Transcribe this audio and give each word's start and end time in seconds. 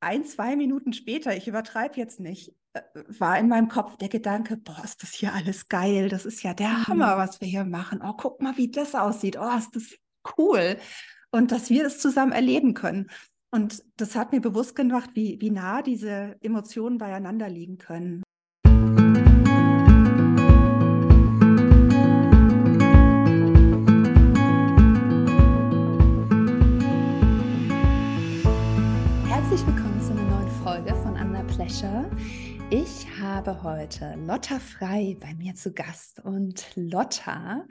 ein, 0.00 0.24
zwei 0.24 0.56
Minuten 0.56 0.92
später, 0.92 1.36
ich 1.36 1.48
übertreibe 1.48 1.96
jetzt 1.96 2.20
nicht, 2.20 2.54
äh, 2.72 2.80
war 3.08 3.38
in 3.38 3.48
meinem 3.48 3.68
Kopf 3.68 3.96
der 3.96 4.08
Gedanke, 4.08 4.56
boah, 4.56 4.82
ist 4.84 5.02
das 5.02 5.12
hier 5.12 5.32
alles 5.32 5.68
geil, 5.68 6.08
das 6.08 6.26
ist 6.26 6.42
ja 6.42 6.54
der 6.54 6.68
mhm. 6.68 6.86
Hammer, 6.88 7.16
was 7.16 7.40
wir 7.40 7.48
hier 7.48 7.64
machen. 7.64 8.00
Oh, 8.02 8.14
guck 8.16 8.40
mal, 8.40 8.56
wie 8.56 8.70
das 8.70 8.94
aussieht. 8.94 9.36
Oh, 9.38 9.56
ist 9.56 9.74
das 9.74 9.94
cool. 10.38 10.78
Und 11.30 11.52
dass 11.52 11.70
wir 11.70 11.84
das 11.84 11.98
zusammen 11.98 12.32
erleben 12.32 12.74
können. 12.74 13.10
Und 13.50 13.82
das 13.96 14.14
hat 14.14 14.32
mir 14.32 14.40
bewusst 14.40 14.76
gemacht, 14.76 15.10
wie, 15.14 15.40
wie 15.40 15.50
nah 15.50 15.82
diese 15.82 16.36
Emotionen 16.42 16.98
beieinander 16.98 17.48
liegen 17.48 17.78
können. 17.78 18.22
Habe 33.34 33.62
heute 33.62 34.14
Lotta 34.16 34.58
Frei 34.58 35.14
bei 35.20 35.34
mir 35.34 35.54
zu 35.54 35.74
Gast. 35.74 36.18
Und 36.24 36.66
Lotta 36.76 37.66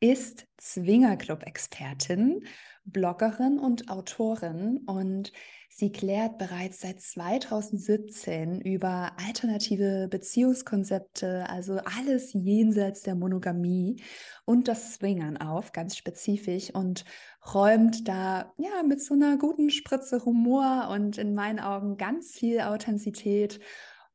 ist 0.00 0.46
Zwingerclub-Expertin, 0.56 2.46
Bloggerin 2.86 3.58
und 3.58 3.90
Autorin. 3.90 4.78
Und 4.86 5.30
sie 5.68 5.92
klärt 5.92 6.38
bereits 6.38 6.80
seit 6.80 7.02
2017 7.02 8.62
über 8.62 9.12
alternative 9.26 10.08
Beziehungskonzepte, 10.10 11.46
also 11.46 11.74
alles 11.98 12.32
jenseits 12.32 13.02
der 13.02 13.14
Monogamie 13.14 14.02
und 14.46 14.66
das 14.66 14.94
Swingern 14.94 15.36
auf, 15.36 15.72
ganz 15.72 15.94
spezifisch 15.94 16.70
und 16.70 17.04
räumt 17.52 18.08
da 18.08 18.50
ja 18.56 18.82
mit 18.82 19.02
so 19.02 19.12
einer 19.12 19.36
guten 19.36 19.68
Spritze 19.68 20.24
Humor 20.24 20.88
und 20.90 21.18
in 21.18 21.34
meinen 21.34 21.60
Augen 21.60 21.98
ganz 21.98 22.32
viel 22.32 22.62
Authentizität 22.62 23.60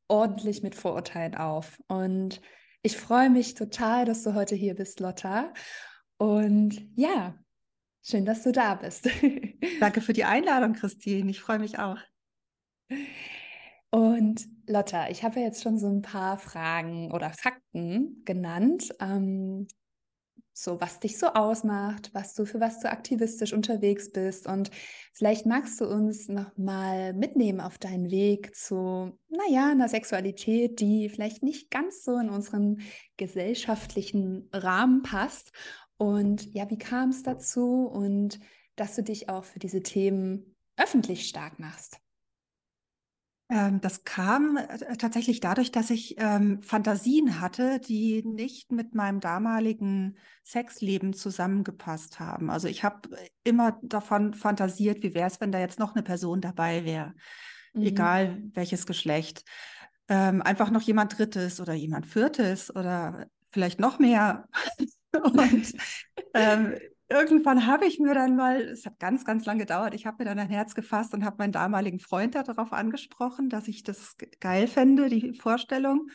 ordentlich 0.07 0.63
mit 0.63 0.75
Vorurteilen 0.75 1.35
auf. 1.35 1.81
Und 1.88 2.41
ich 2.81 2.97
freue 2.97 3.30
mich 3.30 3.53
total, 3.53 4.05
dass 4.05 4.23
du 4.23 4.33
heute 4.33 4.55
hier 4.55 4.75
bist, 4.75 5.00
Lotta. 5.00 5.53
Und 6.17 6.89
ja, 6.95 7.36
schön, 8.03 8.25
dass 8.25 8.44
du 8.44 8.52
da 8.52 8.75
bist. 8.75 9.09
Danke 9.80 10.02
für 10.02 10.13
die 10.13 10.23
Einladung, 10.23 10.73
Christine. 10.73 11.30
Ich 11.30 11.41
freue 11.41 11.59
mich 11.59 11.80
auch. 11.80 12.00
Und 13.89 14.47
Lotta, 14.67 15.09
ich 15.09 15.23
habe 15.23 15.39
ja 15.39 15.45
jetzt 15.45 15.63
schon 15.63 15.80
so 15.80 15.88
ein 15.88 16.02
paar 16.02 16.38
Fragen 16.38 17.11
oder 17.11 17.31
Fakten 17.31 18.23
genannt. 18.25 18.94
Ähm, 19.00 19.67
so 20.59 20.81
was 20.81 21.00
dich 21.00 21.19
so 21.19 21.27
ausmacht, 21.27 22.09
was 22.13 22.33
du 22.33 22.44
für 22.45 22.59
was 22.59 22.80
du 22.80 22.89
aktivistisch 22.89 23.53
unterwegs 23.53 24.11
bist 24.11 24.47
und 24.47 24.72
vielleicht 25.13 25.45
magst 25.45 25.80
du 25.80 25.86
uns 25.86 26.30
noch 26.30 26.58
mal 26.58 27.13
mitnehmen 27.13 27.61
auf 27.61 27.77
deinen 27.77 28.09
Weg 28.09 28.55
zu 28.55 29.19
naja, 29.30 29.69
einer 29.69 29.88
Sexualität, 29.88 30.80
die 30.80 31.09
vielleicht 31.09 31.44
nicht 31.44 31.69
ganz 31.69 32.03
so 32.03 32.17
in 32.17 32.31
unseren 32.31 32.81
gesellschaftlichen 33.17 34.50
Rahmen 34.52 35.03
passt 35.03 35.52
und 35.97 36.52
ja, 36.55 36.67
wie 36.72 36.80
kam 36.80 37.09
es 37.09 37.22
dazu 37.22 37.85
und 37.85 38.39
dass 38.75 38.95
du 38.95 39.03
dich 39.03 39.30
auch 39.30 39.44
für 39.44 39.59
diese 39.59 39.83
Themen 39.83 40.55
öffentlich 40.75 41.28
stark 41.28 41.59
machst? 41.59 42.00
Ähm, 43.50 43.80
das 43.80 44.03
kam 44.03 44.58
äh, 44.58 44.98
tatsächlich 44.98 45.40
dadurch, 45.40 45.72
dass 45.72 45.90
ich 45.90 46.16
ähm, 46.17 46.62
Fantasien 46.62 47.40
hatte, 47.40 47.80
die 47.80 48.23
nicht 48.23 48.72
mit 48.72 48.94
meinem 48.94 49.22
damaligen 49.22 50.17
Sexleben 50.44 51.14
zusammengepasst 51.14 52.20
haben. 52.20 52.50
Also 52.50 52.68
ich 52.68 52.84
habe 52.84 53.09
immer 53.44 53.80
davon 53.81 54.34
fantasiert, 54.34 55.02
wie 55.02 55.14
wäre 55.14 55.28
es, 55.28 55.40
wenn 55.40 55.53
da 55.53 55.59
jetzt 55.59 55.80
noch 55.80 55.95
eine 55.95 56.03
Person 56.03 56.42
dabei 56.42 56.84
wäre, 56.84 57.14
mhm. 57.73 57.84
egal 57.84 58.44
welches 58.53 58.86
Geschlecht. 58.86 59.45
Ähm, 60.09 60.42
einfach 60.42 60.70
noch 60.70 60.81
jemand 60.81 61.18
Drittes 61.18 61.62
oder 61.62 61.73
jemand 61.73 62.06
Viertes 62.06 62.73
oder 62.75 63.28
vielleicht 63.50 63.80
noch 63.80 63.98
mehr. 63.98 64.48
Und 65.14 65.74
ähm, 66.34 66.75
irgendwann 67.09 67.66
habe 67.68 67.85
ich 67.85 68.00
mir 68.00 68.13
dann 68.13 68.35
mal, 68.35 68.62
es 68.62 68.85
hat 68.85 69.00
ganz, 69.00 69.25
ganz 69.25 69.45
lange 69.45 69.62
gedauert, 69.62 69.94
ich 69.94 70.06
habe 70.06 70.18
mir 70.19 70.29
dann 70.29 70.40
ein 70.40 70.50
Herz 70.50 70.75
gefasst 70.75 71.13
und 71.13 71.23
habe 71.23 71.38
meinen 71.40 71.51
damaligen 71.51 72.00
Freund 72.00 72.35
darauf 72.35 72.73
angesprochen, 72.73 73.50
dass 73.50 73.68
ich 73.68 73.84
das 73.84 74.16
geil 74.40 74.68
fände, 74.68 75.09
die 75.09 75.34
Vorstellung. 75.34 76.09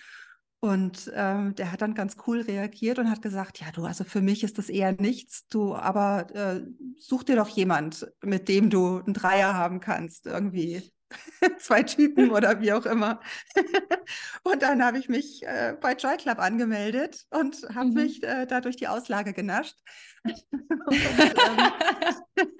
Und 0.60 1.10
ähm, 1.16 1.56
der 1.56 1.72
hat 1.72 1.82
dann 1.82 1.94
ganz 1.94 2.16
cool 2.26 2.40
reagiert 2.40 3.00
und 3.00 3.10
hat 3.10 3.20
gesagt, 3.20 3.58
ja, 3.58 3.72
du, 3.72 3.84
also 3.84 4.04
für 4.04 4.20
mich 4.20 4.44
ist 4.44 4.58
das 4.58 4.68
eher 4.68 4.92
nichts, 4.92 5.48
du, 5.48 5.74
aber 5.74 6.32
äh, 6.36 6.60
such 6.96 7.24
dir 7.24 7.34
doch 7.34 7.48
jemand, 7.48 8.06
mit 8.22 8.48
dem 8.48 8.70
du 8.70 8.98
einen 8.98 9.12
Dreier 9.12 9.54
haben 9.54 9.80
kannst, 9.80 10.26
irgendwie. 10.26 10.92
zwei 11.58 11.82
Typen 11.82 12.30
oder 12.30 12.60
wie 12.60 12.72
auch 12.72 12.86
immer. 12.86 13.20
und 14.42 14.62
dann 14.62 14.84
habe 14.84 14.98
ich 14.98 15.08
mich 15.08 15.42
äh, 15.44 15.76
bei 15.80 15.94
Joy 15.94 16.16
Club 16.16 16.38
angemeldet 16.38 17.26
und 17.30 17.56
habe 17.74 17.88
mhm. 17.88 17.94
mich 17.94 18.22
äh, 18.22 18.46
da 18.46 18.60
durch 18.60 18.76
die 18.76 18.88
Auslage 18.88 19.32
genascht. 19.32 19.76
und, 20.24 20.94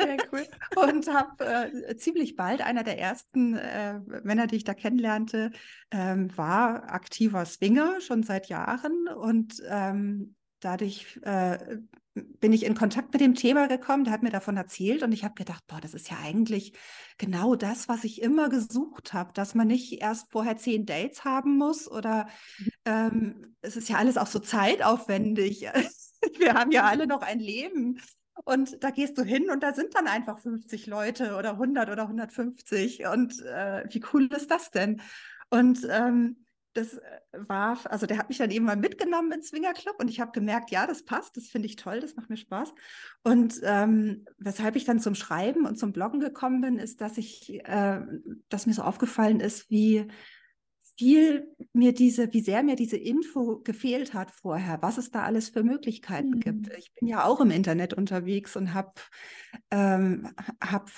ähm, 0.00 0.18
cool. 0.32 0.46
und 0.74 1.12
habe 1.12 1.44
äh, 1.44 1.96
ziemlich 1.96 2.34
bald 2.34 2.60
einer 2.60 2.82
der 2.82 2.98
ersten 2.98 3.56
äh, 3.56 4.00
Männer, 4.24 4.48
die 4.48 4.56
ich 4.56 4.64
da 4.64 4.74
kennenlernte, 4.74 5.52
ähm, 5.92 6.36
war 6.36 6.92
aktiver 6.92 7.44
Swinger 7.44 8.00
schon 8.00 8.24
seit 8.24 8.48
Jahren 8.48 9.06
und 9.08 9.62
ähm, 9.68 10.34
dadurch 10.58 11.20
äh, 11.22 11.78
bin 12.14 12.52
ich 12.52 12.64
in 12.64 12.74
Kontakt 12.74 13.12
mit 13.12 13.22
dem 13.22 13.34
Thema 13.34 13.68
gekommen, 13.68 14.04
der 14.04 14.12
hat 14.12 14.22
mir 14.22 14.30
davon 14.30 14.56
erzählt 14.56 15.02
und 15.02 15.12
ich 15.12 15.24
habe 15.24 15.34
gedacht, 15.34 15.64
boah, 15.66 15.80
das 15.80 15.94
ist 15.94 16.10
ja 16.10 16.18
eigentlich 16.22 16.74
genau 17.16 17.54
das, 17.54 17.88
was 17.88 18.04
ich 18.04 18.20
immer 18.20 18.50
gesucht 18.50 19.14
habe, 19.14 19.32
dass 19.32 19.54
man 19.54 19.68
nicht 19.68 20.02
erst 20.02 20.30
vorher 20.30 20.56
zehn 20.56 20.84
Dates 20.84 21.24
haben 21.24 21.56
muss 21.56 21.90
oder 21.90 22.26
mhm. 22.58 22.70
ähm, 22.84 23.56
es 23.62 23.76
ist 23.76 23.88
ja 23.88 23.96
alles 23.96 24.18
auch 24.18 24.26
so 24.26 24.40
zeitaufwendig. 24.40 25.62
Wir 26.38 26.54
haben 26.54 26.70
ja 26.70 26.84
alle 26.84 27.06
noch 27.06 27.22
ein 27.22 27.40
Leben. 27.40 28.00
Und 28.44 28.82
da 28.82 28.90
gehst 28.90 29.18
du 29.18 29.22
hin 29.22 29.50
und 29.50 29.62
da 29.62 29.72
sind 29.72 29.94
dann 29.94 30.06
einfach 30.06 30.38
50 30.38 30.86
Leute 30.86 31.36
oder 31.36 31.52
100 31.52 31.90
oder 31.90 32.02
150. 32.02 33.06
Und 33.06 33.40
äh, 33.42 33.84
wie 33.88 34.02
cool 34.12 34.26
ist 34.26 34.50
das 34.50 34.70
denn? 34.70 35.00
Und 35.50 35.86
ähm, 35.90 36.44
das 36.74 36.94
äh, 36.94 37.00
war, 37.32 37.78
also 37.90 38.06
der 38.06 38.18
hat 38.18 38.28
mich 38.28 38.38
dann 38.38 38.50
eben 38.50 38.64
mal 38.64 38.76
mitgenommen 38.76 39.32
ins 39.32 39.48
Swingerclub 39.48 39.96
und 39.98 40.08
ich 40.08 40.20
habe 40.20 40.32
gemerkt, 40.32 40.70
ja, 40.70 40.86
das 40.86 41.04
passt, 41.04 41.36
das 41.36 41.48
finde 41.48 41.66
ich 41.66 41.76
toll, 41.76 42.00
das 42.00 42.16
macht 42.16 42.30
mir 42.30 42.36
Spaß. 42.36 42.72
Und 43.22 43.60
ähm, 43.62 44.24
weshalb 44.38 44.76
ich 44.76 44.84
dann 44.84 45.00
zum 45.00 45.14
Schreiben 45.14 45.66
und 45.66 45.78
zum 45.78 45.92
Bloggen 45.92 46.20
gekommen 46.20 46.60
bin, 46.60 46.78
ist, 46.78 47.00
dass 47.00 47.18
ich, 47.18 47.60
äh, 47.64 48.00
dass 48.48 48.66
mir 48.66 48.74
so 48.74 48.82
aufgefallen 48.82 49.40
ist, 49.40 49.70
wie 49.70 50.06
viel 50.98 51.48
mir 51.72 51.92
diese, 51.92 52.32
wie 52.32 52.42
sehr 52.42 52.62
mir 52.62 52.76
diese 52.76 52.96
Info 52.96 53.58
gefehlt 53.58 54.14
hat 54.14 54.30
vorher, 54.30 54.78
was 54.82 54.98
es 54.98 55.10
da 55.10 55.22
alles 55.22 55.48
für 55.48 55.62
Möglichkeiten 55.62 56.30
mhm. 56.30 56.40
gibt. 56.40 56.72
Ich 56.76 56.92
bin 56.94 57.08
ja 57.08 57.24
auch 57.24 57.40
im 57.40 57.50
Internet 57.50 57.94
unterwegs 57.94 58.56
und 58.56 58.74
habe 58.74 58.92
ähm, 59.70 60.34
hab 60.60 60.90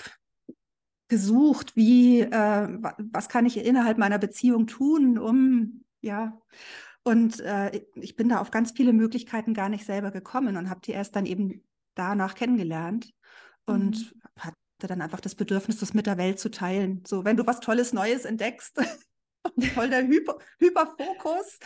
gesucht, 1.08 1.76
wie, 1.76 2.20
äh, 2.20 2.68
was 3.12 3.28
kann 3.28 3.46
ich 3.46 3.56
innerhalb 3.58 3.98
meiner 3.98 4.18
Beziehung 4.18 4.66
tun, 4.66 5.18
um, 5.18 5.84
ja, 6.00 6.40
und 7.04 7.40
äh, 7.40 7.82
ich 7.96 8.16
bin 8.16 8.30
da 8.30 8.40
auf 8.40 8.50
ganz 8.50 8.72
viele 8.72 8.94
Möglichkeiten 8.94 9.52
gar 9.52 9.68
nicht 9.68 9.84
selber 9.84 10.10
gekommen 10.10 10.56
und 10.56 10.70
habe 10.70 10.80
die 10.80 10.92
erst 10.92 11.14
dann 11.14 11.26
eben 11.26 11.62
danach 11.94 12.34
kennengelernt 12.34 13.12
und 13.66 14.14
mhm. 14.14 14.20
hatte 14.38 14.56
dann 14.78 15.02
einfach 15.02 15.20
das 15.20 15.34
Bedürfnis, 15.34 15.78
das 15.78 15.92
mit 15.92 16.06
der 16.06 16.16
Welt 16.16 16.38
zu 16.38 16.50
teilen. 16.50 17.02
So, 17.06 17.24
wenn 17.24 17.36
du 17.36 17.46
was 17.46 17.60
Tolles 17.60 17.92
Neues 17.92 18.24
entdeckst, 18.24 18.80
voll 19.74 19.90
der 19.90 20.06
Hyper, 20.06 20.38
Hyperfokus. 20.58 21.58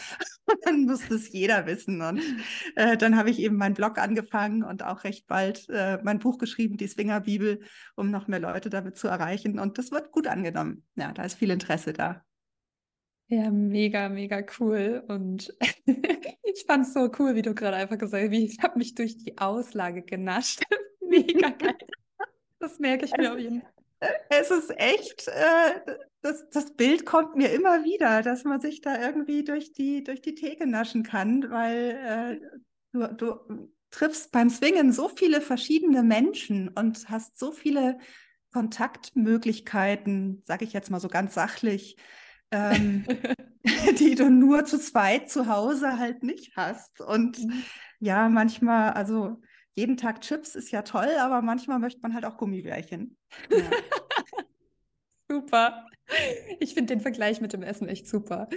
Und 0.46 0.58
dann 0.64 0.84
muss 0.84 1.08
das 1.08 1.32
jeder 1.32 1.66
wissen. 1.66 2.02
Und 2.02 2.22
äh, 2.76 2.96
dann 2.96 3.16
habe 3.16 3.30
ich 3.30 3.38
eben 3.38 3.56
meinen 3.56 3.74
Blog 3.74 3.98
angefangen 3.98 4.62
und 4.62 4.82
auch 4.82 5.04
recht 5.04 5.26
bald 5.26 5.68
äh, 5.68 5.98
mein 6.02 6.18
Buch 6.18 6.38
geschrieben, 6.38 6.76
die 6.76 6.88
Swinger-Bibel, 6.88 7.60
um 7.96 8.10
noch 8.10 8.28
mehr 8.28 8.40
Leute 8.40 8.70
damit 8.70 8.96
zu 8.96 9.08
erreichen. 9.08 9.58
Und 9.58 9.78
das 9.78 9.90
wird 9.90 10.10
gut 10.12 10.26
angenommen. 10.26 10.84
Ja, 10.96 11.12
da 11.12 11.24
ist 11.24 11.38
viel 11.38 11.50
Interesse 11.50 11.92
da. 11.92 12.24
Ja, 13.28 13.50
mega, 13.50 14.08
mega 14.08 14.42
cool. 14.58 15.04
Und 15.06 15.54
ich 15.84 16.64
fand 16.66 16.86
es 16.86 16.94
so 16.94 17.10
cool, 17.18 17.34
wie 17.34 17.42
du 17.42 17.54
gerade 17.54 17.76
einfach 17.76 17.98
gesagt 17.98 18.24
hast, 18.24 18.32
ich 18.32 18.58
habe 18.62 18.78
mich 18.78 18.94
durch 18.94 19.18
die 19.18 19.38
Auslage 19.38 20.02
genascht. 20.02 20.62
mega 21.00 21.50
geil. 21.50 21.76
Das 22.58 22.78
merke 22.78 23.04
ich 23.04 23.16
mir 23.16 23.32
auf 23.32 23.38
jeden 23.38 23.60
Fall 23.60 23.72
es 24.28 24.50
ist 24.50 24.70
echt, 24.76 25.28
äh, 25.28 25.80
das, 26.28 26.48
das 26.50 26.76
Bild 26.76 27.06
kommt 27.06 27.36
mir 27.36 27.50
immer 27.52 27.84
wieder, 27.84 28.22
dass 28.22 28.44
man 28.44 28.60
sich 28.60 28.80
da 28.80 29.00
irgendwie 29.00 29.44
durch 29.44 29.72
die, 29.72 30.04
durch 30.04 30.20
die 30.20 30.34
Theke 30.34 30.66
naschen 30.66 31.02
kann, 31.02 31.50
weil 31.50 32.40
äh, 32.42 32.58
du, 32.92 33.14
du 33.14 33.72
triffst 33.90 34.30
beim 34.30 34.50
Swingen 34.50 34.92
so 34.92 35.08
viele 35.08 35.40
verschiedene 35.40 36.02
Menschen 36.02 36.68
und 36.68 37.08
hast 37.08 37.38
so 37.38 37.50
viele 37.50 37.98
Kontaktmöglichkeiten, 38.52 40.42
sage 40.44 40.64
ich 40.64 40.72
jetzt 40.74 40.90
mal 40.90 41.00
so 41.00 41.08
ganz 41.08 41.34
sachlich, 41.34 41.96
ähm, 42.50 43.06
die 43.98 44.14
du 44.14 44.30
nur 44.30 44.66
zu 44.66 44.78
zweit 44.78 45.30
zu 45.30 45.46
Hause 45.46 45.98
halt 45.98 46.22
nicht 46.22 46.56
hast. 46.56 47.00
Und 47.00 47.38
mhm. 47.38 47.64
ja, 48.00 48.28
manchmal, 48.28 48.92
also 48.92 49.40
jeden 49.74 49.96
Tag 49.96 50.20
Chips 50.20 50.54
ist 50.54 50.72
ja 50.72 50.82
toll, 50.82 51.10
aber 51.20 51.40
manchmal 51.40 51.78
möchte 51.78 52.00
man 52.02 52.12
halt 52.12 52.26
auch 52.26 52.36
Gummibärchen. 52.36 53.16
Ja. 53.50 53.70
super. 55.28 55.86
Ich 56.58 56.74
finde 56.74 56.94
den 56.94 57.00
Vergleich 57.00 57.40
mit 57.40 57.52
dem 57.52 57.62
Essen 57.62 57.88
echt 57.88 58.08
super. 58.08 58.48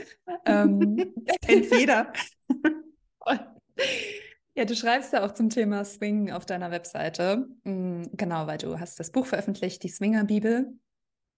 Ähm, 0.45 1.13
kennt 1.45 1.71
jeder. 1.71 2.13
Ja, 4.53 4.65
du 4.65 4.75
schreibst 4.75 5.13
ja 5.13 5.25
auch 5.25 5.31
zum 5.31 5.49
Thema 5.49 5.85
Swing 5.85 6.29
auf 6.31 6.45
deiner 6.45 6.71
Webseite. 6.71 7.47
Mm, 7.63 8.03
genau, 8.11 8.47
weil 8.47 8.57
du 8.57 8.77
hast 8.79 8.99
das 8.99 9.09
Buch 9.09 9.25
veröffentlicht, 9.25 9.81
die 9.81 9.87
Swinger-Bibel. 9.87 10.77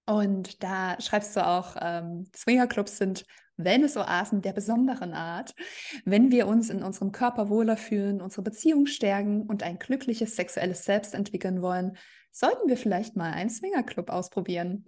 Und 0.08 0.64
da 0.64 1.00
schreibst 1.00 1.36
du 1.36 1.46
auch, 1.46 1.76
ähm, 1.80 2.26
Swingerclubs 2.36 2.98
sind 2.98 3.24
Wellness-Oasen 3.58 4.42
der 4.42 4.54
besonderen 4.54 5.14
Art. 5.14 5.54
Wenn 6.06 6.32
wir 6.32 6.48
uns 6.48 6.70
in 6.70 6.84
unserem 6.84 7.12
Körper 7.12 7.50
wohler 7.50 7.78
fühlen, 7.78 8.22
unsere 8.22 8.42
Beziehung 8.42 8.86
stärken 8.86 9.44
und 9.44 9.64
ein 9.64 9.80
glückliches 9.80 10.36
sexuelles 10.36 10.84
Selbst 10.86 11.14
entwickeln 11.14 11.62
wollen, 11.62 11.98
sollten 12.32 12.68
wir 12.68 12.78
vielleicht 12.78 13.16
mal 13.16 13.32
einen 13.32 13.50
Swingerclub 13.50 14.10
ausprobieren. 14.10 14.86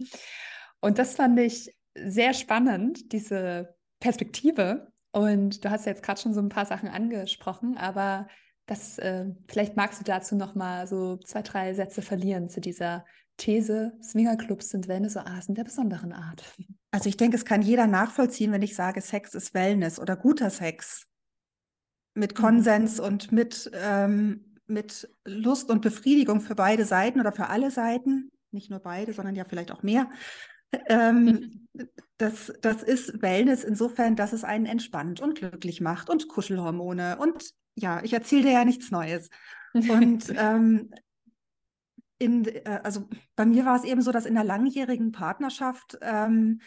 Und 0.81 0.97
das 0.97 1.15
fand 1.15 1.39
ich 1.39 1.75
sehr 1.95 2.33
spannend, 2.33 3.11
diese 3.11 3.75
Perspektive. 3.99 4.91
Und 5.11 5.63
du 5.63 5.69
hast 5.69 5.85
ja 5.85 5.91
jetzt 5.91 6.03
gerade 6.03 6.19
schon 6.19 6.33
so 6.33 6.41
ein 6.41 6.49
paar 6.49 6.65
Sachen 6.65 6.89
angesprochen, 6.89 7.77
aber 7.77 8.27
das, 8.65 8.97
äh, 8.97 9.27
vielleicht 9.47 9.77
magst 9.77 9.99
du 9.99 10.03
dazu 10.03 10.35
noch 10.35 10.55
mal 10.55 10.87
so 10.87 11.17
zwei, 11.17 11.43
drei 11.43 11.73
Sätze 11.73 12.01
verlieren 12.01 12.49
zu 12.49 12.59
dieser 12.59 13.05
These, 13.37 13.93
Swingerclubs 14.01 14.69
sind 14.69 14.87
Wellness-Oasen 14.87 15.55
der 15.55 15.65
besonderen 15.65 16.13
Art. 16.13 16.43
Also 16.95 17.09
ich 17.09 17.17
denke, 17.17 17.35
es 17.35 17.43
kann 17.43 17.61
jeder 17.61 17.87
nachvollziehen, 17.87 18.53
wenn 18.53 18.61
ich 18.61 18.73
sage, 18.73 19.01
Sex 19.01 19.33
ist 19.33 19.53
Wellness 19.53 19.99
oder 19.99 20.15
guter 20.15 20.49
Sex. 20.49 21.07
Mit 22.13 22.37
mhm. 22.37 22.41
Konsens 22.41 22.99
mhm. 22.99 23.03
und 23.03 23.31
mit, 23.33 23.69
ähm, 23.73 24.55
mit 24.65 25.09
Lust 25.25 25.69
und 25.69 25.81
Befriedigung 25.81 26.39
für 26.39 26.55
beide 26.55 26.85
Seiten 26.85 27.19
oder 27.19 27.33
für 27.33 27.47
alle 27.47 27.69
Seiten. 27.69 28.31
Nicht 28.51 28.69
nur 28.69 28.79
beide, 28.79 29.11
sondern 29.11 29.35
ja 29.35 29.43
vielleicht 29.43 29.73
auch 29.73 29.83
mehr. 29.83 30.09
Ähm, 30.87 31.67
das, 32.17 32.53
das 32.61 32.81
ist 32.81 33.21
Wellness 33.21 33.65
insofern, 33.65 34.15
dass 34.15 34.31
es 34.31 34.45
einen 34.45 34.65
entspannt 34.65 35.19
und 35.19 35.35
glücklich 35.35 35.81
macht 35.81 36.09
und 36.09 36.29
Kuschelhormone. 36.29 37.17
Und 37.17 37.51
ja, 37.75 38.01
ich 38.03 38.13
erzähle 38.13 38.43
dir 38.43 38.53
ja 38.53 38.63
nichts 38.63 38.89
Neues. 38.89 39.29
Und 39.73 40.29
ähm, 40.37 40.91
in, 42.19 42.45
äh, 42.45 42.79
also 42.83 43.09
bei 43.35 43.45
mir 43.45 43.65
war 43.65 43.75
es 43.75 43.83
eben 43.83 44.01
so, 44.01 44.13
dass 44.13 44.25
in 44.25 44.35
der 44.35 44.45
langjährigen 44.45 45.11
Partnerschaft 45.11 45.97
ähm, 45.99 46.61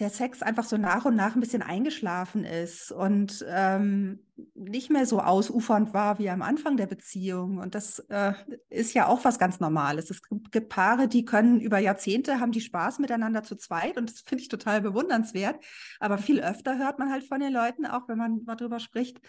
der 0.00 0.10
Sex 0.10 0.42
einfach 0.42 0.64
so 0.64 0.76
nach 0.76 1.04
und 1.04 1.16
nach 1.16 1.34
ein 1.34 1.40
bisschen 1.40 1.62
eingeschlafen 1.62 2.44
ist 2.44 2.92
und 2.92 3.44
ähm, 3.48 4.20
nicht 4.54 4.90
mehr 4.90 5.06
so 5.06 5.20
ausufernd 5.20 5.92
war 5.92 6.20
wie 6.20 6.30
am 6.30 6.42
Anfang 6.42 6.76
der 6.76 6.86
Beziehung. 6.86 7.58
Und 7.58 7.74
das 7.74 7.98
äh, 8.08 8.32
ist 8.70 8.94
ja 8.94 9.06
auch 9.06 9.24
was 9.24 9.40
ganz 9.40 9.58
Normales. 9.58 10.10
Es 10.10 10.22
gibt 10.52 10.68
Paare, 10.68 11.08
die 11.08 11.24
können 11.24 11.60
über 11.60 11.80
Jahrzehnte, 11.80 12.38
haben 12.38 12.52
die 12.52 12.60
Spaß 12.60 13.00
miteinander 13.00 13.42
zu 13.42 13.56
zweit 13.56 13.96
und 13.96 14.08
das 14.08 14.20
finde 14.20 14.42
ich 14.42 14.48
total 14.48 14.80
bewundernswert. 14.80 15.56
Aber 15.98 16.18
viel 16.18 16.40
öfter 16.40 16.78
hört 16.78 17.00
man 17.00 17.10
halt 17.10 17.24
von 17.24 17.40
den 17.40 17.52
Leuten, 17.52 17.84
auch 17.84 18.08
wenn 18.08 18.18
man 18.18 18.44
mal 18.44 18.54
drüber 18.54 18.78
spricht, 18.78 19.20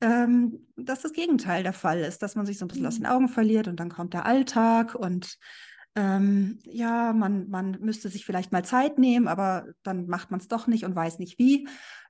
ähm, 0.00 0.66
dass 0.76 1.02
das 1.02 1.12
Gegenteil 1.12 1.62
der 1.62 1.72
Fall 1.72 2.00
ist, 2.00 2.22
dass 2.22 2.34
man 2.34 2.46
sich 2.46 2.58
so 2.58 2.64
ein 2.64 2.68
bisschen 2.68 2.82
mhm. 2.82 2.88
aus 2.88 2.96
den 2.96 3.06
Augen 3.06 3.28
verliert 3.28 3.68
und 3.68 3.78
dann 3.78 3.90
kommt 3.90 4.12
der 4.12 4.26
Alltag 4.26 4.96
und 4.96 5.38
ähm, 5.96 6.58
ja, 6.64 7.12
man, 7.14 7.48
man 7.48 7.78
müsste 7.80 8.10
sich 8.10 8.26
vielleicht 8.26 8.52
mal 8.52 8.64
Zeit 8.64 8.98
nehmen, 8.98 9.26
aber 9.26 9.66
dann 9.82 10.06
macht 10.06 10.30
man 10.30 10.40
es 10.40 10.48
doch 10.48 10.66
nicht 10.66 10.84
und 10.84 10.94
weiß 10.94 11.18
nicht 11.18 11.38
wie. 11.38 11.66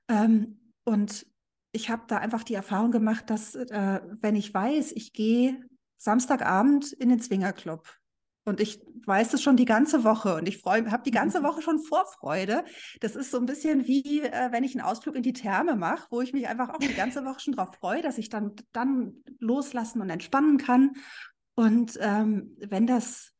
Ähm, 0.09 0.59
und 0.83 1.25
ich 1.71 1.89
habe 1.89 2.03
da 2.07 2.17
einfach 2.17 2.43
die 2.43 2.53
Erfahrung 2.53 2.91
gemacht, 2.91 3.29
dass 3.29 3.55
äh, 3.55 4.01
wenn 4.21 4.35
ich 4.35 4.53
weiß, 4.53 4.91
ich 4.91 5.13
gehe 5.13 5.65
Samstagabend 5.97 6.91
in 6.91 7.09
den 7.09 7.19
Zwingerclub 7.19 7.87
und 8.45 8.59
ich 8.59 8.81
weiß 9.05 9.33
es 9.33 9.41
schon 9.41 9.55
die 9.55 9.65
ganze 9.65 10.03
Woche 10.03 10.35
und 10.35 10.49
ich 10.49 10.57
freue, 10.57 10.91
habe 10.91 11.03
die 11.03 11.11
ganze 11.11 11.39
mhm. 11.39 11.45
Woche 11.45 11.61
schon 11.61 11.79
Vorfreude. 11.79 12.65
Das 12.99 13.15
ist 13.15 13.31
so 13.31 13.37
ein 13.37 13.45
bisschen 13.45 13.87
wie, 13.87 14.21
äh, 14.21 14.51
wenn 14.51 14.65
ich 14.65 14.75
einen 14.75 14.85
Ausflug 14.85 15.15
in 15.15 15.23
die 15.23 15.33
Therme 15.33 15.77
mache, 15.77 16.07
wo 16.09 16.21
ich 16.21 16.33
mich 16.33 16.47
einfach 16.47 16.69
auch 16.69 16.77
die 16.77 16.93
ganze 16.93 17.23
Woche 17.23 17.39
schon 17.39 17.55
darauf 17.55 17.75
freue, 17.75 18.01
dass 18.01 18.17
ich 18.17 18.27
dann, 18.27 18.53
dann 18.73 19.23
loslassen 19.39 20.01
und 20.01 20.09
entspannen 20.09 20.57
kann. 20.57 20.91
Und 21.55 21.97
ähm, 22.01 22.55
wenn 22.59 22.85
das 22.85 23.36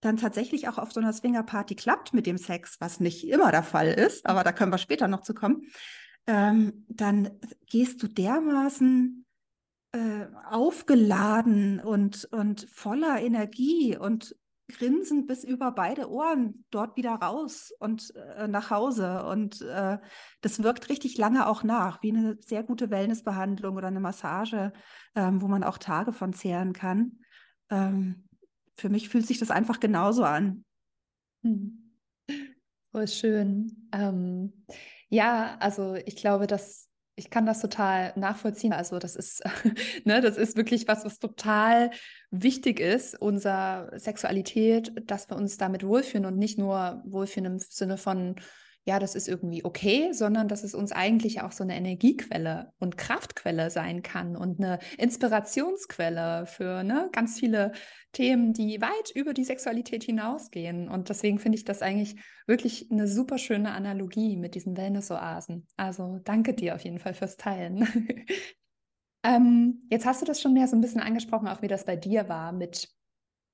dann 0.00 0.16
tatsächlich 0.16 0.68
auch 0.68 0.78
auf 0.78 0.92
so 0.92 1.00
einer 1.00 1.12
Swingerparty 1.12 1.74
klappt 1.74 2.14
mit 2.14 2.26
dem 2.26 2.38
Sex, 2.38 2.76
was 2.80 3.00
nicht 3.00 3.26
immer 3.26 3.50
der 3.50 3.62
Fall 3.62 3.88
ist, 3.88 4.26
aber 4.26 4.44
da 4.44 4.52
können 4.52 4.72
wir 4.72 4.78
später 4.78 5.08
noch 5.08 5.22
zu 5.22 5.34
kommen, 5.34 5.62
ähm, 6.26 6.84
dann 6.88 7.30
gehst 7.66 8.02
du 8.02 8.08
dermaßen 8.08 9.24
äh, 9.92 10.26
aufgeladen 10.50 11.80
und, 11.80 12.26
und 12.26 12.68
voller 12.70 13.20
Energie 13.20 13.96
und 13.96 14.36
grinsend 14.70 15.26
bis 15.26 15.44
über 15.44 15.72
beide 15.72 16.10
Ohren 16.10 16.64
dort 16.70 16.96
wieder 16.96 17.12
raus 17.14 17.72
und 17.78 18.14
äh, 18.14 18.46
nach 18.46 18.70
Hause. 18.70 19.24
Und 19.24 19.62
äh, 19.62 19.98
das 20.42 20.62
wirkt 20.62 20.90
richtig 20.90 21.16
lange 21.16 21.46
auch 21.48 21.62
nach, 21.62 22.02
wie 22.02 22.14
eine 22.14 22.36
sehr 22.40 22.62
gute 22.62 22.90
Wellnessbehandlung 22.90 23.76
oder 23.76 23.88
eine 23.88 24.00
Massage, 24.00 24.72
ähm, 25.14 25.40
wo 25.40 25.48
man 25.48 25.64
auch 25.64 25.78
Tage 25.78 26.12
von 26.12 26.34
zehren 26.34 26.74
kann. 26.74 27.20
Ähm, 27.70 28.27
für 28.78 28.88
mich 28.88 29.08
fühlt 29.08 29.26
sich 29.26 29.38
das 29.38 29.50
einfach 29.50 29.80
genauso 29.80 30.24
an. 30.24 30.64
Hm. 31.42 31.84
Schön. 33.04 33.88
Ähm, 33.92 34.64
ja, 35.08 35.56
also 35.60 35.94
ich 35.94 36.16
glaube, 36.16 36.46
dass 36.46 36.88
ich 37.18 37.30
kann 37.30 37.46
das 37.46 37.60
total 37.60 38.12
nachvollziehen. 38.14 38.72
Also 38.72 38.98
das 39.00 39.16
ist, 39.16 39.42
ne, 40.04 40.20
das 40.20 40.36
ist 40.36 40.56
wirklich 40.56 40.86
was, 40.86 41.04
was 41.04 41.18
total 41.18 41.90
wichtig 42.30 42.78
ist, 42.78 43.20
unsere 43.20 43.90
Sexualität, 43.96 44.92
dass 45.10 45.28
wir 45.28 45.36
uns 45.36 45.56
damit 45.56 45.84
wohlfühlen 45.84 46.26
und 46.26 46.38
nicht 46.38 46.58
nur 46.58 47.02
wohlfühlen 47.04 47.54
im 47.54 47.58
Sinne 47.58 47.98
von, 47.98 48.36
ja, 48.88 48.98
das 48.98 49.14
ist 49.14 49.28
irgendwie 49.28 49.66
okay, 49.66 50.14
sondern 50.14 50.48
dass 50.48 50.64
es 50.64 50.74
uns 50.74 50.92
eigentlich 50.92 51.42
auch 51.42 51.52
so 51.52 51.62
eine 51.62 51.76
Energiequelle 51.76 52.72
und 52.78 52.96
Kraftquelle 52.96 53.68
sein 53.68 54.02
kann 54.02 54.34
und 54.34 54.60
eine 54.60 54.78
Inspirationsquelle 54.96 56.46
für 56.46 56.82
ne, 56.84 57.10
ganz 57.12 57.38
viele 57.38 57.72
Themen, 58.12 58.54
die 58.54 58.80
weit 58.80 59.10
über 59.14 59.34
die 59.34 59.44
Sexualität 59.44 60.04
hinausgehen. 60.04 60.88
Und 60.88 61.10
deswegen 61.10 61.38
finde 61.38 61.58
ich 61.58 61.66
das 61.66 61.82
eigentlich 61.82 62.16
wirklich 62.46 62.90
eine 62.90 63.06
super 63.06 63.36
schöne 63.36 63.72
Analogie 63.72 64.38
mit 64.38 64.54
diesen 64.54 64.74
Wellness-Oasen. 64.74 65.66
Also 65.76 66.20
danke 66.24 66.54
dir 66.54 66.74
auf 66.74 66.82
jeden 66.82 66.98
Fall 66.98 67.12
fürs 67.12 67.36
Teilen. 67.36 67.86
ähm, 69.22 69.80
jetzt 69.90 70.06
hast 70.06 70.22
du 70.22 70.24
das 70.24 70.40
schon 70.40 70.54
mehr 70.54 70.66
so 70.66 70.76
ein 70.76 70.80
bisschen 70.80 71.02
angesprochen, 71.02 71.48
auch 71.48 71.60
wie 71.60 71.68
das 71.68 71.84
bei 71.84 71.96
dir 71.96 72.30
war 72.30 72.52
mit 72.52 72.88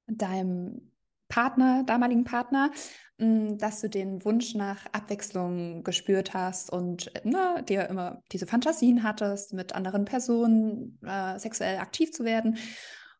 deinem 0.07 0.93
Partner, 1.27 1.83
damaligen 1.83 2.23
Partner. 2.23 2.71
Hm, 3.19 3.59
dass 3.59 3.81
du 3.81 3.89
den 3.89 4.25
Wunsch 4.25 4.55
nach 4.55 4.87
Abwechslung 4.93 5.85
gespürt 5.85 6.35
hast 6.35 6.71
und 6.71 7.13
ne, 7.25 7.63
dir 7.69 7.89
immer 7.89 8.21
diese 8.33 8.47
Fantasien 8.47 9.05
hattest, 9.05 9.53
mit 9.53 9.73
anderen 9.73 10.05
Personen 10.05 10.99
äh, 11.07 11.39
sexuell 11.39 11.79
aktiv 11.79 12.11
zu 12.11 12.25
werden 12.25 12.59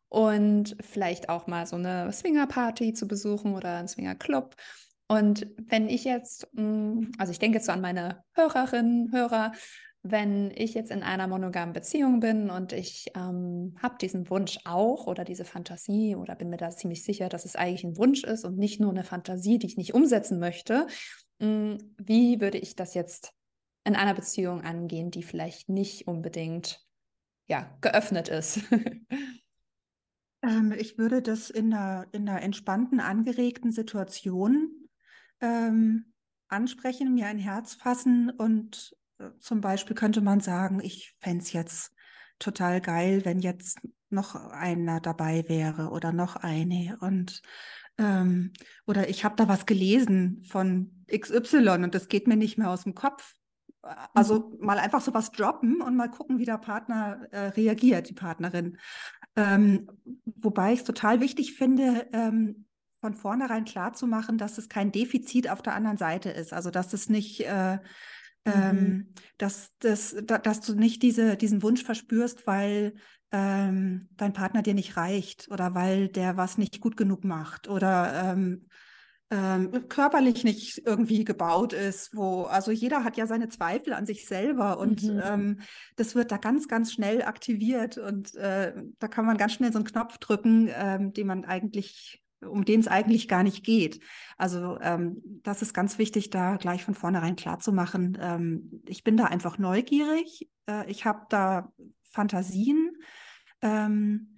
und 0.09 0.75
vielleicht 0.81 1.29
auch 1.29 1.47
mal 1.47 1.65
so 1.65 1.77
eine 1.77 2.11
Swingerparty 2.11 2.93
zu 2.93 3.07
besuchen 3.07 3.55
oder 3.55 3.77
einen 3.77 3.87
Swingerclub. 3.87 4.55
Und 5.07 5.47
wenn 5.57 5.87
ich 5.87 6.03
jetzt, 6.03 6.45
hm, 6.55 7.13
also 7.17 7.31
ich 7.31 7.39
denke 7.39 7.57
jetzt 7.57 7.67
so 7.67 7.71
an 7.71 7.81
meine 7.81 8.21
Hörerinnen, 8.33 9.13
Hörer, 9.13 9.53
wenn 10.07 10.51
ich 10.51 10.75
jetzt 10.75 10.91
in 10.91 11.01
einer 11.01 11.27
monogamen 11.27 11.73
Beziehung 11.73 12.19
bin 12.19 12.51
und 12.51 12.73
ich 12.73 13.11
ähm, 13.15 13.75
habe 13.81 13.95
diesen 13.99 14.29
Wunsch 14.29 14.59
auch 14.63 15.07
oder 15.07 15.25
diese 15.25 15.45
Fantasie 15.45 16.15
oder 16.15 16.35
bin 16.35 16.51
mir 16.51 16.57
da 16.57 16.69
ziemlich 16.69 17.03
sicher, 17.03 17.27
dass 17.27 17.43
es 17.43 17.55
eigentlich 17.55 17.83
ein 17.83 17.97
Wunsch 17.97 18.23
ist 18.23 18.45
und 18.45 18.55
nicht 18.55 18.79
nur 18.79 18.91
eine 18.91 19.03
Fantasie, 19.03 19.57
die 19.57 19.65
ich 19.65 19.77
nicht 19.77 19.95
umsetzen 19.95 20.37
möchte, 20.37 20.85
mh, 21.39 21.47
hm, 21.47 21.95
wie 21.97 22.39
würde 22.39 22.59
ich 22.59 22.75
das 22.75 22.93
jetzt 22.93 23.33
in 23.83 23.95
einer 23.95 24.13
Beziehung 24.13 24.61
angehen, 24.61 25.09
die 25.09 25.23
vielleicht 25.23 25.69
nicht 25.69 26.07
unbedingt 26.07 26.85
ja, 27.47 27.75
geöffnet 27.81 28.27
ist? 28.27 28.59
ähm, 30.43 30.71
ich 30.77 30.99
würde 30.99 31.23
das 31.23 31.49
in 31.49 31.73
einer, 31.73 32.05
in 32.11 32.29
einer 32.29 32.43
entspannten, 32.43 32.99
angeregten 32.99 33.71
Situation 33.71 34.87
ähm, 35.41 36.13
ansprechen, 36.47 37.15
mir 37.15 37.25
ein 37.25 37.39
Herz 37.39 37.73
fassen 37.73 38.29
und 38.29 38.95
zum 39.39 39.61
Beispiel 39.61 39.95
könnte 39.95 40.21
man 40.21 40.39
sagen, 40.39 40.79
ich 40.81 41.13
fände 41.19 41.43
es 41.43 41.53
jetzt 41.53 41.93
total 42.39 42.81
geil, 42.81 43.23
wenn 43.23 43.39
jetzt 43.39 43.79
noch 44.09 44.35
einer 44.35 44.99
dabei 44.99 45.45
wäre 45.47 45.89
oder 45.89 46.11
noch 46.11 46.35
eine. 46.35 46.97
Und 46.99 47.41
ähm, 47.97 48.51
oder 48.85 49.09
ich 49.09 49.23
habe 49.23 49.35
da 49.35 49.47
was 49.47 49.65
gelesen 49.65 50.43
von 50.45 51.05
XY 51.11 51.83
und 51.83 51.95
das 51.95 52.07
geht 52.07 52.27
mir 52.27 52.35
nicht 52.35 52.57
mehr 52.57 52.69
aus 52.69 52.83
dem 52.83 52.95
Kopf. 52.95 53.35
Also 54.13 54.49
mhm. 54.59 54.65
mal 54.65 54.79
einfach 54.79 55.01
so 55.01 55.13
was 55.13 55.31
droppen 55.31 55.81
und 55.81 55.95
mal 55.95 56.09
gucken, 56.09 56.39
wie 56.39 56.45
der 56.45 56.57
Partner 56.57 57.27
äh, 57.31 57.47
reagiert, 57.49 58.09
die 58.09 58.13
Partnerin. 58.13 58.77
Ähm, 59.35 59.89
wobei 60.25 60.73
ich 60.73 60.79
es 60.79 60.85
total 60.85 61.21
wichtig 61.21 61.53
finde, 61.53 62.07
ähm, 62.11 62.65
von 62.97 63.13
vornherein 63.13 63.65
klar 63.65 63.93
zu 63.93 64.07
machen, 64.07 64.37
dass 64.37 64.57
es 64.57 64.69
kein 64.69 64.91
Defizit 64.91 65.49
auf 65.49 65.61
der 65.61 65.75
anderen 65.75 65.97
Seite 65.97 66.31
ist. 66.31 66.53
Also 66.53 66.71
dass 66.71 66.93
es 66.93 67.09
nicht 67.09 67.41
äh, 67.41 67.77
Mhm. 68.45 68.53
Ähm, 68.53 69.13
dass, 69.37 69.71
dass, 69.79 70.15
dass 70.23 70.61
du 70.61 70.75
nicht 70.75 71.01
diese, 71.01 71.35
diesen 71.35 71.63
Wunsch 71.63 71.83
verspürst, 71.83 72.45
weil 72.45 72.93
ähm, 73.31 74.07
dein 74.17 74.33
Partner 74.33 74.61
dir 74.61 74.73
nicht 74.73 74.97
reicht 74.97 75.49
oder 75.49 75.73
weil 75.73 76.07
der 76.07 76.37
was 76.37 76.57
nicht 76.57 76.79
gut 76.79 76.95
genug 76.95 77.23
macht 77.23 77.67
oder 77.67 78.33
ähm, 78.33 78.67
ähm, 79.31 79.89
körperlich 79.89 80.43
nicht 80.43 80.83
irgendwie 80.85 81.23
gebaut 81.23 81.73
ist, 81.73 82.15
wo, 82.15 82.43
also 82.43 82.71
jeder 82.71 83.03
hat 83.03 83.17
ja 83.17 83.25
seine 83.25 83.49
Zweifel 83.49 83.93
an 83.93 84.05
sich 84.05 84.27
selber 84.27 84.77
und 84.77 85.03
mhm. 85.03 85.21
ähm, 85.23 85.59
das 85.95 86.13
wird 86.13 86.31
da 86.31 86.37
ganz, 86.37 86.67
ganz 86.67 86.93
schnell 86.93 87.23
aktiviert 87.23 87.97
und 87.97 88.35
äh, 88.35 88.73
da 88.99 89.07
kann 89.07 89.25
man 89.25 89.37
ganz 89.37 89.53
schnell 89.53 89.71
so 89.71 89.79
einen 89.79 89.87
Knopf 89.87 90.19
drücken, 90.19 90.69
ähm, 90.71 91.11
den 91.11 91.27
man 91.27 91.43
eigentlich, 91.43 92.23
um 92.45 92.65
den 92.65 92.79
es 92.79 92.87
eigentlich 92.87 93.27
gar 93.27 93.43
nicht 93.43 93.63
geht. 93.63 93.99
Also 94.37 94.77
ähm, 94.81 95.21
das 95.43 95.61
ist 95.61 95.73
ganz 95.73 95.97
wichtig, 95.97 96.29
da 96.29 96.57
gleich 96.57 96.83
von 96.83 96.95
vornherein 96.95 97.35
klar 97.35 97.59
zu 97.59 97.71
machen. 97.71 98.17
Ähm, 98.21 98.81
ich 98.87 99.03
bin 99.03 99.17
da 99.17 99.25
einfach 99.25 99.57
neugierig, 99.57 100.49
äh, 100.69 100.89
ich 100.89 101.05
habe 101.05 101.25
da 101.29 101.71
Fantasien. 102.03 102.97
Ähm, 103.61 104.35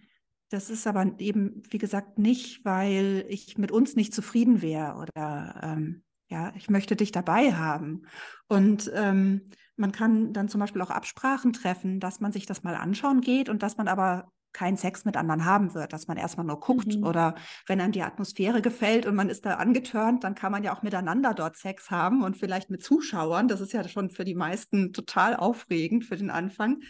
das 0.50 0.70
ist 0.70 0.88
aber 0.88 1.20
eben, 1.20 1.62
wie 1.70 1.78
gesagt, 1.78 2.18
nicht, 2.20 2.64
weil 2.64 3.26
ich 3.28 3.58
mit 3.58 3.72
uns 3.72 3.96
nicht 3.96 4.14
zufrieden 4.14 4.62
wäre 4.62 4.96
oder 4.96 5.60
ähm, 5.62 6.04
ja, 6.30 6.54
ich 6.56 6.70
möchte 6.70 6.96
dich 6.96 7.12
dabei 7.12 7.54
haben. 7.54 8.04
Und 8.48 8.92
ähm, 8.94 9.50
man 9.76 9.92
kann 9.92 10.34
dann 10.34 10.50
zum 10.50 10.60
Beispiel 10.60 10.82
auch 10.82 10.90
Absprachen 10.90 11.54
treffen, 11.54 12.00
dass 12.00 12.20
man 12.20 12.32
sich 12.32 12.46
das 12.46 12.64
mal 12.64 12.76
anschauen 12.76 13.22
geht 13.22 13.50
und 13.50 13.64
dass 13.64 13.78
man 13.78 13.88
aber 13.88 14.32
keinen 14.58 14.76
Sex 14.76 15.06
mit 15.06 15.16
anderen 15.18 15.46
haben 15.46 15.76
wird, 15.76 15.94
dass 15.94 16.08
man 16.08 16.18
erstmal 16.18 16.46
nur 16.48 16.60
guckt 16.60 16.96
mhm. 16.96 17.04
oder 17.04 17.36
wenn 17.68 17.80
einem 17.80 17.92
die 17.92 18.02
Atmosphäre 18.02 18.64
gefällt 18.64 19.06
und 19.06 19.14
man 19.14 19.30
ist 19.30 19.46
da 19.46 19.56
angetörnt, 19.58 20.24
dann 20.24 20.34
kann 20.34 20.52
man 20.52 20.64
ja 20.64 20.76
auch 20.76 20.82
miteinander 20.82 21.36
dort 21.36 21.58
Sex 21.58 21.92
haben 21.92 22.24
und 22.24 22.38
vielleicht 22.38 22.72
mit 22.72 22.84
Zuschauern. 22.84 23.48
Das 23.48 23.62
ist 23.62 23.72
ja 23.74 23.88
schon 23.88 24.10
für 24.10 24.26
die 24.26 24.34
meisten 24.34 24.94
total 24.94 25.36
aufregend 25.36 26.06
für 26.06 26.18
den 26.18 26.32
Anfang. 26.32 26.82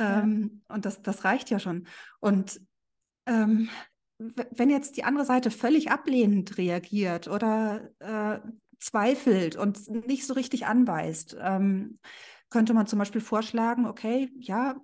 Ja. 0.00 0.22
Ähm, 0.22 0.62
und 0.68 0.86
das, 0.86 1.02
das 1.02 1.24
reicht 1.24 1.50
ja 1.50 1.58
schon. 1.58 1.86
Und 2.20 2.62
ähm, 3.26 3.68
wenn 4.18 4.70
jetzt 4.70 4.96
die 4.96 5.04
andere 5.04 5.26
Seite 5.26 5.50
völlig 5.50 5.90
ablehnend 5.90 6.56
reagiert 6.56 7.28
oder 7.28 7.90
äh, 7.98 8.38
zweifelt 8.80 9.56
und 9.56 9.86
nicht 10.06 10.26
so 10.26 10.32
richtig 10.32 10.64
anbeißt, 10.64 11.36
ähm, 11.40 11.98
könnte 12.48 12.72
man 12.72 12.86
zum 12.86 12.98
Beispiel 12.98 13.20
vorschlagen, 13.20 13.84
okay, 13.84 14.30
ja, 14.38 14.76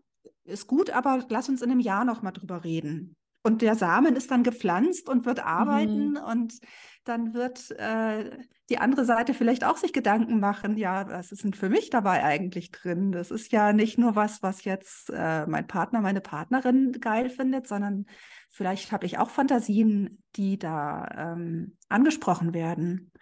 ist 0.49 0.67
gut, 0.67 0.91
aber 0.91 1.25
lass 1.29 1.49
uns 1.49 1.63
in 1.63 1.71
einem 1.71 1.81
Jahr 1.81 2.05
noch 2.05 2.23
mal 2.23 2.33
drüber 2.33 2.65
reden. 2.65 3.17
Und 3.43 3.63
der 3.63 3.77
Samen 3.77 4.17
ist 4.17 4.31
dann 4.31 4.43
gepflanzt 4.43 5.09
und 5.09 5.25
wird 5.25 5.45
arbeiten 5.45 6.11
mhm. 6.11 6.17
und 6.17 6.59
dann 7.05 7.33
wird 7.33 7.71
äh, 7.79 8.37
die 8.69 8.79
andere 8.79 9.05
Seite 9.05 9.33
vielleicht 9.33 9.65
auch 9.65 9.79
sich 9.79 9.93
Gedanken 9.93 10.41
machen, 10.41 10.77
ja, 10.77 11.09
was 11.09 11.33
ist 11.33 11.45
denn 11.45 11.55
für 11.55 11.71
mich 11.71 11.89
dabei 11.89 12.23
eigentlich 12.23 12.71
drin? 12.71 13.13
Das 13.13 13.31
ist 13.31 13.51
ja 13.53 13.73
nicht 13.73 13.97
nur 13.97 14.17
was, 14.17 14.43
was 14.43 14.65
jetzt 14.65 15.11
äh, 15.11 15.47
mein 15.47 15.67
Partner, 15.67 16.01
meine 16.01 16.21
Partnerin 16.21 16.93
geil 17.01 17.31
findet, 17.31 17.67
sondern 17.67 18.07
vielleicht 18.51 18.93
habe 18.93 19.07
ich 19.07 19.19
auch 19.19 19.31
Fantasien, 19.31 20.23
die 20.37 20.59
da 20.59 21.09
ähm, 21.17 21.77
angesprochen 21.89 22.53
werden. 22.53 23.13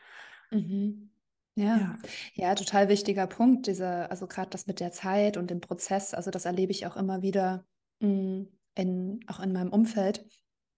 Mhm. 0.50 1.11
Ja. 1.57 1.77
ja. 1.77 1.99
ja, 2.35 2.55
total 2.55 2.89
wichtiger 2.89 3.27
Punkt, 3.27 3.67
dieser, 3.67 4.11
also 4.11 4.27
gerade 4.27 4.51
das 4.51 4.67
mit 4.67 4.79
der 4.79 4.93
Zeit 4.93 5.37
und 5.37 5.51
dem 5.51 5.61
Prozess, 5.61 6.13
also 6.13 6.31
das 6.31 6.45
erlebe 6.45 6.71
ich 6.71 6.87
auch 6.87 6.97
immer 6.97 7.23
wieder 7.23 7.65
mm, 8.01 8.43
in, 8.75 9.21
auch 9.27 9.41
in 9.41 9.53
meinem 9.53 9.71
Umfeld, 9.71 10.25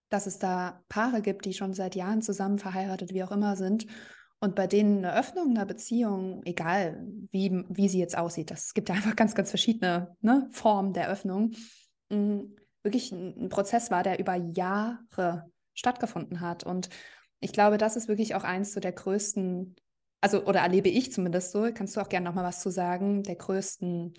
dass 0.09 0.27
es 0.27 0.39
da 0.39 0.83
Paare 0.89 1.21
gibt, 1.21 1.45
die 1.45 1.53
schon 1.53 1.75
seit 1.75 1.95
Jahren 1.95 2.23
zusammen 2.23 2.59
verheiratet, 2.59 3.13
wie 3.13 3.25
auch 3.25 3.33
immer 3.33 3.57
sind. 3.57 3.87
Und 4.41 4.55
bei 4.55 4.69
denen 4.69 5.05
eine 5.05 5.19
Öffnung 5.19 5.51
einer 5.51 5.67
Beziehung, 5.67 6.43
egal 6.45 7.05
wie, 7.33 7.65
wie 7.69 7.89
sie 7.89 7.99
jetzt 7.99 8.17
aussieht, 8.17 8.51
das 8.51 8.73
gibt 8.73 8.89
ja 8.89 8.95
einfach 8.95 9.17
ganz, 9.17 9.35
ganz 9.35 9.51
verschiedene 9.51 10.17
ne, 10.21 10.49
Formen 10.53 10.93
der 10.93 11.11
Öffnung, 11.11 11.53
mh, 12.11 12.45
wirklich 12.83 13.13
ein, 13.13 13.35
ein 13.37 13.49
Prozess 13.49 13.91
war, 13.91 14.05
der 14.05 14.21
über 14.21 14.37
Jahre 14.37 15.51
stattgefunden 15.75 16.41
hat. 16.41 16.65
Und 16.65 16.89
ich 17.41 17.53
glaube, 17.53 17.79
das 17.79 17.97
ist 17.97 18.09
wirklich 18.09 18.35
auch 18.35 18.45
eins 18.45 18.73
so 18.73 18.81
der 18.81 18.93
größten, 18.93 19.77
also 20.21 20.45
oder 20.45 20.61
erlebe 20.61 20.89
ich 20.89 21.13
zumindest 21.13 21.53
so, 21.53 21.69
kannst 21.73 21.97
du 21.97 22.01
auch 22.01 22.09
gerne 22.09 22.25
nochmal 22.25 22.45
was 22.45 22.61
zu 22.61 22.71
sagen, 22.71 23.23
der 23.23 23.37
größten 23.37 24.15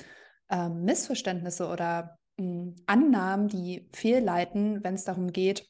äh, 0.49 0.69
Missverständnisse 0.69 1.67
oder 1.67 2.17
äh, 2.37 2.73
Annahmen, 2.85 3.47
die 3.47 3.89
fehlleiten, 3.93 4.83
wenn 4.83 4.95
es 4.95 5.03
darum 5.03 5.31
geht, 5.31 5.67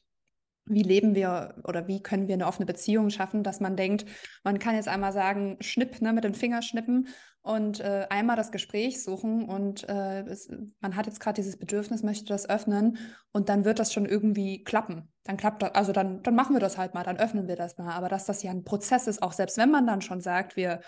wie 0.66 0.82
leben 0.82 1.14
wir 1.14 1.56
oder 1.64 1.88
wie 1.88 2.02
können 2.02 2.28
wir 2.28 2.34
eine 2.34 2.46
offene 2.46 2.66
Beziehung 2.66 3.10
schaffen, 3.10 3.42
dass 3.42 3.60
man 3.60 3.76
denkt, 3.76 4.06
man 4.44 4.58
kann 4.58 4.76
jetzt 4.76 4.88
einmal 4.88 5.12
sagen, 5.12 5.56
schnipp, 5.60 6.00
ne, 6.00 6.12
mit 6.12 6.24
den 6.24 6.34
Fingern 6.34 6.62
schnippen 6.62 7.08
und 7.42 7.80
äh, 7.80 8.06
einmal 8.10 8.36
das 8.36 8.52
Gespräch 8.52 9.02
suchen 9.02 9.44
und 9.48 9.88
äh, 9.88 10.20
es, 10.22 10.48
man 10.80 10.94
hat 10.94 11.06
jetzt 11.06 11.20
gerade 11.20 11.36
dieses 11.36 11.56
Bedürfnis, 11.56 12.02
möchte 12.02 12.26
das 12.26 12.48
öffnen 12.48 12.98
und 13.32 13.48
dann 13.48 13.64
wird 13.64 13.78
das 13.78 13.92
schon 13.92 14.04
irgendwie 14.04 14.62
klappen. 14.62 15.10
Dann 15.24 15.38
klappt 15.38 15.62
das, 15.62 15.74
also 15.74 15.92
dann, 15.92 16.22
dann 16.22 16.34
machen 16.34 16.54
wir 16.54 16.60
das 16.60 16.76
halt 16.76 16.92
mal, 16.92 17.04
dann 17.04 17.16
öffnen 17.16 17.48
wir 17.48 17.56
das 17.56 17.78
mal. 17.78 17.94
Aber 17.94 18.08
dass 18.08 18.26
das 18.26 18.42
ja 18.42 18.50
ein 18.50 18.64
Prozess 18.64 19.06
ist, 19.06 19.22
auch 19.22 19.32
selbst 19.32 19.56
wenn 19.56 19.70
man 19.70 19.86
dann 19.86 20.02
schon 20.02 20.20
sagt, 20.20 20.56
wir, 20.56 20.80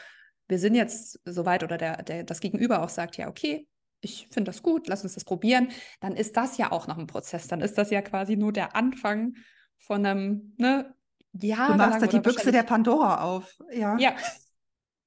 wir 0.48 0.58
sind 0.58 0.74
jetzt 0.74 1.20
soweit 1.24 1.64
oder 1.64 1.78
der, 1.78 2.02
der, 2.02 2.24
das 2.24 2.40
Gegenüber 2.40 2.82
auch 2.82 2.90
sagt, 2.90 3.16
ja, 3.16 3.28
okay, 3.28 3.66
ich 4.02 4.28
finde 4.30 4.50
das 4.50 4.62
gut, 4.62 4.88
lass 4.88 5.04
uns 5.04 5.14
das 5.14 5.24
probieren, 5.24 5.68
dann 6.00 6.16
ist 6.16 6.36
das 6.36 6.58
ja 6.58 6.72
auch 6.72 6.86
noch 6.86 6.98
ein 6.98 7.06
Prozess. 7.06 7.46
Dann 7.46 7.60
ist 7.60 7.78
das 7.78 7.90
ja 7.90 8.02
quasi 8.02 8.36
nur 8.36 8.52
der 8.52 8.76
Anfang 8.76 9.36
von 9.78 10.04
einem, 10.04 10.54
ne, 10.58 10.94
ja. 11.40 11.68
Du 11.68 11.74
machst 11.76 12.02
da 12.02 12.06
die 12.06 12.20
Büchse 12.20 12.52
der 12.52 12.62
Pandora 12.62 13.22
auf. 13.22 13.56
Ja. 13.70 13.96
Ja. 13.96 14.14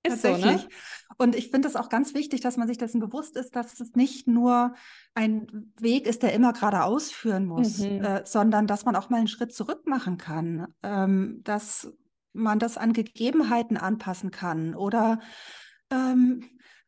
Ist 0.05 0.21
Tatsächlich. 0.21 0.61
So, 0.61 0.67
ne? 0.67 0.73
Und 1.17 1.35
ich 1.35 1.49
finde 1.49 1.67
es 1.67 1.75
auch 1.75 1.89
ganz 1.89 2.13
wichtig, 2.13 2.41
dass 2.41 2.57
man 2.57 2.67
sich 2.67 2.77
dessen 2.77 2.99
bewusst 2.99 3.37
ist, 3.37 3.55
dass 3.55 3.79
es 3.79 3.95
nicht 3.95 4.27
nur 4.27 4.73
ein 5.13 5.71
Weg 5.79 6.07
ist, 6.07 6.23
der 6.23 6.33
immer 6.33 6.53
geradeaus 6.53 7.11
führen 7.11 7.45
muss, 7.45 7.79
mhm. 7.79 8.03
äh, 8.03 8.25
sondern 8.25 8.67
dass 8.67 8.85
man 8.85 8.95
auch 8.95 9.09
mal 9.09 9.17
einen 9.17 9.27
Schritt 9.27 9.53
zurück 9.53 9.87
machen 9.87 10.17
kann, 10.17 10.67
ähm, 10.83 11.41
dass 11.43 11.93
man 12.33 12.59
das 12.59 12.77
an 12.77 12.93
Gegebenheiten 12.93 13.77
anpassen 13.77 14.31
kann 14.31 14.75
oder 14.75 15.19
ähm, 15.89 16.43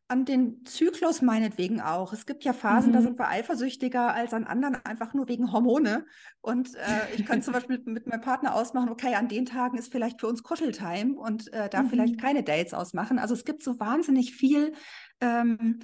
an 0.08 0.24
den 0.24 0.64
Zyklus 0.64 1.20
meinetwegen 1.20 1.82
auch. 1.82 2.14
Es 2.14 2.24
gibt 2.24 2.42
ja 2.42 2.54
Phasen, 2.54 2.90
mhm. 2.90 2.94
da 2.94 3.02
sind 3.02 3.18
wir 3.18 3.28
eifersüchtiger 3.28 4.14
als 4.14 4.32
an 4.32 4.44
anderen, 4.44 4.76
einfach 4.84 5.12
nur 5.12 5.28
wegen 5.28 5.52
Hormone. 5.52 6.06
Und 6.40 6.74
äh, 6.76 7.14
ich 7.14 7.26
könnte 7.26 7.44
zum 7.44 7.52
Beispiel 7.52 7.78
mit 7.84 8.06
meinem 8.06 8.22
Partner 8.22 8.54
ausmachen, 8.54 8.88
okay, 8.88 9.14
an 9.14 9.28
den 9.28 9.44
Tagen 9.44 9.76
ist 9.76 9.92
vielleicht 9.92 10.20
für 10.20 10.26
uns 10.26 10.42
Kuscheltime 10.42 11.14
und 11.14 11.52
äh, 11.52 11.68
da 11.68 11.82
mhm. 11.82 11.90
vielleicht 11.90 12.18
keine 12.18 12.42
Dates 12.42 12.72
ausmachen. 12.72 13.18
Also 13.18 13.34
es 13.34 13.44
gibt 13.44 13.62
so 13.62 13.78
wahnsinnig 13.78 14.34
viel, 14.34 14.72
ähm, 15.20 15.80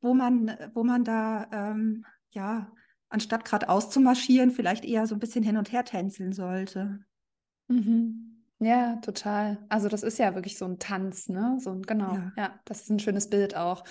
wo 0.00 0.14
man, 0.14 0.56
wo 0.74 0.82
man 0.82 1.04
da, 1.04 1.46
ähm, 1.52 2.04
ja, 2.30 2.72
anstatt 3.08 3.44
gerade 3.44 3.68
auszumarschieren, 3.68 4.50
vielleicht 4.50 4.84
eher 4.84 5.06
so 5.06 5.14
ein 5.14 5.20
bisschen 5.20 5.44
hin 5.44 5.56
und 5.56 5.70
her 5.70 5.84
tänzeln 5.84 6.32
sollte. 6.32 7.04
Mhm. 7.68 8.29
Ja, 8.60 8.96
total. 8.96 9.58
Also 9.70 9.88
das 9.88 10.02
ist 10.02 10.18
ja 10.18 10.34
wirklich 10.34 10.58
so 10.58 10.66
ein 10.66 10.78
Tanz, 10.78 11.28
ne? 11.28 11.56
So 11.60 11.70
ein, 11.70 11.82
genau, 11.82 12.14
ja, 12.14 12.32
ja 12.36 12.60
das 12.66 12.82
ist 12.82 12.90
ein 12.90 12.98
schönes 12.98 13.30
Bild 13.30 13.56
auch. 13.56 13.84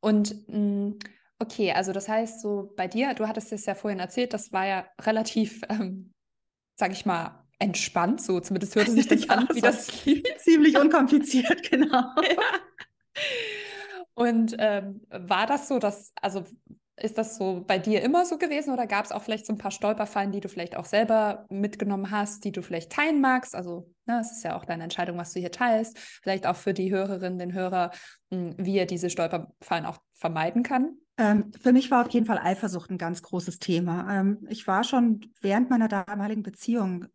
Und 0.00 0.48
mh, 0.48 0.58
mm, 0.58 0.98
okay, 1.38 1.72
also 1.72 1.92
das 1.92 2.08
heißt 2.08 2.40
so 2.40 2.72
bei 2.76 2.88
dir, 2.88 3.14
du 3.14 3.28
hattest 3.28 3.52
es 3.52 3.66
ja 3.66 3.74
vorhin 3.74 4.00
erzählt, 4.00 4.32
das 4.32 4.50
war 4.52 4.66
ja 4.66 4.86
relativ, 5.02 5.60
ähm, 5.68 6.12
sag 6.76 6.92
ich 6.92 7.04
mal, 7.04 7.44
entspannt, 7.58 8.20
so 8.20 8.40
zumindest 8.40 8.74
hörte 8.74 8.92
sich 8.92 9.06
das 9.06 9.24
ja, 9.26 9.34
an, 9.34 9.48
wie 9.52 9.60
das 9.60 9.88
ziemlich 10.38 10.78
unkompliziert, 10.80 11.70
genau. 11.70 12.14
ja. 12.16 13.22
Und 14.14 14.54
ähm, 14.58 15.02
war 15.10 15.46
das 15.46 15.68
so, 15.68 15.78
dass, 15.78 16.12
also 16.20 16.44
ist 16.96 17.18
das 17.18 17.36
so 17.36 17.64
bei 17.66 17.78
dir 17.78 18.02
immer 18.02 18.24
so 18.24 18.38
gewesen 18.38 18.72
oder 18.72 18.86
gab 18.86 19.04
es 19.04 19.12
auch 19.12 19.22
vielleicht 19.22 19.46
so 19.46 19.52
ein 19.52 19.58
paar 19.58 19.72
Stolperfallen, 19.72 20.30
die 20.30 20.40
du 20.40 20.48
vielleicht 20.48 20.76
auch 20.76 20.84
selber 20.84 21.44
mitgenommen 21.50 22.10
hast, 22.10 22.44
die 22.44 22.52
du 22.52 22.62
vielleicht 22.62 22.92
teilen 22.92 23.20
magst? 23.20 23.54
Also, 23.54 23.90
ne, 24.06 24.20
es 24.20 24.30
ist 24.30 24.44
ja 24.44 24.56
auch 24.56 24.64
deine 24.64 24.84
Entscheidung, 24.84 25.18
was 25.18 25.32
du 25.32 25.40
hier 25.40 25.50
teilst. 25.50 25.98
Vielleicht 25.98 26.46
auch 26.46 26.56
für 26.56 26.72
die 26.72 26.92
Hörerinnen, 26.92 27.38
den 27.38 27.52
Hörer, 27.52 27.90
hm, 28.30 28.54
wie 28.58 28.78
er 28.78 28.86
diese 28.86 29.10
Stolperfallen 29.10 29.86
auch 29.86 29.98
vermeiden 30.14 30.62
kann. 30.62 30.96
Ähm, 31.18 31.52
für 31.60 31.72
mich 31.72 31.90
war 31.90 32.06
auf 32.06 32.12
jeden 32.12 32.26
Fall 32.26 32.38
Eifersucht 32.38 32.90
ein 32.90 32.98
ganz 32.98 33.22
großes 33.22 33.58
Thema. 33.58 34.20
Ähm, 34.20 34.46
ich 34.48 34.66
war 34.66 34.84
schon 34.84 35.32
während 35.40 35.70
meiner 35.70 35.88
damaligen 35.88 36.42
Beziehung, 36.42 37.06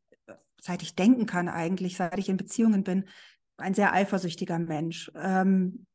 seit 0.62 0.82
ich 0.82 0.96
denken 0.96 1.26
kann 1.26 1.48
eigentlich, 1.48 1.96
seit 1.96 2.18
ich 2.20 2.28
in 2.28 2.38
Beziehungen 2.38 2.84
bin, 2.84 3.06
ein 3.58 3.74
sehr 3.74 3.94
eifersüchtiger 3.94 4.60
Mensch. 4.60 5.12
Ähm, 5.16 5.86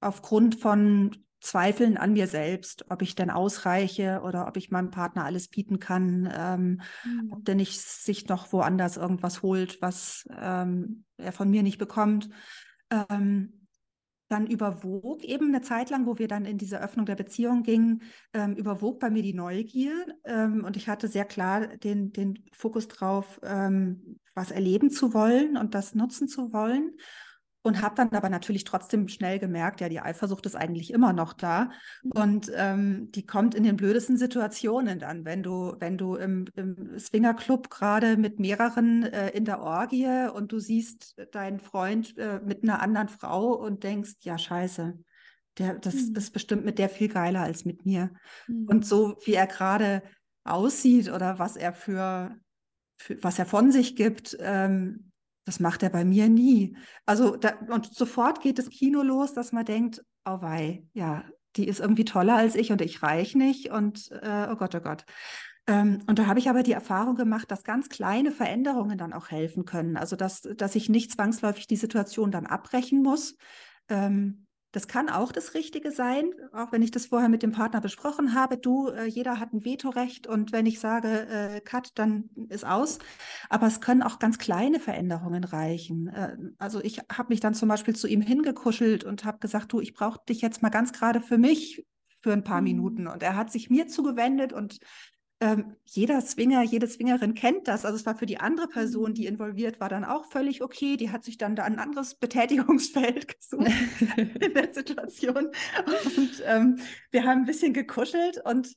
aufgrund 0.00 0.56
von 0.56 1.16
Zweifeln 1.40 1.96
an 1.96 2.12
mir 2.12 2.26
selbst, 2.26 2.84
ob 2.90 3.02
ich 3.02 3.14
denn 3.14 3.30
ausreiche 3.30 4.20
oder 4.24 4.46
ob 4.46 4.56
ich 4.56 4.70
meinem 4.70 4.90
Partner 4.90 5.24
alles 5.24 5.48
bieten 5.48 5.78
kann, 5.78 6.30
ähm, 6.36 6.80
mhm. 7.04 7.32
ob 7.32 7.44
der 7.44 7.54
nicht 7.54 7.80
sich 7.80 8.28
noch 8.28 8.52
woanders 8.52 8.96
irgendwas 8.96 9.42
holt, 9.42 9.80
was 9.80 10.28
ähm, 10.38 11.04
er 11.16 11.32
von 11.32 11.50
mir 11.50 11.62
nicht 11.62 11.78
bekommt. 11.78 12.28
Ähm, 12.90 13.60
dann 14.30 14.46
überwog 14.46 15.24
eben 15.24 15.48
eine 15.48 15.60
Zeit 15.60 15.90
lang, 15.90 16.06
wo 16.06 16.18
wir 16.18 16.28
dann 16.28 16.44
in 16.44 16.56
diese 16.56 16.80
Öffnung 16.80 17.04
der 17.04 17.16
Beziehung 17.16 17.64
gingen, 17.64 18.02
ähm, 18.32 18.54
überwog 18.54 19.00
bei 19.00 19.10
mir 19.10 19.22
die 19.22 19.34
Neugier 19.34 19.92
ähm, 20.24 20.64
und 20.64 20.76
ich 20.76 20.88
hatte 20.88 21.08
sehr 21.08 21.24
klar 21.24 21.66
den, 21.78 22.12
den 22.12 22.44
Fokus 22.52 22.86
drauf, 22.86 23.40
ähm, 23.42 24.20
was 24.34 24.52
erleben 24.52 24.90
zu 24.90 25.14
wollen 25.14 25.56
und 25.56 25.74
das 25.74 25.96
nutzen 25.96 26.28
zu 26.28 26.52
wollen. 26.52 26.92
Und 27.62 27.82
habe 27.82 27.94
dann 27.94 28.10
aber 28.12 28.30
natürlich 28.30 28.64
trotzdem 28.64 29.08
schnell 29.08 29.38
gemerkt, 29.38 29.80
ja, 29.80 29.88
die 29.88 30.00
Eifersucht 30.00 30.46
ist 30.46 30.56
eigentlich 30.56 30.92
immer 30.92 31.12
noch 31.12 31.32
da 31.32 31.70
mhm. 32.02 32.12
und 32.12 32.52
ähm, 32.54 33.10
die 33.12 33.26
kommt 33.26 33.54
in 33.54 33.64
den 33.64 33.76
blödesten 33.76 34.16
Situationen 34.16 34.98
dann, 34.98 35.24
wenn 35.24 35.42
du, 35.42 35.74
wenn 35.78 35.98
du 35.98 36.16
im, 36.16 36.46
im 36.54 36.98
Swingerclub 36.98 37.68
gerade 37.68 38.16
mit 38.16 38.38
mehreren 38.40 39.02
äh, 39.02 39.30
in 39.30 39.44
der 39.44 39.60
Orgie 39.60 40.28
und 40.32 40.52
du 40.52 40.58
siehst 40.58 41.16
deinen 41.32 41.60
Freund 41.60 42.16
äh, 42.16 42.40
mit 42.44 42.62
einer 42.62 42.80
anderen 42.80 43.08
Frau 43.08 43.52
und 43.52 43.84
denkst, 43.84 44.14
ja, 44.20 44.38
scheiße, 44.38 44.98
der, 45.58 45.74
das 45.74 45.94
mhm. 45.94 46.16
ist 46.16 46.32
bestimmt 46.32 46.64
mit 46.64 46.78
der 46.78 46.88
viel 46.88 47.08
geiler 47.08 47.42
als 47.42 47.64
mit 47.64 47.84
mir. 47.84 48.10
Mhm. 48.46 48.68
Und 48.68 48.86
so 48.86 49.16
wie 49.24 49.34
er 49.34 49.46
gerade 49.46 50.02
aussieht 50.44 51.12
oder 51.12 51.38
was 51.38 51.56
er 51.56 51.74
für, 51.74 52.34
für, 52.96 53.22
was 53.22 53.38
er 53.38 53.46
von 53.46 53.70
sich 53.70 53.96
gibt, 53.96 54.36
ähm, 54.40 55.09
das 55.44 55.60
macht 55.60 55.82
er 55.82 55.90
bei 55.90 56.04
mir 56.04 56.28
nie. 56.28 56.76
Also 57.06 57.36
da, 57.36 57.54
und 57.68 57.92
sofort 57.92 58.40
geht 58.40 58.58
das 58.58 58.70
Kino 58.70 59.02
los, 59.02 59.32
dass 59.32 59.52
man 59.52 59.64
denkt, 59.64 60.02
oh 60.24 60.40
wei, 60.40 60.84
ja, 60.92 61.24
die 61.56 61.66
ist 61.66 61.80
irgendwie 61.80 62.04
toller 62.04 62.36
als 62.36 62.54
ich 62.54 62.70
und 62.70 62.80
ich 62.80 63.02
reich 63.02 63.34
nicht 63.34 63.70
und 63.70 64.10
äh, 64.22 64.48
oh 64.50 64.56
Gott, 64.56 64.74
oh 64.74 64.80
Gott. 64.80 65.04
Ähm, 65.66 66.00
und 66.06 66.18
da 66.18 66.26
habe 66.26 66.38
ich 66.38 66.48
aber 66.48 66.62
die 66.62 66.72
Erfahrung 66.72 67.16
gemacht, 67.16 67.50
dass 67.50 67.64
ganz 67.64 67.88
kleine 67.88 68.32
Veränderungen 68.32 68.98
dann 68.98 69.12
auch 69.12 69.30
helfen 69.30 69.64
können. 69.64 69.96
Also 69.96 70.16
dass, 70.16 70.42
dass 70.42 70.74
ich 70.74 70.88
nicht 70.88 71.12
zwangsläufig 71.12 71.66
die 71.66 71.76
Situation 71.76 72.30
dann 72.30 72.46
abbrechen 72.46 73.02
muss. 73.02 73.36
Ähm, 73.88 74.46
das 74.72 74.86
kann 74.86 75.08
auch 75.08 75.32
das 75.32 75.54
Richtige 75.54 75.90
sein, 75.90 76.30
auch 76.52 76.70
wenn 76.72 76.82
ich 76.82 76.90
das 76.90 77.06
vorher 77.06 77.28
mit 77.28 77.42
dem 77.42 77.52
Partner 77.52 77.80
besprochen 77.80 78.34
habe. 78.34 78.56
Du, 78.56 78.88
äh, 78.88 79.06
jeder 79.06 79.40
hat 79.40 79.52
ein 79.52 79.64
Vetorecht 79.64 80.26
und 80.26 80.52
wenn 80.52 80.66
ich 80.66 80.78
sage 80.78 81.26
äh, 81.28 81.60
Cut, 81.60 81.90
dann 81.96 82.30
ist 82.48 82.64
aus. 82.64 82.98
Aber 83.48 83.66
es 83.66 83.80
können 83.80 84.02
auch 84.02 84.18
ganz 84.18 84.38
kleine 84.38 84.78
Veränderungen 84.78 85.44
reichen. 85.44 86.08
Äh, 86.08 86.36
also 86.58 86.80
ich 86.82 87.00
habe 87.12 87.30
mich 87.30 87.40
dann 87.40 87.54
zum 87.54 87.68
Beispiel 87.68 87.96
zu 87.96 88.06
ihm 88.06 88.22
hingekuschelt 88.22 89.04
und 89.04 89.24
habe 89.24 89.38
gesagt, 89.38 89.72
du, 89.72 89.80
ich 89.80 89.94
brauche 89.94 90.20
dich 90.28 90.40
jetzt 90.40 90.62
mal 90.62 90.70
ganz 90.70 90.92
gerade 90.92 91.20
für 91.20 91.38
mich 91.38 91.84
für 92.22 92.32
ein 92.32 92.44
paar 92.44 92.60
mhm. 92.60 92.64
Minuten. 92.64 93.06
Und 93.06 93.22
er 93.22 93.36
hat 93.36 93.50
sich 93.50 93.70
mir 93.70 93.88
zugewendet 93.88 94.52
und 94.52 94.78
ähm, 95.40 95.76
jeder 95.86 96.20
Swinger, 96.20 96.62
jede 96.62 96.86
Swingerin 96.86 97.34
kennt 97.34 97.66
das. 97.66 97.86
Also 97.86 97.96
es 97.96 98.04
war 98.04 98.14
für 98.14 98.26
die 98.26 98.38
andere 98.38 98.68
Person, 98.68 99.14
die 99.14 99.22
mhm. 99.22 99.28
involviert 99.28 99.80
war, 99.80 99.88
dann 99.88 100.04
auch 100.04 100.26
völlig 100.26 100.62
okay. 100.62 100.96
Die 100.96 101.10
hat 101.10 101.24
sich 101.24 101.38
dann 101.38 101.56
da 101.56 101.64
ein 101.64 101.78
anderes 101.78 102.14
Betätigungsfeld 102.14 103.26
gesucht 103.40 103.70
in 104.16 104.54
der 104.54 104.72
Situation. 104.72 105.46
Und 106.16 106.42
ähm, 106.44 106.78
wir 107.10 107.24
haben 107.24 107.40
ein 107.40 107.46
bisschen 107.46 107.72
gekuschelt 107.72 108.40
und 108.44 108.74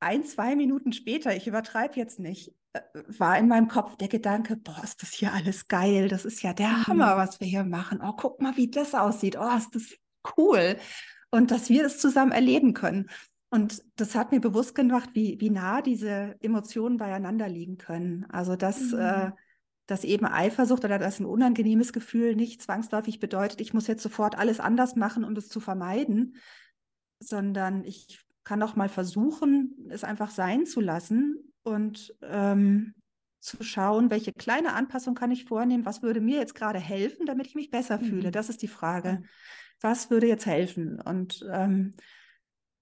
ein, 0.00 0.24
zwei 0.24 0.56
Minuten 0.56 0.92
später, 0.92 1.34
ich 1.34 1.46
übertreibe 1.46 1.96
jetzt 1.96 2.18
nicht, 2.18 2.52
äh, 2.72 2.80
war 3.06 3.38
in 3.38 3.46
meinem 3.46 3.68
Kopf 3.68 3.96
der 3.96 4.08
Gedanke, 4.08 4.56
boah, 4.56 4.82
ist 4.82 5.00
das 5.00 5.12
hier 5.12 5.32
alles 5.32 5.68
geil. 5.68 6.08
Das 6.08 6.24
ist 6.24 6.42
ja 6.42 6.52
der 6.52 6.68
mhm. 6.68 6.86
Hammer, 6.88 7.16
was 7.16 7.38
wir 7.38 7.46
hier 7.46 7.64
machen. 7.64 8.00
Oh, 8.02 8.14
guck 8.16 8.42
mal, 8.42 8.56
wie 8.56 8.70
das 8.70 8.94
aussieht. 8.94 9.38
Oh, 9.38 9.56
ist 9.56 9.74
das 9.76 9.94
cool. 10.36 10.76
Und 11.30 11.52
dass 11.52 11.68
wir 11.68 11.84
das 11.84 11.98
zusammen 11.98 12.32
erleben 12.32 12.74
können. 12.74 13.08
Und 13.54 13.84
das 13.94 14.16
hat 14.16 14.32
mir 14.32 14.40
bewusst 14.40 14.74
gemacht, 14.74 15.10
wie, 15.12 15.40
wie 15.40 15.50
nah 15.50 15.80
diese 15.80 16.34
Emotionen 16.40 16.96
beieinander 16.96 17.48
liegen 17.48 17.78
können. 17.78 18.26
Also, 18.28 18.56
dass, 18.56 18.90
mhm. 18.90 18.98
äh, 18.98 19.30
dass 19.86 20.02
eben 20.02 20.26
Eifersucht 20.26 20.84
oder 20.84 20.98
dass 20.98 21.20
ein 21.20 21.24
unangenehmes 21.24 21.92
Gefühl 21.92 22.34
nicht 22.34 22.60
zwangsläufig 22.60 23.20
bedeutet, 23.20 23.60
ich 23.60 23.72
muss 23.72 23.86
jetzt 23.86 24.02
sofort 24.02 24.36
alles 24.36 24.58
anders 24.58 24.96
machen, 24.96 25.22
um 25.22 25.36
das 25.36 25.46
zu 25.46 25.60
vermeiden, 25.60 26.34
sondern 27.20 27.84
ich 27.84 28.24
kann 28.42 28.60
auch 28.60 28.74
mal 28.74 28.88
versuchen, 28.88 29.86
es 29.88 30.02
einfach 30.02 30.32
sein 30.32 30.66
zu 30.66 30.80
lassen 30.80 31.52
und 31.62 32.12
ähm, 32.22 32.94
zu 33.38 33.62
schauen, 33.62 34.10
welche 34.10 34.32
kleine 34.32 34.72
Anpassung 34.72 35.14
kann 35.14 35.30
ich 35.30 35.44
vornehmen, 35.44 35.86
was 35.86 36.02
würde 36.02 36.20
mir 36.20 36.38
jetzt 36.38 36.56
gerade 36.56 36.80
helfen, 36.80 37.24
damit 37.24 37.46
ich 37.46 37.54
mich 37.54 37.70
besser 37.70 38.00
mhm. 38.00 38.04
fühle. 38.06 38.30
Das 38.32 38.48
ist 38.48 38.62
die 38.62 38.68
Frage. 38.68 39.22
Was 39.80 40.10
würde 40.10 40.26
jetzt 40.26 40.46
helfen? 40.46 41.00
Und 41.00 41.46
ähm, 41.52 41.94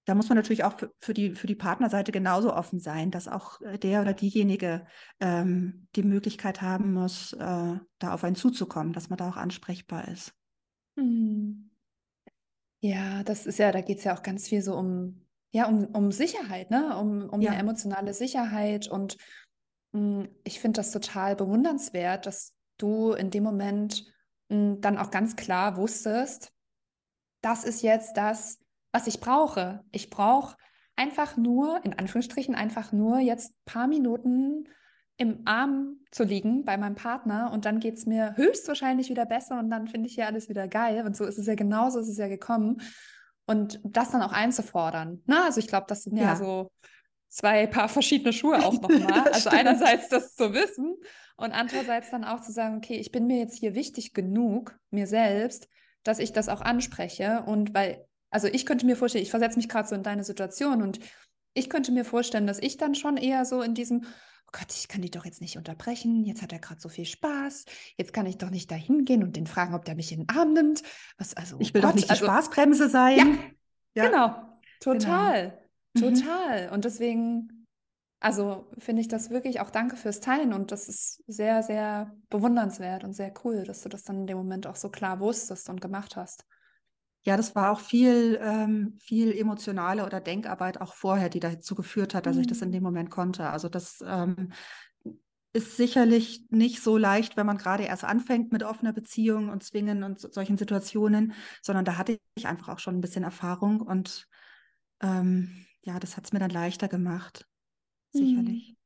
da 0.05 0.15
muss 0.15 0.29
man 0.29 0.37
natürlich 0.37 0.63
auch 0.63 0.77
für, 0.77 0.93
für, 0.99 1.13
die, 1.13 1.35
für 1.35 1.47
die 1.47 1.55
Partnerseite 1.55 2.11
genauso 2.11 2.53
offen 2.53 2.79
sein, 2.79 3.11
dass 3.11 3.27
auch 3.27 3.61
äh, 3.61 3.77
der 3.77 4.01
oder 4.01 4.13
diejenige 4.13 4.85
ähm, 5.19 5.87
die 5.95 6.03
Möglichkeit 6.03 6.61
haben 6.61 6.93
muss, 6.93 7.33
äh, 7.33 7.37
da 7.99 8.13
auf 8.13 8.23
einen 8.23 8.35
zuzukommen, 8.35 8.93
dass 8.93 9.09
man 9.09 9.17
da 9.17 9.29
auch 9.29 9.37
ansprechbar 9.37 10.07
ist. 10.09 10.33
Mhm. 10.95 11.71
Ja, 12.81 13.23
das 13.23 13.45
ist 13.45 13.59
ja, 13.59 13.71
da 13.71 13.79
geht 13.79 13.99
es 13.99 14.03
ja 14.03 14.15
auch 14.15 14.23
ganz 14.23 14.47
viel 14.49 14.61
so 14.61 14.75
um, 14.75 15.25
ja, 15.51 15.67
um, 15.67 15.85
um 15.85 16.11
Sicherheit, 16.11 16.69
ne? 16.69 16.97
Um, 16.97 17.29
um 17.29 17.39
ja. 17.39 17.51
eine 17.51 17.61
emotionale 17.61 18.13
Sicherheit. 18.13 18.89
Und 18.89 19.17
mh, 19.93 20.23
hm, 20.23 20.29
ich 20.43 20.59
finde 20.59 20.77
das 20.77 20.91
total 20.91 21.37
bewundernswert, 21.37 22.25
dass 22.25 22.53
du 22.77 23.13
in 23.13 23.29
dem 23.29 23.43
Moment 23.43 24.05
mh, 24.49 24.57
hm, 24.57 24.81
dann 24.81 24.97
auch 24.97 25.11
ganz 25.11 25.37
klar 25.37 25.77
wusstest, 25.77 26.51
das 27.41 27.63
ist 27.63 27.83
jetzt 27.83 28.17
das, 28.17 28.59
was 28.93 29.07
ich 29.07 29.19
brauche. 29.19 29.83
Ich 29.91 30.09
brauche 30.09 30.55
einfach 30.95 31.35
nur, 31.35 31.83
in 31.83 31.97
Anführungsstrichen, 31.97 32.55
einfach 32.55 32.93
nur 32.93 33.19
jetzt 33.19 33.51
ein 33.51 33.65
paar 33.65 33.87
Minuten 33.87 34.69
im 35.17 35.41
Arm 35.45 35.97
zu 36.11 36.23
liegen 36.23 36.63
bei 36.63 36.77
meinem 36.77 36.95
Partner 36.95 37.51
und 37.51 37.65
dann 37.65 37.79
geht 37.79 37.97
es 37.97 38.05
mir 38.05 38.35
höchstwahrscheinlich 38.35 39.09
wieder 39.09 39.25
besser 39.25 39.59
und 39.59 39.69
dann 39.69 39.87
finde 39.87 40.07
ich 40.07 40.15
ja 40.15 40.27
alles 40.27 40.49
wieder 40.49 40.67
geil. 40.67 41.05
Und 41.05 41.15
so 41.15 41.25
ist 41.25 41.37
es 41.37 41.47
ja 41.47 41.55
genauso, 41.55 41.99
ist 41.99 42.07
es 42.07 42.17
ja 42.17 42.27
gekommen. 42.27 42.81
Und 43.45 43.81
das 43.83 44.11
dann 44.11 44.21
auch 44.21 44.31
einzufordern. 44.31 45.21
Ne? 45.25 45.43
Also 45.43 45.59
ich 45.59 45.67
glaube, 45.67 45.85
das 45.89 46.03
sind 46.03 46.15
ja, 46.15 46.23
ja, 46.23 46.35
so 46.35 46.71
zwei 47.27 47.67
Paar 47.67 47.89
verschiedene 47.89 48.31
Schuhe 48.31 48.63
auch 48.63 48.79
nochmal. 48.79 49.27
also 49.33 49.49
einerseits 49.49 50.07
das 50.09 50.35
zu 50.35 50.53
wissen 50.53 50.95
und 51.35 51.51
andererseits 51.51 52.09
dann 52.09 52.23
auch 52.23 52.39
zu 52.39 52.51
sagen, 52.51 52.77
okay, 52.77 52.95
ich 52.95 53.11
bin 53.11 53.27
mir 53.27 53.39
jetzt 53.39 53.57
hier 53.57 53.75
wichtig 53.75 54.13
genug, 54.13 54.79
mir 54.91 55.07
selbst, 55.07 55.67
dass 56.03 56.19
ich 56.19 56.31
das 56.31 56.47
auch 56.47 56.61
anspreche. 56.61 57.43
Und 57.45 57.73
weil 57.73 58.05
also 58.33 58.47
ich 58.47 58.65
könnte 58.65 58.85
mir 58.85 58.97
vorstellen, 58.97 59.23
ich 59.23 59.29
versetze 59.29 59.57
mich 59.57 59.69
gerade 59.69 59.87
so 59.87 59.93
in 59.93 60.03
deine 60.03 60.23
Situation 60.23 60.81
und 60.81 60.99
ich 61.53 61.69
könnte 61.69 61.91
mir 61.91 62.03
vorstellen, 62.03 62.47
dass 62.47 62.57
ich 62.57 62.77
dann 62.77 62.95
schon 62.95 63.15
eher 63.15 63.45
so 63.45 63.61
in 63.61 63.75
diesem, 63.75 64.01
oh 64.03 64.51
Gott, 64.51 64.73
ich 64.73 64.87
kann 64.87 65.03
die 65.03 65.11
doch 65.11 65.23
jetzt 65.23 65.39
nicht 65.39 65.55
unterbrechen, 65.55 66.25
jetzt 66.25 66.41
hat 66.41 66.51
er 66.51 66.57
gerade 66.57 66.81
so 66.81 66.89
viel 66.89 67.05
Spaß, 67.05 67.65
jetzt 67.95 68.11
kann 68.11 68.25
ich 68.25 68.39
doch 68.39 68.49
nicht 68.49 68.71
da 68.71 68.75
hingehen 68.75 69.21
und 69.21 69.35
den 69.35 69.45
fragen, 69.45 69.75
ob 69.75 69.85
der 69.85 69.93
mich 69.93 70.11
in 70.11 70.21
den 70.21 70.29
Arm 70.29 70.53
nimmt. 70.53 70.81
Was, 71.19 71.35
also, 71.35 71.57
ich 71.59 71.75
will 71.75 71.81
Gott, 71.81 71.91
doch 71.91 71.95
nicht 71.95 72.07
die 72.07 72.11
also, 72.11 72.25
Spaßbremse 72.25 72.89
sein. 72.89 73.37
Ja, 73.95 74.03
ja. 74.03 74.09
genau, 74.09 74.35
total, 74.79 75.59
genau. 75.93 76.09
total. 76.09 76.67
Mhm. 76.67 76.73
Und 76.73 76.85
deswegen, 76.85 77.67
also 78.19 78.67
finde 78.79 79.03
ich 79.03 79.07
das 79.09 79.29
wirklich 79.29 79.59
auch 79.59 79.69
danke 79.69 79.95
fürs 79.95 80.21
Teilen 80.21 80.53
und 80.53 80.71
das 80.71 80.89
ist 80.89 81.23
sehr, 81.27 81.61
sehr 81.61 82.15
bewundernswert 82.31 83.03
und 83.03 83.13
sehr 83.13 83.31
cool, 83.43 83.63
dass 83.63 83.83
du 83.83 83.89
das 83.89 84.03
dann 84.03 84.21
in 84.21 84.27
dem 84.27 84.37
Moment 84.37 84.65
auch 84.65 84.75
so 84.75 84.89
klar 84.89 85.19
wusstest 85.19 85.69
und 85.69 85.81
gemacht 85.81 86.15
hast. 86.15 86.45
Ja, 87.25 87.37
das 87.37 87.55
war 87.55 87.71
auch 87.71 87.79
viel, 87.79 88.37
ähm, 88.41 88.95
viel 88.97 89.31
emotionale 89.31 90.05
oder 90.05 90.19
Denkarbeit 90.19 90.81
auch 90.81 90.93
vorher, 90.93 91.29
die 91.29 91.39
dazu 91.39 91.73
geführt 91.73 92.13
hat, 92.13 92.25
dass 92.25 92.35
mhm. 92.35 92.41
ich 92.41 92.47
das 92.47 92.61
in 92.61 92.69
mhm. 92.69 92.73
dem 92.73 92.83
Moment 92.83 93.09
konnte. 93.09 93.49
Also 93.49 93.69
das 93.69 94.03
ähm, 94.05 94.51
ist 95.53 95.77
sicherlich 95.77 96.45
nicht 96.49 96.81
so 96.81 96.97
leicht, 96.97 97.37
wenn 97.37 97.45
man 97.45 97.57
gerade 97.57 97.83
erst 97.83 98.03
anfängt 98.03 98.51
mit 98.51 98.63
offener 98.63 98.91
Beziehung 98.91 99.49
und 99.49 99.63
Zwingen 99.63 100.03
und 100.03 100.19
so, 100.19 100.29
solchen 100.31 100.57
Situationen, 100.57 101.33
sondern 101.61 101.85
da 101.85 101.97
hatte 101.97 102.17
ich 102.35 102.47
einfach 102.47 102.69
auch 102.69 102.79
schon 102.79 102.97
ein 102.97 103.01
bisschen 103.01 103.23
Erfahrung 103.23 103.79
und 103.79 104.27
ähm, 105.01 105.65
ja, 105.83 105.99
das 105.99 106.17
hat 106.17 106.25
es 106.25 106.33
mir 106.33 106.39
dann 106.39 106.49
leichter 106.49 106.87
gemacht. 106.87 107.47
Sicherlich. 108.11 108.69
Mhm. 108.69 108.77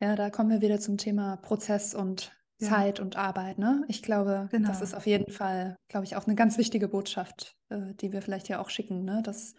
Ja, 0.00 0.16
da 0.16 0.30
kommen 0.30 0.50
wir 0.50 0.60
wieder 0.60 0.80
zum 0.80 0.98
Thema 0.98 1.36
Prozess 1.36 1.94
und 1.94 2.32
Zeit 2.68 3.00
und 3.00 3.16
Arbeit. 3.16 3.58
Ne? 3.58 3.84
Ich 3.88 4.02
glaube, 4.02 4.48
genau. 4.50 4.68
das 4.68 4.80
ist 4.80 4.94
auf 4.94 5.06
jeden 5.06 5.30
Fall, 5.30 5.76
glaube 5.88 6.04
ich, 6.04 6.16
auch 6.16 6.26
eine 6.26 6.34
ganz 6.34 6.58
wichtige 6.58 6.88
Botschaft, 6.88 7.56
äh, 7.68 7.94
die 7.94 8.12
wir 8.12 8.22
vielleicht 8.22 8.48
ja 8.48 8.60
auch 8.60 8.70
schicken, 8.70 9.04
ne? 9.04 9.22
dass 9.22 9.54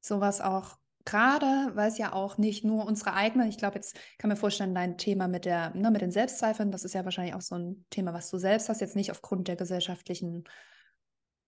sowas 0.00 0.40
auch 0.40 0.76
gerade, 1.04 1.70
weil 1.74 1.88
es 1.88 1.98
ja 1.98 2.12
auch 2.12 2.38
nicht 2.38 2.64
nur 2.64 2.86
unsere 2.86 3.14
eigene, 3.14 3.48
ich 3.48 3.58
glaube, 3.58 3.76
jetzt 3.76 3.98
kann 4.18 4.28
mir 4.28 4.36
vorstellen, 4.36 4.74
dein 4.74 4.98
Thema 4.98 5.28
mit 5.28 5.44
der, 5.44 5.74
ne, 5.74 5.90
mit 5.90 6.02
den 6.02 6.10
Selbstzweifeln, 6.10 6.70
das 6.70 6.84
ist 6.84 6.94
ja 6.94 7.04
wahrscheinlich 7.04 7.34
auch 7.34 7.40
so 7.40 7.56
ein 7.56 7.84
Thema, 7.90 8.12
was 8.12 8.30
du 8.30 8.38
selbst 8.38 8.68
hast, 8.68 8.80
jetzt 8.80 8.96
nicht 8.96 9.10
aufgrund 9.10 9.48
der 9.48 9.56
gesellschaftlichen 9.56 10.44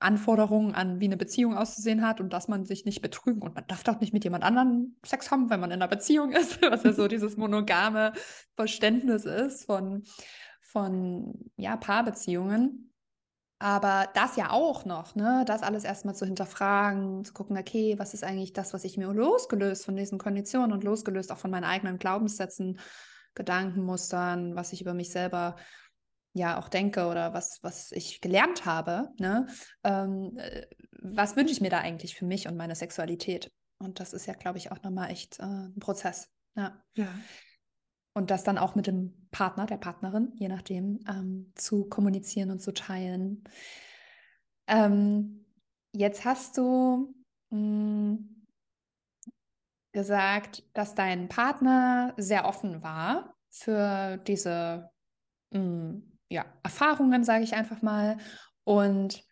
Anforderungen 0.02 0.74
an, 0.74 1.00
wie 1.00 1.04
eine 1.04 1.16
Beziehung 1.16 1.56
auszusehen 1.56 2.06
hat 2.06 2.20
und 2.20 2.32
dass 2.32 2.48
man 2.48 2.64
sich 2.64 2.84
nicht 2.84 3.02
betrügen 3.02 3.42
und 3.42 3.54
man 3.54 3.66
darf 3.68 3.84
doch 3.84 4.00
nicht 4.00 4.12
mit 4.12 4.24
jemand 4.24 4.42
anderem 4.42 4.96
Sex 5.06 5.30
haben, 5.30 5.48
wenn 5.48 5.60
man 5.60 5.70
in 5.70 5.80
einer 5.80 5.88
Beziehung 5.88 6.32
ist, 6.32 6.60
was 6.62 6.82
ja 6.82 6.92
so 6.92 7.08
dieses 7.08 7.36
monogame 7.36 8.12
Verständnis 8.56 9.24
ist 9.24 9.66
von 9.66 10.02
von 10.72 11.50
ja, 11.56 11.76
Paarbeziehungen. 11.76 12.92
Aber 13.58 14.08
das 14.14 14.34
ja 14.34 14.50
auch 14.50 14.84
noch, 14.84 15.14
ne? 15.14 15.44
das 15.46 15.62
alles 15.62 15.84
erstmal 15.84 16.16
zu 16.16 16.24
hinterfragen, 16.24 17.24
zu 17.24 17.32
gucken, 17.32 17.56
okay, 17.56 17.96
was 17.96 18.12
ist 18.12 18.24
eigentlich 18.24 18.52
das, 18.52 18.74
was 18.74 18.82
ich 18.82 18.96
mir 18.96 19.12
losgelöst 19.12 19.84
von 19.84 19.94
diesen 19.94 20.18
Konditionen 20.18 20.72
und 20.72 20.82
losgelöst 20.82 21.30
auch 21.30 21.38
von 21.38 21.52
meinen 21.52 21.62
eigenen 21.62 21.98
Glaubenssätzen, 21.98 22.80
Gedankenmustern, 23.34 24.56
was 24.56 24.72
ich 24.72 24.80
über 24.80 24.94
mich 24.94 25.10
selber 25.10 25.54
ja 26.32 26.58
auch 26.58 26.68
denke 26.68 27.06
oder 27.06 27.34
was, 27.34 27.60
was 27.62 27.92
ich 27.92 28.20
gelernt 28.20 28.64
habe, 28.64 29.10
ne? 29.18 29.46
Ähm, 29.84 30.36
äh, 30.38 30.66
was 31.00 31.36
wünsche 31.36 31.52
ich 31.52 31.60
mir 31.60 31.70
da 31.70 31.78
eigentlich 31.78 32.16
für 32.16 32.24
mich 32.24 32.48
und 32.48 32.56
meine 32.56 32.74
Sexualität? 32.74 33.52
Und 33.78 34.00
das 34.00 34.12
ist 34.12 34.26
ja, 34.26 34.34
glaube 34.34 34.58
ich, 34.58 34.72
auch 34.72 34.82
nochmal 34.82 35.10
echt 35.10 35.38
äh, 35.38 35.44
ein 35.44 35.78
Prozess. 35.78 36.28
Ja. 36.56 36.82
ja. 36.94 37.08
Und 38.14 38.30
das 38.30 38.44
dann 38.44 38.58
auch 38.58 38.74
mit 38.74 38.86
dem 38.86 39.28
Partner, 39.30 39.66
der 39.66 39.78
Partnerin, 39.78 40.32
je 40.36 40.48
nachdem, 40.48 41.00
ähm, 41.08 41.52
zu 41.54 41.88
kommunizieren 41.88 42.50
und 42.50 42.60
zu 42.60 42.72
teilen. 42.72 43.44
Ähm, 44.66 45.46
jetzt 45.92 46.24
hast 46.24 46.56
du 46.58 47.14
mh, 47.50 47.58
hm, 47.58 48.46
gesagt, 49.92 50.64
dass 50.72 50.94
dein 50.94 51.28
Partner 51.28 52.14
sehr 52.16 52.46
offen 52.46 52.82
war 52.82 53.34
für 53.50 54.16
diese 54.18 54.90
mh, 55.50 55.60
hm, 55.60 56.18
ja, 56.28 56.46
Erfahrungen, 56.62 57.24
sage 57.24 57.44
ich 57.44 57.54
einfach 57.54 57.82
mal. 57.82 58.18
Und 58.64 59.24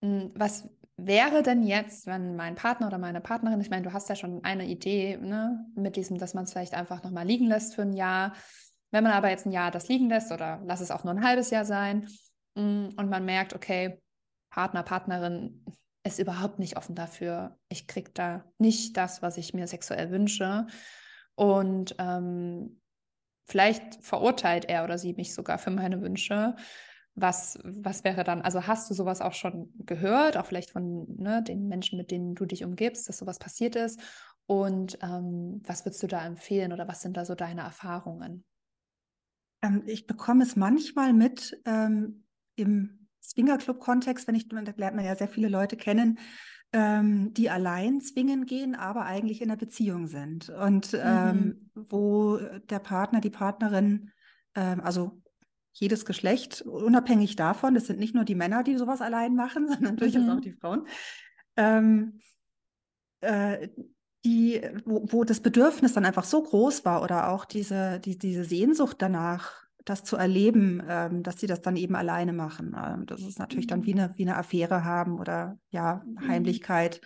mh, 0.00 0.22
hm, 0.22 0.32
was 0.36 0.68
wäre 0.96 1.42
denn 1.42 1.62
jetzt, 1.62 2.06
wenn 2.06 2.36
mein 2.36 2.54
Partner 2.54 2.86
oder 2.86 2.98
meine 2.98 3.20
Partnerin, 3.20 3.60
ich 3.60 3.70
meine, 3.70 3.82
du 3.82 3.92
hast 3.92 4.08
ja 4.08 4.16
schon 4.16 4.44
eine 4.44 4.66
Idee 4.66 5.16
ne, 5.16 5.66
mit 5.74 5.96
diesem, 5.96 6.18
dass 6.18 6.34
man 6.34 6.44
es 6.44 6.52
vielleicht 6.52 6.74
einfach 6.74 7.02
nochmal 7.02 7.26
liegen 7.26 7.46
lässt 7.46 7.74
für 7.74 7.82
ein 7.82 7.94
Jahr. 7.94 8.34
Wenn 8.90 9.04
man 9.04 9.12
aber 9.12 9.30
jetzt 9.30 9.46
ein 9.46 9.52
Jahr 9.52 9.70
das 9.70 9.88
liegen 9.88 10.08
lässt 10.08 10.30
oder 10.30 10.62
lass 10.64 10.80
es 10.80 10.90
auch 10.90 11.02
nur 11.02 11.14
ein 11.14 11.24
halbes 11.24 11.50
Jahr 11.50 11.64
sein 11.64 12.08
und 12.54 12.94
man 12.96 13.24
merkt, 13.24 13.54
okay, 13.54 14.00
Partner, 14.50 14.84
Partnerin 14.84 15.64
ist 16.04 16.20
überhaupt 16.20 16.58
nicht 16.58 16.76
offen 16.76 16.94
dafür. 16.94 17.58
Ich 17.68 17.88
kriege 17.88 18.10
da 18.12 18.44
nicht 18.58 18.96
das, 18.96 19.22
was 19.22 19.36
ich 19.36 19.54
mir 19.54 19.66
sexuell 19.66 20.10
wünsche. 20.10 20.66
Und 21.34 21.96
ähm, 21.98 22.80
vielleicht 23.46 24.04
verurteilt 24.04 24.66
er 24.66 24.84
oder 24.84 24.98
sie 24.98 25.14
mich 25.14 25.34
sogar 25.34 25.58
für 25.58 25.70
meine 25.70 26.00
Wünsche. 26.02 26.54
Was, 27.16 27.58
was 27.62 28.02
wäre 28.02 28.24
dann, 28.24 28.42
also 28.42 28.66
hast 28.66 28.90
du 28.90 28.94
sowas 28.94 29.20
auch 29.20 29.34
schon 29.34 29.72
gehört, 29.78 30.36
auch 30.36 30.46
vielleicht 30.46 30.70
von 30.70 31.06
ne, 31.16 31.42
den 31.42 31.68
Menschen, 31.68 31.96
mit 31.96 32.10
denen 32.10 32.34
du 32.34 32.44
dich 32.44 32.64
umgibst, 32.64 33.08
dass 33.08 33.18
sowas 33.18 33.38
passiert 33.38 33.76
ist? 33.76 34.00
Und 34.46 34.98
ähm, 35.00 35.62
was 35.64 35.84
würdest 35.84 36.02
du 36.02 36.06
da 36.06 36.24
empfehlen 36.26 36.72
oder 36.72 36.88
was 36.88 37.02
sind 37.02 37.16
da 37.16 37.24
so 37.24 37.34
deine 37.34 37.62
Erfahrungen? 37.62 38.44
Ähm, 39.62 39.82
ich 39.86 40.06
bekomme 40.06 40.42
es 40.42 40.56
manchmal 40.56 41.12
mit 41.12 41.58
ähm, 41.64 42.24
im 42.56 43.08
Swingerclub-Kontext, 43.22 44.26
wenn 44.28 44.34
ich, 44.34 44.48
da 44.48 44.60
lernt 44.76 44.96
man 44.96 45.04
ja 45.04 45.16
sehr 45.16 45.28
viele 45.28 45.48
Leute 45.48 45.76
kennen, 45.76 46.18
ähm, 46.72 47.32
die 47.32 47.48
allein 47.48 48.00
zwingen 48.00 48.44
gehen, 48.44 48.74
aber 48.74 49.06
eigentlich 49.06 49.40
in 49.40 49.50
einer 49.50 49.56
Beziehung 49.56 50.06
sind. 50.06 50.50
Und 50.50 50.98
ähm, 51.00 51.36
mhm. 51.36 51.70
wo 51.74 52.36
der 52.36 52.80
Partner, 52.80 53.20
die 53.20 53.30
Partnerin, 53.30 54.10
ähm, 54.54 54.80
also 54.80 55.22
jedes 55.74 56.04
Geschlecht, 56.04 56.62
unabhängig 56.62 57.36
davon, 57.36 57.74
das 57.74 57.86
sind 57.86 57.98
nicht 57.98 58.14
nur 58.14 58.24
die 58.24 58.36
Männer, 58.36 58.62
die 58.62 58.76
sowas 58.76 59.00
allein 59.00 59.34
machen, 59.34 59.68
sondern 59.72 59.96
durchaus 59.96 60.28
auch 60.28 60.36
mhm. 60.36 60.40
die 60.40 60.52
Frauen, 60.52 60.86
ähm, 61.56 62.20
äh, 63.20 63.68
die, 64.24 64.62
wo, 64.84 65.04
wo 65.06 65.24
das 65.24 65.40
Bedürfnis 65.40 65.92
dann 65.92 66.06
einfach 66.06 66.24
so 66.24 66.42
groß 66.42 66.84
war 66.84 67.02
oder 67.02 67.28
auch 67.30 67.44
diese, 67.44 68.00
die, 68.00 68.16
diese 68.16 68.44
Sehnsucht 68.44 68.96
danach, 69.00 69.64
das 69.84 70.02
zu 70.02 70.16
erleben, 70.16 70.82
ähm, 70.88 71.22
dass 71.22 71.40
sie 71.40 71.46
das 71.46 71.60
dann 71.60 71.76
eben 71.76 71.94
alleine 71.94 72.32
machen. 72.32 72.74
Ähm, 72.74 73.04
das 73.04 73.20
ist 73.20 73.38
natürlich 73.38 73.66
mhm. 73.66 73.70
dann 73.70 73.84
wie 73.84 73.92
eine, 73.92 74.14
wie 74.16 74.22
eine 74.22 74.36
Affäre 74.36 74.84
haben 74.84 75.18
oder 75.18 75.58
ja, 75.68 76.02
mhm. 76.06 76.26
Heimlichkeit. 76.26 77.02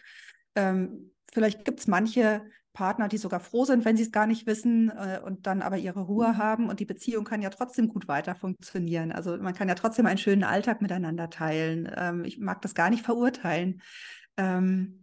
Ähm, 0.54 1.12
vielleicht 1.32 1.64
gibt 1.64 1.80
es 1.80 1.88
manche 1.88 2.42
Partner, 2.78 3.08
die 3.08 3.18
sogar 3.18 3.40
froh 3.40 3.64
sind, 3.64 3.84
wenn 3.84 3.96
sie 3.96 4.04
es 4.04 4.12
gar 4.12 4.28
nicht 4.28 4.46
wissen 4.46 4.88
äh, 4.90 5.18
und 5.24 5.48
dann 5.48 5.62
aber 5.62 5.78
ihre 5.78 5.98
Ruhe 5.98 6.28
mhm. 6.28 6.38
haben 6.38 6.68
und 6.68 6.78
die 6.78 6.84
Beziehung 6.84 7.24
kann 7.24 7.42
ja 7.42 7.50
trotzdem 7.50 7.88
gut 7.88 8.06
weiter 8.06 8.36
funktionieren. 8.36 9.10
Also 9.10 9.36
man 9.36 9.52
kann 9.52 9.68
ja 9.68 9.74
trotzdem 9.74 10.06
einen 10.06 10.18
schönen 10.18 10.44
Alltag 10.44 10.80
miteinander 10.80 11.28
teilen. 11.28 11.90
Ähm, 11.96 12.24
ich 12.24 12.38
mag 12.38 12.62
das 12.62 12.76
gar 12.76 12.88
nicht 12.88 13.04
verurteilen. 13.04 13.82
Ähm, 14.36 15.02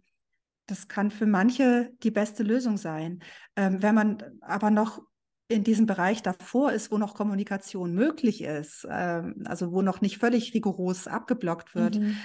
das 0.64 0.88
kann 0.88 1.10
für 1.10 1.26
manche 1.26 1.92
die 2.02 2.10
beste 2.10 2.44
Lösung 2.44 2.78
sein. 2.78 3.20
Ähm, 3.56 3.82
wenn 3.82 3.94
man 3.94 4.22
aber 4.40 4.70
noch 4.70 5.02
in 5.48 5.62
diesem 5.62 5.84
Bereich 5.84 6.22
davor 6.22 6.72
ist, 6.72 6.90
wo 6.90 6.96
noch 6.96 7.14
Kommunikation 7.14 7.92
möglich 7.92 8.42
ist, 8.42 8.86
ähm, 8.90 9.44
also 9.44 9.70
wo 9.70 9.82
noch 9.82 10.00
nicht 10.00 10.16
völlig 10.16 10.54
rigoros 10.54 11.08
abgeblockt 11.08 11.74
wird, 11.74 12.00
mhm. 12.00 12.16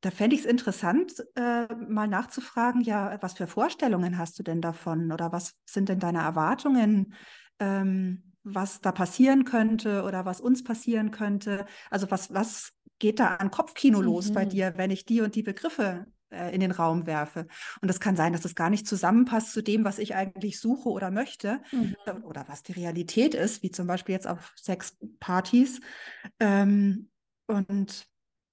Da 0.00 0.10
fände 0.10 0.36
ich 0.36 0.42
es 0.42 0.46
interessant, 0.46 1.12
äh, 1.34 1.66
mal 1.74 2.08
nachzufragen, 2.08 2.80
ja, 2.82 3.18
was 3.20 3.34
für 3.34 3.46
Vorstellungen 3.46 4.18
hast 4.18 4.38
du 4.38 4.42
denn 4.42 4.60
davon 4.60 5.12
oder 5.12 5.32
was 5.32 5.54
sind 5.64 5.88
denn 5.88 5.98
deine 5.98 6.18
Erwartungen, 6.18 7.14
ähm, 7.58 8.32
was 8.44 8.80
da 8.80 8.92
passieren 8.92 9.44
könnte 9.44 10.04
oder 10.04 10.24
was 10.24 10.40
uns 10.40 10.62
passieren 10.62 11.10
könnte? 11.10 11.66
Also 11.90 12.10
was, 12.10 12.32
was 12.32 12.72
geht 12.98 13.18
da 13.20 13.36
an 13.36 13.50
Kopfkino 13.50 13.98
mhm. 13.98 14.04
los 14.04 14.32
bei 14.32 14.44
mhm. 14.44 14.50
dir, 14.50 14.72
wenn 14.76 14.90
ich 14.90 15.04
die 15.04 15.20
und 15.20 15.34
die 15.34 15.42
Begriffe 15.42 16.06
äh, 16.30 16.54
in 16.54 16.60
den 16.60 16.70
Raum 16.70 17.06
werfe. 17.06 17.46
Und 17.80 17.88
es 17.88 18.00
kann 18.00 18.16
sein, 18.16 18.32
dass 18.32 18.44
es 18.44 18.54
gar 18.54 18.70
nicht 18.70 18.86
zusammenpasst 18.86 19.52
zu 19.52 19.62
dem, 19.62 19.84
was 19.84 19.98
ich 19.98 20.14
eigentlich 20.14 20.60
suche 20.60 20.88
oder 20.90 21.10
möchte 21.10 21.60
mhm. 21.72 21.96
oder 22.22 22.44
was 22.48 22.62
die 22.62 22.72
Realität 22.72 23.34
ist, 23.34 23.62
wie 23.62 23.70
zum 23.70 23.86
Beispiel 23.86 24.14
jetzt 24.14 24.26
auf 24.26 24.52
Sexpartys. 24.56 25.80
Ähm, 26.38 27.10
und 27.46 28.06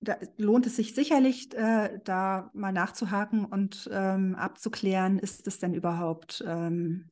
da 0.08 0.18
lohnt 0.38 0.66
es 0.66 0.76
sich 0.76 0.96
sicherlich, 0.96 1.54
äh, 1.54 2.00
da 2.04 2.50
mal 2.54 2.72
nachzuhaken 2.72 3.46
und 3.46 3.90
ähm, 3.92 4.36
abzuklären, 4.36 5.20
ist 5.20 5.48
es 5.48 5.60
denn 5.60 5.74
überhaupt, 5.74 6.44
ähm, 6.48 7.10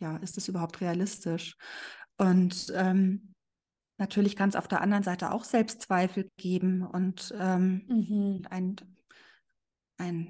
ja, 0.00 0.16
ist 0.18 0.36
es 0.36 0.48
überhaupt 0.48 0.80
realistisch? 0.80 1.56
Und 2.16 2.72
ähm, 2.74 3.34
natürlich 3.98 4.36
kann 4.36 4.50
es 4.50 4.56
auf 4.56 4.68
der 4.68 4.80
anderen 4.80 5.02
Seite 5.02 5.32
auch 5.32 5.44
Selbstzweifel 5.44 6.28
geben 6.36 6.86
und 6.86 7.34
ähm, 7.38 7.84
mhm. 7.88 8.42
ein 8.50 8.76
ein 9.98 10.28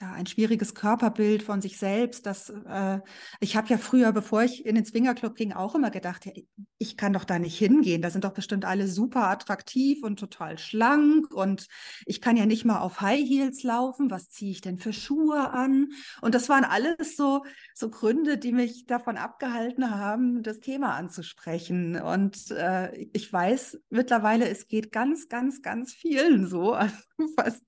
ja, 0.00 0.12
ein 0.12 0.26
schwieriges 0.26 0.74
Körperbild 0.74 1.42
von 1.42 1.62
sich 1.62 1.78
selbst. 1.78 2.26
Das, 2.26 2.50
äh, 2.50 2.98
ich 3.38 3.56
habe 3.56 3.68
ja 3.68 3.78
früher, 3.78 4.12
bevor 4.12 4.42
ich 4.42 4.66
in 4.66 4.74
den 4.74 4.84
Swingerclub 4.84 5.36
ging, 5.36 5.52
auch 5.52 5.76
immer 5.76 5.90
gedacht, 5.90 6.26
ja, 6.26 6.32
ich 6.78 6.96
kann 6.96 7.12
doch 7.12 7.24
da 7.24 7.38
nicht 7.38 7.56
hingehen. 7.56 8.02
Da 8.02 8.10
sind 8.10 8.24
doch 8.24 8.32
bestimmt 8.32 8.64
alle 8.64 8.88
super 8.88 9.28
attraktiv 9.28 10.02
und 10.02 10.18
total 10.18 10.58
schlank 10.58 11.32
und 11.32 11.68
ich 12.06 12.20
kann 12.20 12.36
ja 12.36 12.44
nicht 12.44 12.64
mal 12.64 12.80
auf 12.80 13.00
High 13.00 13.24
Heels 13.26 13.62
laufen. 13.62 14.10
Was 14.10 14.30
ziehe 14.30 14.50
ich 14.50 14.60
denn 14.60 14.78
für 14.78 14.92
Schuhe 14.92 15.50
an? 15.50 15.92
Und 16.20 16.34
das 16.34 16.48
waren 16.48 16.64
alles 16.64 17.16
so, 17.16 17.44
so 17.72 17.88
Gründe, 17.88 18.36
die 18.36 18.52
mich 18.52 18.86
davon 18.86 19.16
abgehalten 19.16 19.90
haben, 19.92 20.42
das 20.42 20.58
Thema 20.58 20.94
anzusprechen. 20.94 22.00
Und 22.00 22.50
äh, 22.50 22.94
ich 23.12 23.32
weiß 23.32 23.80
mittlerweile, 23.90 24.48
es 24.48 24.66
geht 24.66 24.90
ganz, 24.90 25.28
ganz, 25.28 25.62
ganz 25.62 25.92
vielen 25.92 26.48
so. 26.48 26.74
Also 26.74 26.96
fast, 27.36 27.62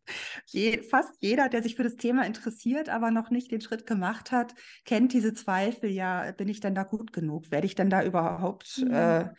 je, 0.47 0.83
fast 0.83 1.13
jeder, 1.21 1.49
der 1.49 1.63
sich 1.63 1.77
für 1.77 1.85
das 1.85 1.95
Thema 1.95 2.16
Thema 2.17 2.27
interessiert, 2.27 2.89
aber 2.89 3.11
noch 3.11 3.31
nicht 3.31 3.51
den 3.51 3.61
Schritt 3.61 3.87
gemacht 3.87 4.33
hat, 4.33 4.55
kennt 4.85 5.13
diese 5.13 5.35
Zweifel, 5.35 5.91
ja, 5.91 6.33
bin 6.33 6.49
ich 6.49 6.61
denn 6.61 6.75
da 6.75 6.83
gut 6.83 7.13
genug? 7.13 7.51
Werde 7.51 7.67
ich 7.67 7.75
denn 7.75 7.91
da 7.91 8.03
überhaupt, 8.03 8.79
mhm. 8.79 8.93
äh, 8.93 9.31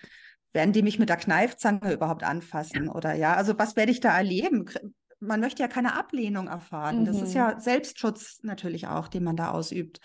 werden 0.54 0.74
die 0.74 0.84
mich 0.84 1.00
mit 1.00 1.10
der 1.10 1.18
Kneifzange 1.18 1.92
überhaupt 1.92 2.24
anfassen? 2.24 2.88
Oder 2.90 3.16
ja, 3.16 3.34
also 3.36 3.58
was 3.58 3.76
werde 3.76 3.92
ich 3.92 4.00
da 4.00 4.16
erleben? 4.16 4.70
Man 5.20 5.40
möchte 5.40 5.64
ja 5.64 5.68
keine 5.68 5.96
Ablehnung 5.96 6.48
erfahren. 6.48 7.02
Mhm. 7.02 7.06
Das 7.06 7.22
ist 7.22 7.34
ja 7.34 7.56
mhm. 7.56 7.60
Selbstschutz 7.60 8.40
natürlich 8.44 8.88
auch, 8.88 9.08
den 9.08 9.24
man 9.24 9.36
da 9.36 9.52
ausübt. 9.52 10.00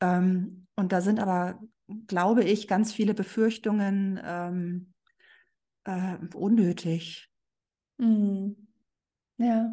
Ähm, 0.00 0.66
und 0.74 0.92
da 0.92 1.00
sind 1.00 1.20
aber, 1.20 1.60
glaube 2.08 2.42
ich, 2.42 2.66
ganz 2.66 2.92
viele 2.92 3.14
Befürchtungen 3.14 4.20
ähm, 4.24 4.92
äh, 5.84 6.16
unnötig. 6.34 7.28
Mhm. 7.98 8.66
Ja. 9.38 9.70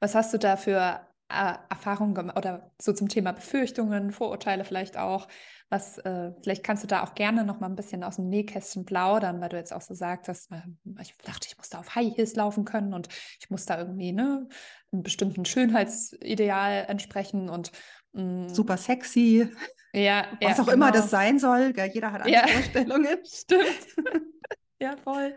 Was 0.00 0.14
hast 0.14 0.32
du 0.32 0.38
da 0.38 0.56
für 0.56 1.06
äh, 1.28 1.54
Erfahrungen 1.68 2.30
oder 2.30 2.70
so 2.80 2.92
zum 2.92 3.08
Thema 3.08 3.32
Befürchtungen, 3.32 4.12
Vorurteile 4.12 4.64
vielleicht 4.64 4.96
auch. 4.96 5.26
Was, 5.68 5.98
äh, 5.98 6.30
vielleicht 6.42 6.62
kannst 6.62 6.84
du 6.84 6.86
da 6.86 7.02
auch 7.02 7.14
gerne 7.14 7.44
noch 7.44 7.58
mal 7.58 7.66
ein 7.66 7.74
bisschen 7.74 8.04
aus 8.04 8.16
dem 8.16 8.28
Nähkästchen 8.28 8.84
plaudern, 8.84 9.40
weil 9.40 9.48
du 9.48 9.56
jetzt 9.56 9.72
auch 9.72 9.80
so 9.80 9.94
sagtest, 9.94 10.52
äh, 10.52 10.62
ich 11.00 11.16
dachte, 11.24 11.48
ich 11.50 11.58
muss 11.58 11.68
da 11.68 11.80
auf 11.80 11.96
High 11.96 12.16
Heels 12.16 12.36
laufen 12.36 12.64
können 12.64 12.94
und 12.94 13.08
ich 13.40 13.50
muss 13.50 13.66
da 13.66 13.78
irgendwie 13.78 14.12
ne, 14.12 14.48
einem 14.92 15.02
bestimmten 15.02 15.44
Schönheitsideal 15.44 16.84
entsprechen 16.86 17.48
und 17.48 17.72
mh, 18.12 18.22
mm, 18.22 18.48
super 18.48 18.76
sexy. 18.76 19.50
Ja, 19.92 20.26
was 20.40 20.58
ja, 20.58 20.62
auch 20.62 20.66
genau. 20.66 20.72
immer 20.72 20.92
das 20.92 21.10
sein 21.10 21.40
soll. 21.40 21.72
Gell? 21.72 21.90
Jeder 21.92 22.12
hat 22.12 22.22
andere 22.22 22.34
ja. 22.34 22.46
Vorstellungen. 22.46 23.18
Stimmt. 23.24 23.86
ja, 24.80 24.96
voll. 25.02 25.34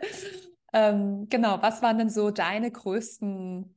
Ähm, 0.74 1.28
genau, 1.30 1.60
was 1.62 1.82
waren 1.82 1.98
denn 1.98 2.10
so 2.10 2.30
deine 2.30 2.70
größten 2.70 3.76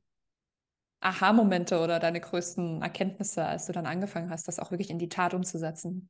Aha-Momente 1.03 1.79
oder 1.79 1.99
deine 1.99 2.21
größten 2.21 2.81
Erkenntnisse, 2.81 3.45
als 3.45 3.65
du 3.65 3.73
dann 3.73 3.85
angefangen 3.85 4.29
hast, 4.29 4.47
das 4.47 4.59
auch 4.59 4.71
wirklich 4.71 4.89
in 4.89 4.99
die 4.99 5.09
Tat 5.09 5.33
umzusetzen? 5.33 6.09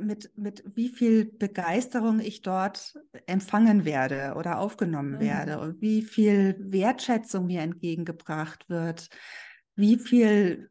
Mit, 0.00 0.32
mit 0.36 0.62
wie 0.74 0.88
viel 0.88 1.26
Begeisterung 1.26 2.18
ich 2.18 2.40
dort 2.40 2.98
empfangen 3.26 3.84
werde 3.84 4.34
oder 4.36 4.58
aufgenommen 4.58 5.16
mhm. 5.16 5.20
werde 5.20 5.60
und 5.60 5.82
wie 5.82 6.00
viel 6.00 6.56
Wertschätzung 6.58 7.46
mir 7.46 7.60
entgegengebracht 7.60 8.68
wird, 8.70 9.08
wie 9.74 9.98
viel, 9.98 10.70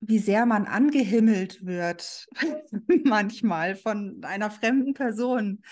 wie 0.00 0.18
sehr 0.18 0.44
man 0.44 0.66
angehimmelt 0.66 1.64
wird, 1.64 2.28
manchmal 3.04 3.76
von 3.76 4.22
einer 4.22 4.50
fremden 4.50 4.92
Person. 4.92 5.62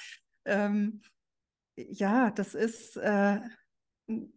Ähm, 0.47 1.03
ja, 1.77 2.31
das 2.31 2.55
ist, 2.55 2.97
äh, 2.97 3.41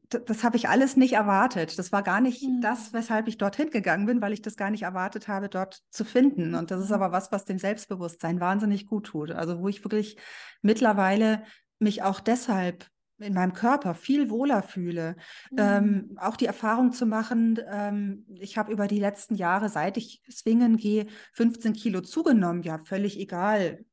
das 0.09 0.43
habe 0.43 0.57
ich 0.57 0.67
alles 0.67 0.97
nicht 0.97 1.13
erwartet. 1.13 1.77
Das 1.77 1.91
war 1.91 2.01
gar 2.01 2.21
nicht 2.21 2.43
mhm. 2.43 2.61
das, 2.61 2.91
weshalb 2.93 3.27
ich 3.27 3.37
dorthin 3.37 3.69
gegangen 3.69 4.07
bin, 4.07 4.21
weil 4.21 4.33
ich 4.33 4.41
das 4.41 4.55
gar 4.55 4.71
nicht 4.71 4.83
erwartet 4.83 5.27
habe, 5.27 5.49
dort 5.49 5.83
zu 5.91 6.03
finden. 6.03 6.55
Und 6.55 6.71
das 6.71 6.81
ist 6.81 6.89
mhm. 6.89 6.95
aber 6.95 7.11
was, 7.11 7.31
was 7.31 7.45
dem 7.45 7.59
Selbstbewusstsein 7.59 8.39
wahnsinnig 8.39 8.87
gut 8.87 9.07
tut. 9.07 9.31
Also 9.31 9.59
wo 9.59 9.67
ich 9.67 9.83
wirklich 9.83 10.17
mittlerweile 10.61 11.43
mich 11.77 12.01
auch 12.01 12.19
deshalb 12.19 12.87
in 13.19 13.33
meinem 13.33 13.53
Körper 13.53 13.93
viel 13.93 14.29
wohler 14.29 14.63
fühle. 14.63 15.15
Mhm. 15.51 15.57
Ähm, 15.59 16.17
auch 16.19 16.35
die 16.35 16.45
Erfahrung 16.45 16.91
zu 16.91 17.05
machen, 17.05 17.59
ähm, 17.69 18.25
ich 18.39 18.57
habe 18.57 18.71
über 18.71 18.87
die 18.87 18.99
letzten 18.99 19.35
Jahre, 19.35 19.69
seit 19.69 19.97
ich 19.97 20.21
swingen 20.29 20.77
gehe, 20.77 21.05
15 21.33 21.73
Kilo 21.73 22.01
zugenommen. 22.01 22.63
Ja, 22.63 22.79
völlig 22.79 23.19
egal. 23.19 23.85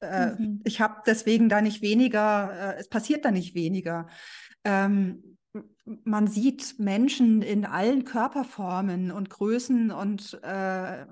Äh, 0.00 0.32
mhm. 0.32 0.60
Ich 0.64 0.80
habe 0.80 1.02
deswegen 1.06 1.48
da 1.48 1.60
nicht 1.60 1.82
weniger, 1.82 2.74
äh, 2.76 2.80
es 2.80 2.88
passiert 2.88 3.24
da 3.24 3.30
nicht 3.30 3.54
weniger. 3.54 4.08
Ähm, 4.64 5.36
man 6.04 6.26
sieht 6.26 6.78
Menschen 6.78 7.42
in 7.42 7.64
allen 7.64 8.04
Körperformen 8.04 9.10
und 9.10 9.30
Größen 9.30 9.90
und 9.90 10.38
äh, 10.42 11.06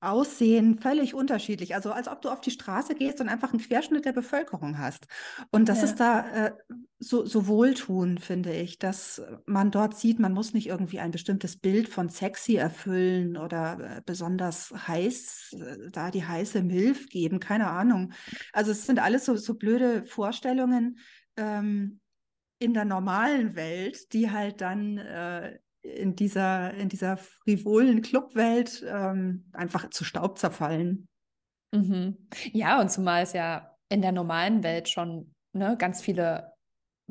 Aussehen 0.00 0.78
völlig 0.78 1.14
unterschiedlich. 1.14 1.74
Also 1.74 1.90
als 1.90 2.06
ob 2.06 2.22
du 2.22 2.28
auf 2.28 2.40
die 2.40 2.52
Straße 2.52 2.94
gehst 2.94 3.20
und 3.20 3.28
einfach 3.28 3.52
einen 3.52 3.60
Querschnitt 3.60 4.04
der 4.04 4.12
Bevölkerung 4.12 4.78
hast. 4.78 5.06
Und 5.50 5.68
das 5.68 5.78
ja. 5.78 5.84
ist 5.84 5.96
da 5.96 6.46
äh, 6.46 6.52
so, 7.00 7.24
so 7.26 7.48
wohltun, 7.48 8.18
finde 8.18 8.52
ich, 8.52 8.78
dass 8.78 9.20
man 9.46 9.70
dort 9.70 9.96
sieht, 9.96 10.20
man 10.20 10.32
muss 10.32 10.54
nicht 10.54 10.68
irgendwie 10.68 11.00
ein 11.00 11.10
bestimmtes 11.10 11.56
Bild 11.56 11.88
von 11.88 12.08
sexy 12.08 12.56
erfüllen 12.56 13.36
oder 13.36 13.96
äh, 13.96 14.02
besonders 14.04 14.72
heiß, 14.86 15.56
äh, 15.58 15.90
da 15.90 16.10
die 16.10 16.24
heiße 16.24 16.62
Milf 16.62 17.08
geben, 17.08 17.40
keine 17.40 17.68
Ahnung. 17.68 18.12
Also 18.52 18.70
es 18.70 18.86
sind 18.86 19.00
alles 19.00 19.24
so, 19.24 19.36
so 19.36 19.54
blöde 19.54 20.04
Vorstellungen 20.04 20.98
ähm, 21.36 22.00
in 22.60 22.74
der 22.74 22.84
normalen 22.84 23.54
Welt, 23.54 24.12
die 24.12 24.30
halt 24.30 24.60
dann 24.60 24.98
äh, 24.98 25.58
in 25.96 26.16
dieser, 26.16 26.74
in 26.74 26.88
dieser 26.88 27.16
frivolen 27.16 28.02
Clubwelt 28.02 28.84
ähm, 28.86 29.50
einfach 29.52 29.90
zu 29.90 30.04
Staub 30.04 30.38
zerfallen. 30.38 31.08
Mhm. 31.72 32.16
Ja, 32.52 32.80
und 32.80 32.90
zumal 32.90 33.22
es 33.22 33.32
ja 33.32 33.74
in 33.88 34.02
der 34.02 34.12
normalen 34.12 34.62
Welt 34.62 34.88
schon 34.88 35.34
ne, 35.52 35.76
ganz 35.78 36.00
viele, 36.00 36.52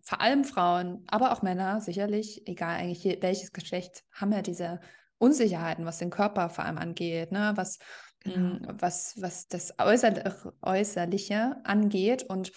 vor 0.03 0.21
allem 0.21 0.43
Frauen, 0.43 1.03
aber 1.07 1.31
auch 1.31 1.41
Männer, 1.41 1.81
sicherlich, 1.81 2.47
egal 2.47 2.77
eigentlich 2.77 3.17
welches 3.21 3.51
Geschlecht, 3.51 4.03
haben 4.11 4.31
ja 4.31 4.41
diese 4.41 4.79
Unsicherheiten, 5.17 5.85
was 5.85 5.97
den 5.97 6.09
Körper 6.09 6.49
vor 6.49 6.65
allem 6.65 6.77
angeht, 6.77 7.31
ne? 7.31 7.53
was, 7.55 7.79
genau. 8.19 8.37
mh, 8.37 8.73
mm, 8.73 8.77
was, 8.79 9.15
was 9.19 9.47
das 9.47 9.73
Äußer 9.79 10.35
Äußerliche 10.61 11.57
angeht. 11.63 12.23
Und 12.23 12.51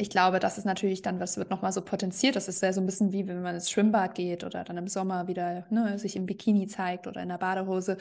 ich 0.00 0.10
glaube, 0.10 0.38
das 0.38 0.56
ist 0.56 0.64
natürlich 0.64 1.02
dann, 1.02 1.20
was 1.20 1.36
wird 1.36 1.50
nochmal 1.50 1.72
so 1.72 1.82
potenziert. 1.82 2.34
Das 2.34 2.48
ist 2.48 2.62
ja 2.62 2.72
so 2.72 2.80
ein 2.80 2.86
bisschen 2.86 3.12
wie, 3.12 3.28
wenn 3.28 3.42
man 3.42 3.54
ins 3.54 3.70
Schwimmbad 3.70 4.14
geht 4.14 4.44
oder 4.44 4.64
dann 4.64 4.78
im 4.78 4.88
Sommer 4.88 5.28
wieder 5.28 5.66
ne, 5.70 5.98
sich 5.98 6.16
im 6.16 6.26
Bikini 6.26 6.66
zeigt 6.66 7.06
oder 7.06 7.22
in 7.22 7.28
der 7.28 7.38
Badehose, 7.38 7.98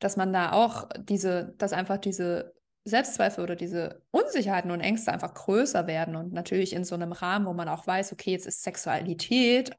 dass 0.00 0.16
man 0.16 0.32
da 0.32 0.52
auch 0.52 0.88
diese, 0.98 1.54
dass 1.58 1.72
einfach 1.72 1.98
diese 1.98 2.54
Selbstzweifel 2.84 3.44
oder 3.44 3.54
diese 3.54 4.02
Unsicherheiten 4.10 4.70
und 4.70 4.80
Ängste 4.80 5.12
einfach 5.12 5.34
größer 5.34 5.86
werden 5.86 6.16
und 6.16 6.32
natürlich 6.32 6.72
in 6.72 6.84
so 6.84 6.96
einem 6.96 7.12
Rahmen, 7.12 7.46
wo 7.46 7.52
man 7.52 7.68
auch 7.68 7.86
weiß, 7.86 8.12
okay, 8.12 8.32
jetzt 8.32 8.46
ist 8.46 8.62
Sexualität 8.62 9.76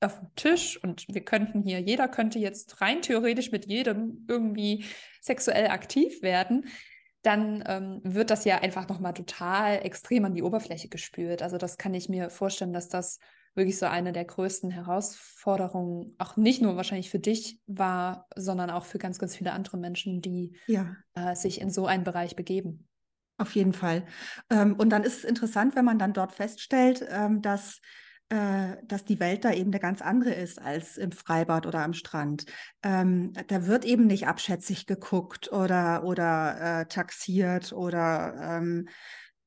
auf 0.00 0.18
dem 0.18 0.34
Tisch 0.34 0.82
und 0.82 1.06
wir 1.08 1.24
könnten 1.24 1.62
hier, 1.62 1.80
jeder 1.80 2.08
könnte 2.08 2.38
jetzt 2.38 2.80
rein 2.80 3.02
theoretisch 3.02 3.52
mit 3.52 3.66
jedem 3.66 4.26
irgendwie 4.28 4.84
sexuell 5.20 5.68
aktiv 5.68 6.22
werden, 6.22 6.66
dann 7.22 7.62
ähm, 7.66 8.00
wird 8.04 8.30
das 8.30 8.44
ja 8.44 8.58
einfach 8.58 8.88
nochmal 8.88 9.14
total 9.14 9.84
extrem 9.84 10.24
an 10.24 10.34
die 10.34 10.42
Oberfläche 10.42 10.88
gespült. 10.88 11.42
Also 11.42 11.56
das 11.56 11.78
kann 11.78 11.94
ich 11.94 12.08
mir 12.08 12.30
vorstellen, 12.30 12.72
dass 12.72 12.88
das 12.88 13.18
wirklich 13.54 13.78
so 13.78 13.86
eine 13.86 14.12
der 14.12 14.24
größten 14.24 14.70
Herausforderungen 14.70 16.14
auch 16.18 16.36
nicht 16.36 16.62
nur 16.62 16.76
wahrscheinlich 16.76 17.10
für 17.10 17.18
dich 17.18 17.60
war, 17.66 18.26
sondern 18.34 18.70
auch 18.70 18.84
für 18.84 18.98
ganz, 18.98 19.18
ganz 19.18 19.36
viele 19.36 19.52
andere 19.52 19.76
Menschen, 19.76 20.20
die 20.22 20.56
ja. 20.66 20.96
äh, 21.14 21.34
sich 21.34 21.60
in 21.60 21.70
so 21.70 21.86
einen 21.86 22.04
Bereich 22.04 22.34
begeben. 22.34 22.88
Auf 23.38 23.54
jeden 23.54 23.72
Fall. 23.72 24.06
Ähm, 24.50 24.74
und 24.74 24.90
dann 24.90 25.04
ist 25.04 25.18
es 25.18 25.24
interessant, 25.24 25.76
wenn 25.76 25.84
man 25.84 25.98
dann 25.98 26.12
dort 26.12 26.32
feststellt, 26.32 27.06
ähm, 27.10 27.42
dass 27.42 27.80
dass 28.28 29.04
die 29.04 29.20
Welt 29.20 29.44
da 29.44 29.52
eben 29.52 29.70
eine 29.70 29.78
ganz 29.78 30.00
andere 30.00 30.32
ist 30.32 30.58
als 30.58 30.96
im 30.96 31.12
Freibad 31.12 31.66
oder 31.66 31.80
am 31.80 31.92
Strand. 31.92 32.46
Ähm, 32.82 33.34
da 33.48 33.66
wird 33.66 33.84
eben 33.84 34.06
nicht 34.06 34.26
abschätzig 34.26 34.86
geguckt 34.86 35.52
oder, 35.52 36.02
oder 36.04 36.80
äh, 36.80 36.86
taxiert 36.86 37.74
oder 37.74 38.34
ähm, 38.40 38.88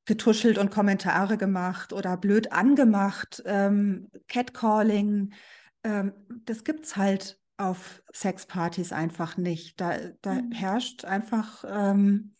getuschelt 0.06 0.56
und 0.56 0.70
Kommentare 0.70 1.36
gemacht 1.36 1.92
oder 1.92 2.16
blöd 2.16 2.52
angemacht, 2.52 3.42
ähm, 3.44 4.08
Catcalling. 4.28 5.34
Ähm, 5.82 6.12
das 6.44 6.64
gibt 6.64 6.86
es 6.86 6.96
halt 6.96 7.40
auf 7.58 8.02
Sexpartys 8.14 8.92
einfach 8.92 9.36
nicht. 9.36 9.80
Da, 9.80 9.98
da 10.22 10.34
mhm. 10.34 10.52
herrscht 10.52 11.04
einfach 11.04 11.64
ähm, 11.68 12.34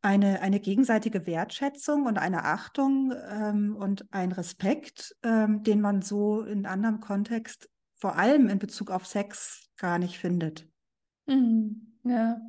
eine, 0.00 0.40
eine 0.40 0.60
gegenseitige 0.60 1.26
Wertschätzung 1.26 2.06
und 2.06 2.18
eine 2.18 2.44
Achtung 2.44 3.12
ähm, 3.30 3.76
und 3.76 4.06
ein 4.12 4.32
Respekt, 4.32 5.16
ähm, 5.22 5.62
den 5.62 5.80
man 5.80 6.02
so 6.02 6.42
in 6.42 6.66
anderem 6.66 7.00
Kontext, 7.00 7.68
vor 7.96 8.16
allem 8.16 8.48
in 8.48 8.58
Bezug 8.58 8.90
auf 8.90 9.06
Sex, 9.06 9.70
gar 9.76 9.98
nicht 9.98 10.18
findet. 10.18 10.68
Mhm. 11.26 11.98
Ja. 12.04 12.40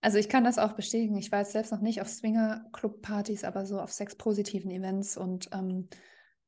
Also 0.00 0.18
ich 0.18 0.28
kann 0.28 0.44
das 0.44 0.58
auch 0.58 0.72
bestätigen. 0.72 1.16
Ich 1.16 1.30
war 1.30 1.40
jetzt 1.40 1.52
selbst 1.52 1.72
noch 1.72 1.80
nicht 1.80 2.00
auf 2.00 2.08
Swinger-Club-Partys, 2.08 3.44
aber 3.44 3.66
so 3.66 3.80
auf 3.80 3.92
sexpositiven 3.92 4.70
Events 4.70 5.16
und 5.16 5.48
ähm, 5.52 5.88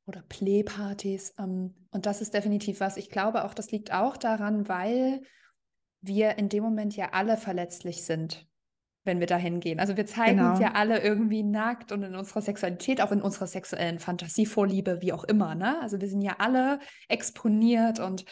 oder 0.07 0.23
Play-Partys. 0.23 1.35
Ähm, 1.39 1.75
und 1.91 2.07
das 2.07 2.21
ist 2.21 2.35
definitiv 2.35 2.81
was. 2.81 2.97
Ich 2.97 3.11
glaube 3.11 3.45
auch, 3.45 3.55
das 3.55 3.71
liegt 3.71 3.93
auch 3.93 4.17
daran, 4.17 4.69
weil 4.69 5.23
wir 6.01 6.37
in 6.37 6.49
dem 6.49 6.63
Moment 6.63 6.95
ja 6.97 7.11
alle 7.13 7.37
verletzlich 7.37 8.05
sind 8.05 8.47
wenn 9.05 9.21
wir 9.21 9.27
da 9.27 9.37
hingehen. 9.37 9.81
Also 9.81 9.97
wir 9.97 10.07
zeigen 10.07 10.39
genau. 10.39 10.51
uns 10.51 10.61
ja 10.61 10.73
alle 10.73 11.03
irgendwie 11.03 11.43
nackt 11.43 11.93
und 11.93 12.03
in 12.03 12.17
unserer 12.17 12.41
Sexualität, 12.41 13.01
auch 13.01 13.13
in 13.13 13.23
unserer 13.23 13.47
sexuellen 13.47 13.99
Fantasievorliebe, 13.99 15.01
wie 15.03 15.13
auch 15.13 15.25
immer. 15.25 15.55
Ne? 15.55 15.81
Also 15.81 16.01
wir 16.01 16.09
sind 16.09 16.23
ja 16.23 16.37
alle 16.39 16.81
exponiert 17.09 18.01
und, 18.01 18.25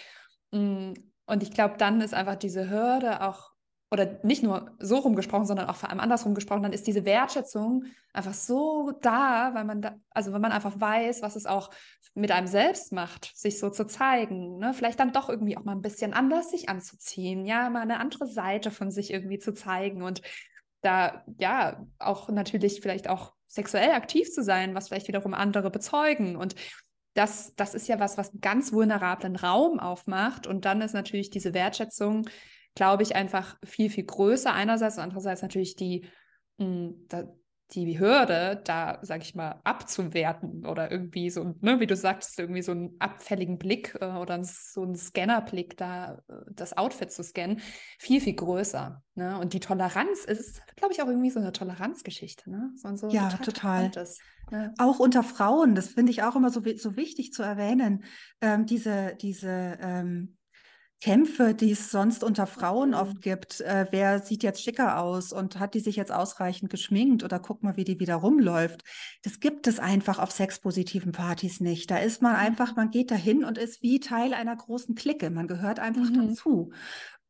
mm, 0.51 0.95
und 1.27 1.43
ich 1.43 1.51
glaube, 1.53 1.77
dann 1.79 2.01
ist 2.01 2.15
einfach 2.15 2.37
diese 2.37 2.71
Hürde 2.71 3.23
auch, 3.23 3.53
oder 3.91 4.19
nicht 4.23 4.43
nur 4.43 4.75
so 4.79 4.97
rumgesprochen, 4.97 5.45
sondern 5.45 5.69
auch 5.69 5.77
vor 5.77 5.91
allem 5.91 6.01
andersrum 6.01 6.35
gesprochen, 6.35 6.63
dann 6.63 6.73
ist 6.73 6.87
diese 6.87 7.05
Wertschätzung 7.05 7.85
einfach 8.15 8.33
so 8.33 8.93
da, 9.03 9.51
weil 9.53 9.65
man 9.65 9.83
da, 9.83 9.97
also 10.09 10.33
wenn 10.33 10.41
man 10.41 10.53
einfach 10.53 10.81
weiß, 10.81 11.21
was 11.21 11.37
es 11.37 11.45
auch 11.45 11.71
mit 12.15 12.31
einem 12.31 12.47
selbst 12.47 12.93
macht, 12.93 13.33
sich 13.35 13.59
so 13.59 13.69
zu 13.69 13.87
zeigen, 13.87 14.59
ne? 14.59 14.73
vielleicht 14.73 15.01
dann 15.01 15.13
doch 15.13 15.29
irgendwie 15.29 15.59
auch 15.59 15.65
mal 15.65 15.73
ein 15.73 15.83
bisschen 15.83 16.15
anders 16.15 16.51
sich 16.51 16.71
anzuziehen, 16.71 17.45
ja, 17.45 17.69
mal 17.69 17.83
eine 17.83 18.01
andere 18.01 18.27
Seite 18.27 18.71
von 18.71 18.91
sich 18.91 19.13
irgendwie 19.13 19.39
zu 19.39 19.53
zeigen 19.53 20.03
und 20.03 20.23
da 20.83 21.25
ja 21.39 21.85
auch 21.99 22.29
natürlich 22.29 22.81
vielleicht 22.81 23.09
auch 23.09 23.33
sexuell 23.47 23.93
aktiv 23.93 24.31
zu 24.31 24.43
sein, 24.43 24.75
was 24.75 24.89
vielleicht 24.89 25.09
wiederum 25.09 25.35
andere 25.35 25.71
bezeugen. 25.71 26.37
Und 26.37 26.55
das, 27.15 27.55
das 27.57 27.75
ist 27.75 27.89
ja 27.89 28.01
was, 28.01 28.19
was 28.19 28.31
einen 28.31 28.41
ganz 28.41 28.73
vulnerablen 28.73 29.37
Raum 29.37 29.79
aufmacht. 29.79 30.47
Und 30.47 30.65
dann 30.65 30.81
ist 30.81 30.95
natürlich 30.95 31.31
diese 31.31 31.55
Wertschätzung, 31.55 32.29
glaube 32.75 33.03
ich, 33.03 33.15
einfach 33.15 33.57
viel, 33.65 33.91
viel 33.91 34.05
größer 34.05 34.53
einerseits 34.53 34.97
und 34.97 35.05
andererseits 35.05 35.43
natürlich 35.43 35.77
die, 35.77 36.07
mh, 36.59 36.93
da, 37.09 37.25
die 37.75 37.99
Hürde, 37.99 38.61
da, 38.65 38.99
sag 39.03 39.23
ich 39.23 39.35
mal, 39.35 39.61
abzuwerten 39.65 40.67
oder 40.67 40.91
irgendwie 40.91 41.31
so, 41.31 41.55
ne, 41.61 41.81
wie 41.81 41.87
du 41.87 41.97
sagst, 41.97 42.39
irgendwie 42.39 42.63
so 42.63 42.73
einen 42.73 42.97
abfälligen 42.99 43.59
Blick 43.59 43.97
äh, 44.01 44.07
oder 44.07 44.43
so 44.45 44.83
einen 44.83 44.95
Scannerblick, 44.95 45.77
da 45.77 46.23
äh, 46.29 46.35
das 46.51 46.77
Outfit 46.77 47.11
zu 47.11 47.23
scannen, 47.23 47.61
viel, 47.99 48.21
viel 48.21 48.35
größer. 48.35 49.03
Ne? 49.15 49.39
Und 49.39 49.55
die 49.55 49.61
Toleranz 49.61 50.25
ist, 50.25 50.63
glaube 50.77 50.93
ich, 50.93 51.03
auch 51.03 51.09
irgendwie 51.09 51.31
so 51.31 51.41
eine 51.41 51.53
Toleranzgeschichte. 51.53 52.51
Ne? 52.51 52.71
So, 52.77 52.95
so 52.97 53.09
ja, 53.09 53.29
total. 53.29 53.91
total. 53.91 54.07
Ne? 54.51 54.75
Auch 54.79 54.99
unter 54.99 55.23
Frauen, 55.23 55.75
das 55.75 55.89
finde 55.89 56.13
ich 56.13 56.23
auch 56.23 56.37
immer 56.37 56.51
so, 56.51 56.63
so 56.77 56.97
wichtig 56.97 57.33
zu 57.33 57.43
erwähnen, 57.43 58.05
ähm, 58.41 58.67
diese, 58.67 59.17
diese 59.21 59.79
ähm 59.81 60.37
Kämpfe, 61.03 61.53
die 61.53 61.73
es 61.73 61.91
sonst 61.91 62.23
unter 62.23 62.47
Frauen 62.47 62.91
mhm. 62.91 62.95
oft 62.95 63.21
gibt. 63.23 63.61
Äh, 63.61 63.87
wer 63.91 64.21
sieht 64.21 64.45
jetzt 64.45 64.63
schicker 64.63 65.01
aus 65.01 65.33
und 65.33 65.59
hat 65.59 65.75
die 65.75 65.81
sich 65.81 65.97
jetzt 65.97 66.13
ausreichend 66.13 66.71
geschminkt 66.71 67.25
oder 67.25 67.41
guck 67.41 67.65
mal, 67.65 67.77
wie 67.77 67.83
die 67.83 67.99
wieder 67.99 68.15
rumläuft. 68.15 68.85
Das 69.25 69.41
gibt 69.41 69.67
es 69.67 69.81
einfach 69.81 70.21
auf 70.21 70.31
sexpositiven 70.31 71.11
Partys 71.11 71.59
nicht. 71.59 71.91
Da 71.91 71.97
ist 71.99 72.23
man 72.23 72.37
einfach, 72.37 72.77
man 72.77 72.93
geht 72.93 73.11
dahin 73.11 73.43
und 73.43 73.59
ist 73.59 73.83
wie 73.83 73.99
Teil 73.99 74.33
einer 74.33 74.55
großen 74.55 74.95
Clique. 74.95 75.29
Man 75.31 75.49
gehört 75.49 75.81
einfach 75.81 76.09
mhm. 76.09 76.29
dazu. 76.29 76.71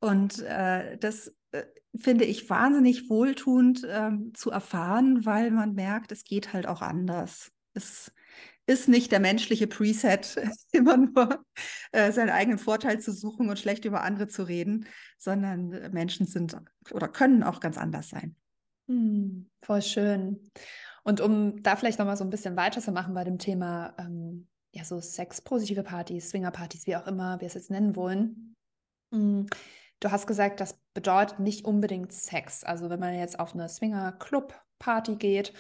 Und 0.00 0.40
äh, 0.40 0.98
das 0.98 1.35
äh, 1.52 1.62
finde 1.96 2.26
ich 2.26 2.50
wahnsinnig 2.50 3.08
wohltuend 3.08 3.85
äh, 3.85 4.11
zu 4.35 4.50
erfahren, 4.50 5.24
weil 5.24 5.50
man 5.50 5.72
merkt, 5.72 6.12
es 6.12 6.24
geht 6.24 6.52
halt 6.52 6.66
auch 6.66 6.82
anders. 6.82 7.50
Es 7.72 8.12
ist 8.66 8.88
nicht 8.88 9.12
der 9.12 9.20
menschliche 9.20 9.66
Preset, 9.66 10.37
immer 10.72 10.96
nur 10.96 11.44
äh, 11.92 12.12
seinen 12.12 12.31
eigenen 12.31 12.59
Vorteil 12.59 13.01
zu 13.01 13.12
suchen 13.12 13.48
und 13.48 13.59
schlecht 13.59 13.85
über 13.85 14.03
andere 14.03 14.29
zu 14.29 14.44
reden, 14.44 14.87
sondern 15.18 15.68
Menschen 15.92 16.27
sind 16.27 16.57
oder 16.90 17.09
können 17.09 17.42
auch 17.42 17.61
ganz 17.61 17.79
anders 17.79 18.09
sein. 18.09 18.37
Hm, 18.88 19.51
voll 19.62 19.83
schön. 19.83 20.51
Und 21.05 21.20
um 21.20 21.62
da 21.62 21.77
vielleicht 21.77 21.98
noch 21.98 22.07
mal 22.07 22.16
so 22.16 22.25
ein 22.25 22.31
bisschen 22.31 22.57
weiterzumachen 22.57 23.14
bei 23.14 23.25
dem 23.25 23.38
Thema 23.38 23.94
ähm, 23.98 24.48
ja, 24.72 24.85
so 24.85 25.01
sexpositive 25.01 25.83
Partys, 25.83 26.31
Swingerpartys, 26.31 26.87
wie 26.87 26.96
auch 26.96 27.07
immer 27.07 27.40
wir 27.40 27.46
es 27.46 27.55
jetzt 27.55 27.70
nennen 27.70 27.94
wollen. 27.94 28.57
Mm, 29.11 29.44
du 30.01 30.11
hast 30.11 30.27
gesagt, 30.27 30.61
das 30.61 30.81
bedeutet 30.94 31.38
nicht 31.38 31.64
unbedingt 31.64 32.12
Sex. 32.12 32.64
Also 32.64 32.88
wenn 32.88 33.01
man 33.01 33.14
jetzt 33.14 33.38
auf 33.38 33.55
eine 33.55 33.68
Swinger-Club-Party 33.68 35.16
geht, 35.16 35.53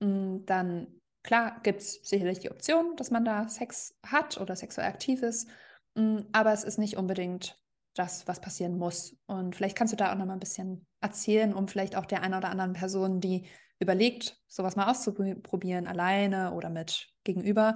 mm, 0.00 0.44
dann 0.46 1.01
klar 1.22 1.60
gibt 1.62 1.80
es 1.80 1.94
sicherlich 2.02 2.40
die 2.40 2.50
Option, 2.50 2.96
dass 2.96 3.10
man 3.10 3.24
da 3.24 3.48
Sex 3.48 3.96
hat 4.04 4.40
oder 4.40 4.56
sexuell 4.56 4.86
aktiv 4.86 5.22
ist, 5.22 5.48
mm, 5.94 6.18
aber 6.32 6.52
es 6.52 6.64
ist 6.64 6.78
nicht 6.78 6.96
unbedingt 6.96 7.58
das, 7.94 8.26
was 8.26 8.40
passieren 8.40 8.78
muss. 8.78 9.16
Und 9.26 9.54
vielleicht 9.54 9.76
kannst 9.76 9.92
du 9.92 9.96
da 9.96 10.12
auch 10.12 10.16
noch 10.16 10.26
mal 10.26 10.34
ein 10.34 10.40
bisschen 10.40 10.86
erzählen, 11.00 11.52
um 11.54 11.68
vielleicht 11.68 11.96
auch 11.96 12.06
der 12.06 12.22
einen 12.22 12.34
oder 12.34 12.48
anderen 12.50 12.72
Person, 12.72 13.20
die 13.20 13.48
überlegt, 13.78 14.40
sowas 14.46 14.76
mal 14.76 14.90
auszuprobieren, 14.90 15.86
alleine 15.86 16.52
oder 16.54 16.70
mit 16.70 17.12
Gegenüber, 17.24 17.74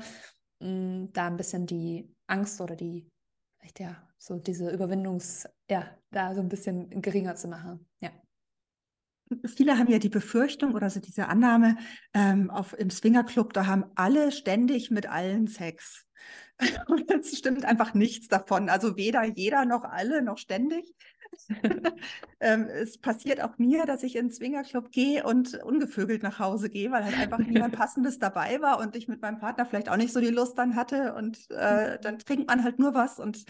mh, 0.61 1.09
da 1.13 1.27
ein 1.27 1.37
bisschen 1.37 1.67
die 1.67 2.15
Angst 2.27 2.61
oder 2.61 2.77
die, 2.77 3.09
vielleicht 3.59 3.81
ja, 3.81 4.09
so 4.19 4.39
diese 4.39 4.71
Überwindungs, 4.71 5.49
ja, 5.71 5.87
da 6.11 6.35
so 6.35 6.41
ein 6.41 6.49
bisschen 6.49 6.89
geringer 7.03 7.35
zu 7.35 7.49
machen. 7.49 7.87
Ja. 8.01 8.11
Viele 9.45 9.79
haben 9.79 9.91
ja 9.91 9.99
die 9.99 10.09
Befürchtung 10.09 10.75
oder 10.75 10.91
so 10.91 11.01
diese 11.01 11.29
Annahme, 11.29 11.77
ähm, 12.15 12.51
auf, 12.51 12.79
im 12.79 12.91
Swingerclub, 12.91 13.53
da 13.53 13.67
haben 13.67 13.85
alle 13.95 14.31
ständig 14.33 14.91
mit 14.91 15.09
allen 15.09 15.49
Sex. 15.49 16.07
Und 16.87 17.11
es 17.11 17.37
stimmt 17.37 17.65
einfach 17.65 17.95
nichts 17.95 18.29
davon. 18.29 18.69
Also 18.69 18.97
weder 18.97 19.25
jeder 19.25 19.65
noch 19.65 19.85
alle 19.85 20.23
noch 20.23 20.39
ständig. 20.39 20.95
ähm, 22.41 22.67
es 22.69 22.99
passiert 22.99 23.43
auch 23.43 23.59
mir, 23.59 23.85
dass 23.85 24.03
ich 24.03 24.17
in 24.17 24.27
den 24.27 24.33
Swingerclub 24.33 24.91
gehe 24.91 25.25
und 25.25 25.55
ungevögelt 25.63 26.23
nach 26.23 26.39
Hause 26.39 26.71
gehe, 26.71 26.91
weil 26.91 27.05
halt 27.05 27.19
einfach 27.19 27.39
niemand 27.39 27.75
Passendes 27.77 28.19
dabei 28.19 28.61
war 28.61 28.79
und 28.79 28.97
ich 28.97 29.09
mit 29.09 29.21
meinem 29.21 29.39
Partner 29.39 29.67
vielleicht 29.67 29.89
auch 29.89 29.97
nicht 29.97 30.13
so 30.13 30.21
die 30.21 30.29
Lust 30.29 30.57
dann 30.57 30.77
hatte. 30.77 31.15
Und 31.15 31.51
äh, 31.51 31.99
dann 32.01 32.19
trinkt 32.19 32.49
man 32.49 32.65
halt 32.65 32.79
nur 32.79 32.95
was 32.95 33.19
und 33.19 33.45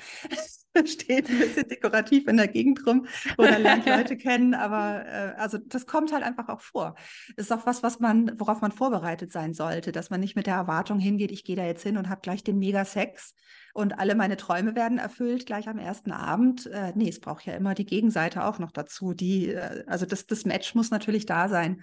steht 0.87 1.29
ein 1.29 1.39
bisschen 1.39 1.69
dekorativ 1.69 2.27
in 2.29 2.37
der 2.37 2.49
Gegend 2.49 2.87
rum 2.87 3.07
oder 3.39 3.59
lernt 3.59 3.87
Leute 3.87 4.17
kennen. 4.17 4.55
Aber 4.55 5.05
äh, 5.07 5.35
also 5.39 5.59
das 5.59 5.87
kommt 5.87 6.13
halt 6.13 6.23
einfach 6.23 6.49
auch 6.49 6.61
vor. 6.61 6.95
Ist 7.37 7.53
auch 7.53 7.67
was, 7.67 7.83
was 7.83 8.01
man, 8.01 8.39
worauf 8.39 8.61
man 8.61 8.73
vorbereitet 8.73 9.33
sein 9.33 9.55
sollte, 9.55 9.93
dass 9.93 10.11
man 10.11 10.21
nicht 10.21 10.37
mit 10.37 10.47
der 10.47 10.55
Erwartung 10.55 10.99
hingeht, 10.99 11.33
ich 11.33 11.45
gehe 11.45 11.57
da 11.57 11.65
jetzt 11.65 11.83
hin 11.83 11.97
und 11.97 12.09
habe 12.09 12.21
gleich 12.21 12.45
den 12.45 12.59
Mega-Sex 12.59 13.35
und 13.77 13.99
alle 13.99 14.15
meine 14.15 14.39
Träume 14.39 14.75
werden 14.75 14.99
erfüllt 14.99 15.45
gleich 15.45 15.69
am 15.69 15.79
ersten 15.79 16.11
Abend. 16.11 16.67
Äh, 16.67 16.93
nee, 16.95 17.11
es 17.11 17.21
braucht 17.21 17.45
ja 17.45 17.55
immer 17.55 17.75
die 17.75 17.85
Gegenseite 17.85 18.45
auch 18.45 18.59
noch 18.59 18.73
dazu. 18.73 19.13
Die, 19.13 19.51
äh, 19.51 19.85
also 19.87 20.07
das, 20.07 20.27
das 20.27 20.47
Match 20.47 20.75
muss 20.75 20.91
natürlich 20.91 21.27
da 21.27 21.51
sein. 21.51 21.83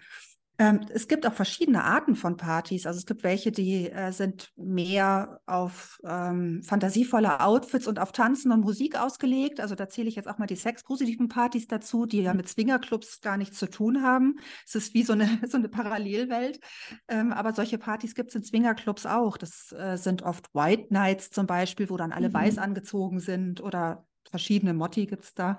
Ähm, 0.60 0.82
es 0.94 1.08
gibt 1.08 1.26
auch 1.26 1.34
verschiedene 1.34 1.84
Arten 1.84 2.16
von 2.16 2.38
Partys. 2.38 2.86
Also 2.86 3.00
es 3.00 3.06
gibt 3.06 3.24
welche, 3.24 3.52
die 3.52 3.90
äh, 3.90 4.12
sind 4.12 4.52
mehr 4.56 5.42
auf 5.48 6.00
ähm, 6.06 6.62
fantasievolle 6.64 7.40
Outfits 7.40 7.88
und 7.88 8.00
auf 8.00 8.12
Tanzen 8.12 8.52
und 8.52 8.62
Musik 8.62 9.00
ausgelegt. 9.00 9.60
Also 9.60 9.74
da 9.74 9.90
zähle 9.90 10.10
ich 10.10 10.16
jetzt 10.16 10.28
auch 10.28 10.38
mal 10.38 10.46
die 10.46 10.56
sexpositiven 10.56 11.28
Partys 11.28 11.68
dazu, 11.68 12.06
die 12.06 12.22
ja 12.22 12.34
mhm. 12.34 12.38
mit 12.38 12.50
Swingerclubs 12.50 13.22
gar 13.22 13.38
nichts 13.38 13.58
zu 13.58 13.68
tun 13.68 14.04
haben. 14.04 14.36
Es 14.66 14.76
ist 14.76 14.94
wie 14.94 15.04
so 15.04 15.14
eine, 15.14 15.28
so 15.48 15.58
eine 15.58 15.70
Parallelwelt. 15.70 16.60
Ähm, 17.08 17.34
aber 17.34 17.54
solche 17.54 17.80
Partys 17.80 18.14
gibt 18.14 18.30
es 18.30 18.36
in 18.36 18.44
Swingerclubs 18.44 19.08
auch. 19.08 19.38
Das 19.38 19.72
äh, 19.72 19.98
sind 19.98 20.22
oft 20.22 20.54
White 20.54 20.94
Nights 20.94 21.32
zum 21.32 21.48
Beispiel, 21.48 21.90
wo 21.90 21.98
dann 21.98 22.12
alle 22.12 22.30
mhm. 22.30 22.34
weiß 22.34 22.58
angezogen 22.60 23.20
sind 23.20 23.62
oder 23.62 24.06
verschiedene 24.30 24.74
Motti 24.74 25.06
gibt 25.06 25.24
es 25.24 25.34
da. 25.34 25.58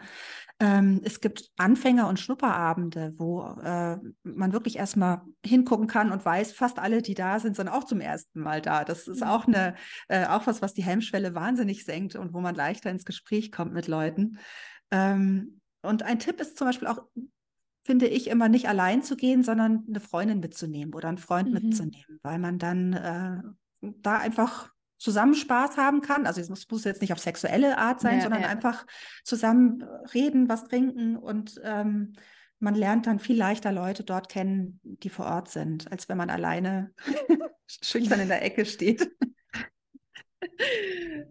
Ähm, 0.60 1.00
es 1.04 1.20
gibt 1.20 1.50
Anfänger- 1.56 2.08
und 2.08 2.20
Schnupperabende, 2.20 3.14
wo 3.16 3.42
äh, 3.62 3.96
man 4.22 4.52
wirklich 4.52 4.76
erstmal 4.76 5.22
hingucken 5.44 5.86
kann 5.86 6.12
und 6.12 6.24
weiß, 6.24 6.52
fast 6.52 6.78
alle, 6.78 7.02
die 7.02 7.14
da 7.14 7.40
sind, 7.40 7.56
sind 7.56 7.68
auch 7.68 7.84
zum 7.84 8.00
ersten 8.00 8.40
Mal 8.40 8.60
da. 8.60 8.84
Das 8.84 9.08
ist 9.08 9.24
auch 9.24 9.46
eine, 9.46 9.74
äh, 10.08 10.26
auch 10.26 10.46
was, 10.46 10.62
was 10.62 10.74
die 10.74 10.84
Hemmschwelle 10.84 11.34
wahnsinnig 11.34 11.84
senkt 11.84 12.16
und 12.16 12.32
wo 12.34 12.40
man 12.40 12.54
leichter 12.54 12.90
ins 12.90 13.04
Gespräch 13.04 13.50
kommt 13.50 13.72
mit 13.72 13.88
Leuten. 13.88 14.38
Ähm, 14.90 15.60
und 15.82 16.02
ein 16.02 16.18
Tipp 16.18 16.40
ist 16.40 16.56
zum 16.56 16.66
Beispiel 16.66 16.88
auch, 16.88 17.02
finde 17.84 18.06
ich, 18.06 18.28
immer 18.28 18.48
nicht 18.48 18.68
allein 18.68 19.02
zu 19.02 19.16
gehen, 19.16 19.42
sondern 19.42 19.84
eine 19.88 20.00
Freundin 20.00 20.40
mitzunehmen 20.40 20.94
oder 20.94 21.08
einen 21.08 21.18
Freund 21.18 21.48
mhm. 21.48 21.54
mitzunehmen, 21.54 22.20
weil 22.22 22.38
man 22.38 22.58
dann 22.58 22.92
äh, 22.92 23.42
da 24.00 24.18
einfach 24.18 24.73
zusammen 24.96 25.34
Spaß 25.34 25.76
haben 25.76 26.00
kann. 26.00 26.26
Also 26.26 26.40
es 26.40 26.48
muss, 26.48 26.68
muss 26.70 26.84
jetzt 26.84 27.00
nicht 27.00 27.12
auf 27.12 27.18
sexuelle 27.18 27.78
Art 27.78 28.00
sein, 28.00 28.16
ja, 28.16 28.22
sondern 28.22 28.42
ja. 28.42 28.48
einfach 28.48 28.86
zusammen 29.24 29.82
reden, 30.14 30.48
was 30.48 30.64
trinken 30.64 31.16
und 31.16 31.60
ähm, 31.64 32.14
man 32.60 32.74
lernt 32.74 33.06
dann 33.06 33.18
viel 33.18 33.36
leichter 33.36 33.72
Leute 33.72 34.04
dort 34.04 34.28
kennen, 34.28 34.80
die 34.82 35.10
vor 35.10 35.26
Ort 35.26 35.50
sind, 35.50 35.90
als 35.92 36.08
wenn 36.08 36.16
man 36.16 36.30
alleine 36.30 36.92
schüchtern 37.66 38.20
in 38.20 38.28
der 38.28 38.42
Ecke 38.42 38.64
steht. 38.64 39.10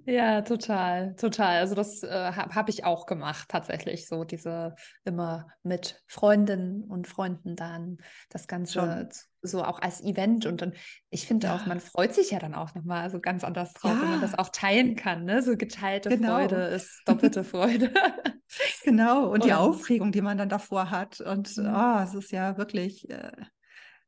Ja, 0.06 0.42
total, 0.42 1.16
total. 1.16 1.60
Also 1.60 1.76
das 1.76 2.04
äh, 2.04 2.32
habe 2.34 2.56
hab 2.56 2.68
ich 2.68 2.84
auch 2.84 3.06
gemacht, 3.06 3.48
tatsächlich. 3.48 4.08
So 4.08 4.26
diese 4.26 4.76
immer 5.06 5.48
mit 5.64 6.04
Freundinnen 6.08 6.84
und 6.84 7.08
Freunden 7.08 7.56
dann 7.56 7.98
das 8.30 8.48
Ganze 8.48 8.74
Schon. 8.74 9.10
so 9.42 9.64
auch 9.64 9.82
als 9.82 10.02
Event. 10.02 10.46
Und 10.46 10.62
dann, 10.62 10.74
ich 11.10 11.26
finde 11.26 11.48
ja. 11.48 11.56
auch, 11.56 11.66
man 11.68 11.80
freut 11.80 12.14
sich 12.14 12.32
ja 12.32 12.40
dann 12.40 12.54
auch 12.54 12.76
nochmal 12.76 13.10
so 13.10 13.22
ganz 13.22 13.44
anders 13.44 13.74
drauf, 13.74 13.94
ja. 13.94 14.02
wenn 14.02 14.10
man 14.10 14.22
das 14.22 14.38
auch 14.38 14.50
teilen 14.50 14.96
kann. 14.96 15.24
Ne? 15.24 15.42
So 15.42 15.56
geteilte 15.56 16.10
genau. 16.10 16.36
Freude 16.36 16.56
ist 16.66 17.02
doppelte 17.06 17.44
Freude. 17.44 17.92
genau, 18.84 19.28
und, 19.28 19.36
und, 19.36 19.46
die 19.46 19.54
Aufregung, 19.54 20.12
die 20.12 20.22
man 20.22 20.38
dann 20.38 20.50
davor 20.50 20.92
hat. 20.92 21.22
Und 21.22 21.56
mhm. 21.56 21.74
oh, 21.74 22.00
es 22.04 22.14
ist 22.14 22.32
ja 22.32 22.58
wirklich. 22.58 23.10
Äh, 23.10 23.32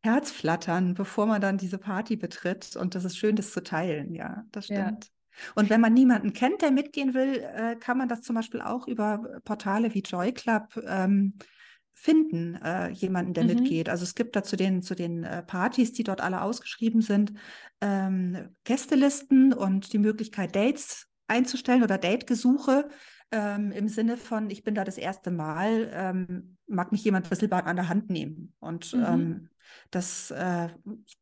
Herzflattern, 0.05 0.93
bevor 0.93 1.25
man 1.25 1.41
dann 1.41 1.57
diese 1.57 1.77
Party 1.77 2.15
betritt. 2.15 2.75
Und 2.75 2.95
das 2.95 3.03
ist 3.03 3.17
schön, 3.17 3.35
das 3.35 3.51
zu 3.51 3.63
teilen. 3.63 4.13
Ja, 4.13 4.45
das 4.51 4.65
stimmt. 4.65 5.05
Ja. 5.05 5.11
Und 5.55 5.69
wenn 5.69 5.81
man 5.81 5.93
niemanden 5.93 6.31
kennt, 6.31 6.61
der 6.61 6.71
mitgehen 6.71 7.13
will, 7.13 7.43
äh, 7.55 7.75
kann 7.75 7.97
man 7.97 8.07
das 8.07 8.21
zum 8.21 8.35
Beispiel 8.35 8.61
auch 8.61 8.87
über 8.87 9.41
Portale 9.43 9.93
wie 9.93 9.99
Joy 9.99 10.31
Club 10.31 10.81
ähm, 10.87 11.33
finden, 11.93 12.55
äh, 12.55 12.89
jemanden, 12.89 13.33
der 13.33 13.43
mhm. 13.43 13.49
mitgeht. 13.49 13.89
Also 13.89 14.03
es 14.03 14.15
gibt 14.15 14.35
da 14.35 14.43
zu 14.43 14.55
den, 14.55 14.81
zu 14.81 14.95
den 14.95 15.23
äh, 15.23 15.43
Partys, 15.43 15.91
die 15.93 16.03
dort 16.03 16.21
alle 16.21 16.41
ausgeschrieben 16.41 17.01
sind, 17.01 17.33
ähm, 17.81 18.49
Gästelisten 18.63 19.53
und 19.53 19.91
die 19.91 19.99
Möglichkeit, 19.99 20.55
Dates 20.55 21.07
einzustellen 21.27 21.83
oder 21.83 21.97
Dategesuche 21.97 22.89
ähm, 23.31 23.71
im 23.71 23.87
Sinne 23.87 24.17
von, 24.17 24.49
ich 24.49 24.63
bin 24.63 24.75
da 24.75 24.83
das 24.83 24.97
erste 24.97 25.31
Mal, 25.31 25.89
ähm, 25.93 26.57
mag 26.67 26.91
mich 26.91 27.03
jemand 27.03 27.31
Whistlebart 27.31 27.65
an 27.65 27.75
der 27.75 27.89
Hand 27.89 28.09
nehmen. 28.09 28.53
Und 28.59 28.93
mhm. 28.93 29.05
ähm, 29.07 29.49
das 29.91 30.31
äh, 30.31 30.69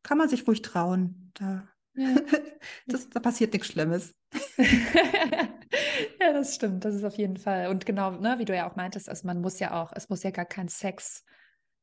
kann 0.02 0.18
man 0.18 0.28
sich 0.28 0.46
ruhig 0.46 0.62
trauen. 0.62 1.30
Da 1.34 1.68
ja. 1.94 2.14
Das, 2.86 3.08
da 3.08 3.20
passiert 3.20 3.52
nichts 3.52 3.68
Schlimmes. 3.68 4.14
ja, 4.56 6.32
das 6.32 6.54
stimmt. 6.54 6.84
Das 6.84 6.94
ist 6.94 7.04
auf 7.04 7.16
jeden 7.16 7.36
Fall. 7.36 7.68
Und 7.68 7.86
genau, 7.86 8.12
ne, 8.12 8.38
wie 8.38 8.44
du 8.44 8.54
ja 8.54 8.68
auch 8.68 8.76
meintest, 8.76 9.08
also 9.08 9.26
man 9.26 9.40
muss 9.40 9.58
ja 9.58 9.82
auch, 9.82 9.92
es 9.94 10.08
muss 10.08 10.22
ja 10.22 10.30
gar 10.30 10.44
kein 10.44 10.68
Sex, 10.68 11.24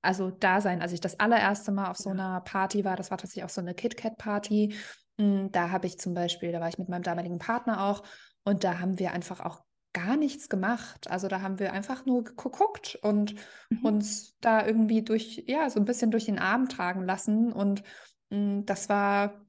also 0.01 0.31
da 0.31 0.59
sein. 0.61 0.81
Als 0.81 0.91
ich 0.91 1.01
das 1.01 1.19
allererste 1.19 1.71
Mal 1.71 1.89
auf 1.89 1.97
so 1.97 2.09
einer 2.09 2.41
Party 2.41 2.83
war, 2.83 2.95
das 2.95 3.11
war 3.11 3.17
tatsächlich 3.17 3.45
auch 3.45 3.49
so 3.49 3.61
eine 3.61 3.73
KitKat-Party. 3.73 4.75
Hm, 5.19 5.51
da 5.51 5.69
habe 5.69 5.87
ich 5.87 5.99
zum 5.99 6.13
Beispiel, 6.13 6.51
da 6.51 6.59
war 6.59 6.69
ich 6.69 6.77
mit 6.77 6.89
meinem 6.89 7.03
damaligen 7.03 7.39
Partner 7.39 7.83
auch 7.83 8.03
und 8.43 8.63
da 8.63 8.79
haben 8.79 8.99
wir 8.99 9.11
einfach 9.11 9.39
auch 9.39 9.63
gar 9.93 10.17
nichts 10.17 10.49
gemacht. 10.49 11.09
Also 11.09 11.27
da 11.27 11.41
haben 11.41 11.59
wir 11.59 11.73
einfach 11.73 12.05
nur 12.05 12.23
geguckt 12.23 12.97
und 13.01 13.35
mhm. 13.69 13.85
uns 13.85 14.37
da 14.39 14.65
irgendwie 14.65 15.01
durch, 15.01 15.43
ja, 15.47 15.69
so 15.69 15.79
ein 15.79 15.85
bisschen 15.85 16.11
durch 16.11 16.25
den 16.25 16.39
Abend 16.39 16.71
tragen 16.71 17.03
lassen. 17.03 17.51
Und 17.51 17.83
mh, 18.29 18.37
hm, 18.37 18.65
das 18.65 18.89
war 18.89 19.41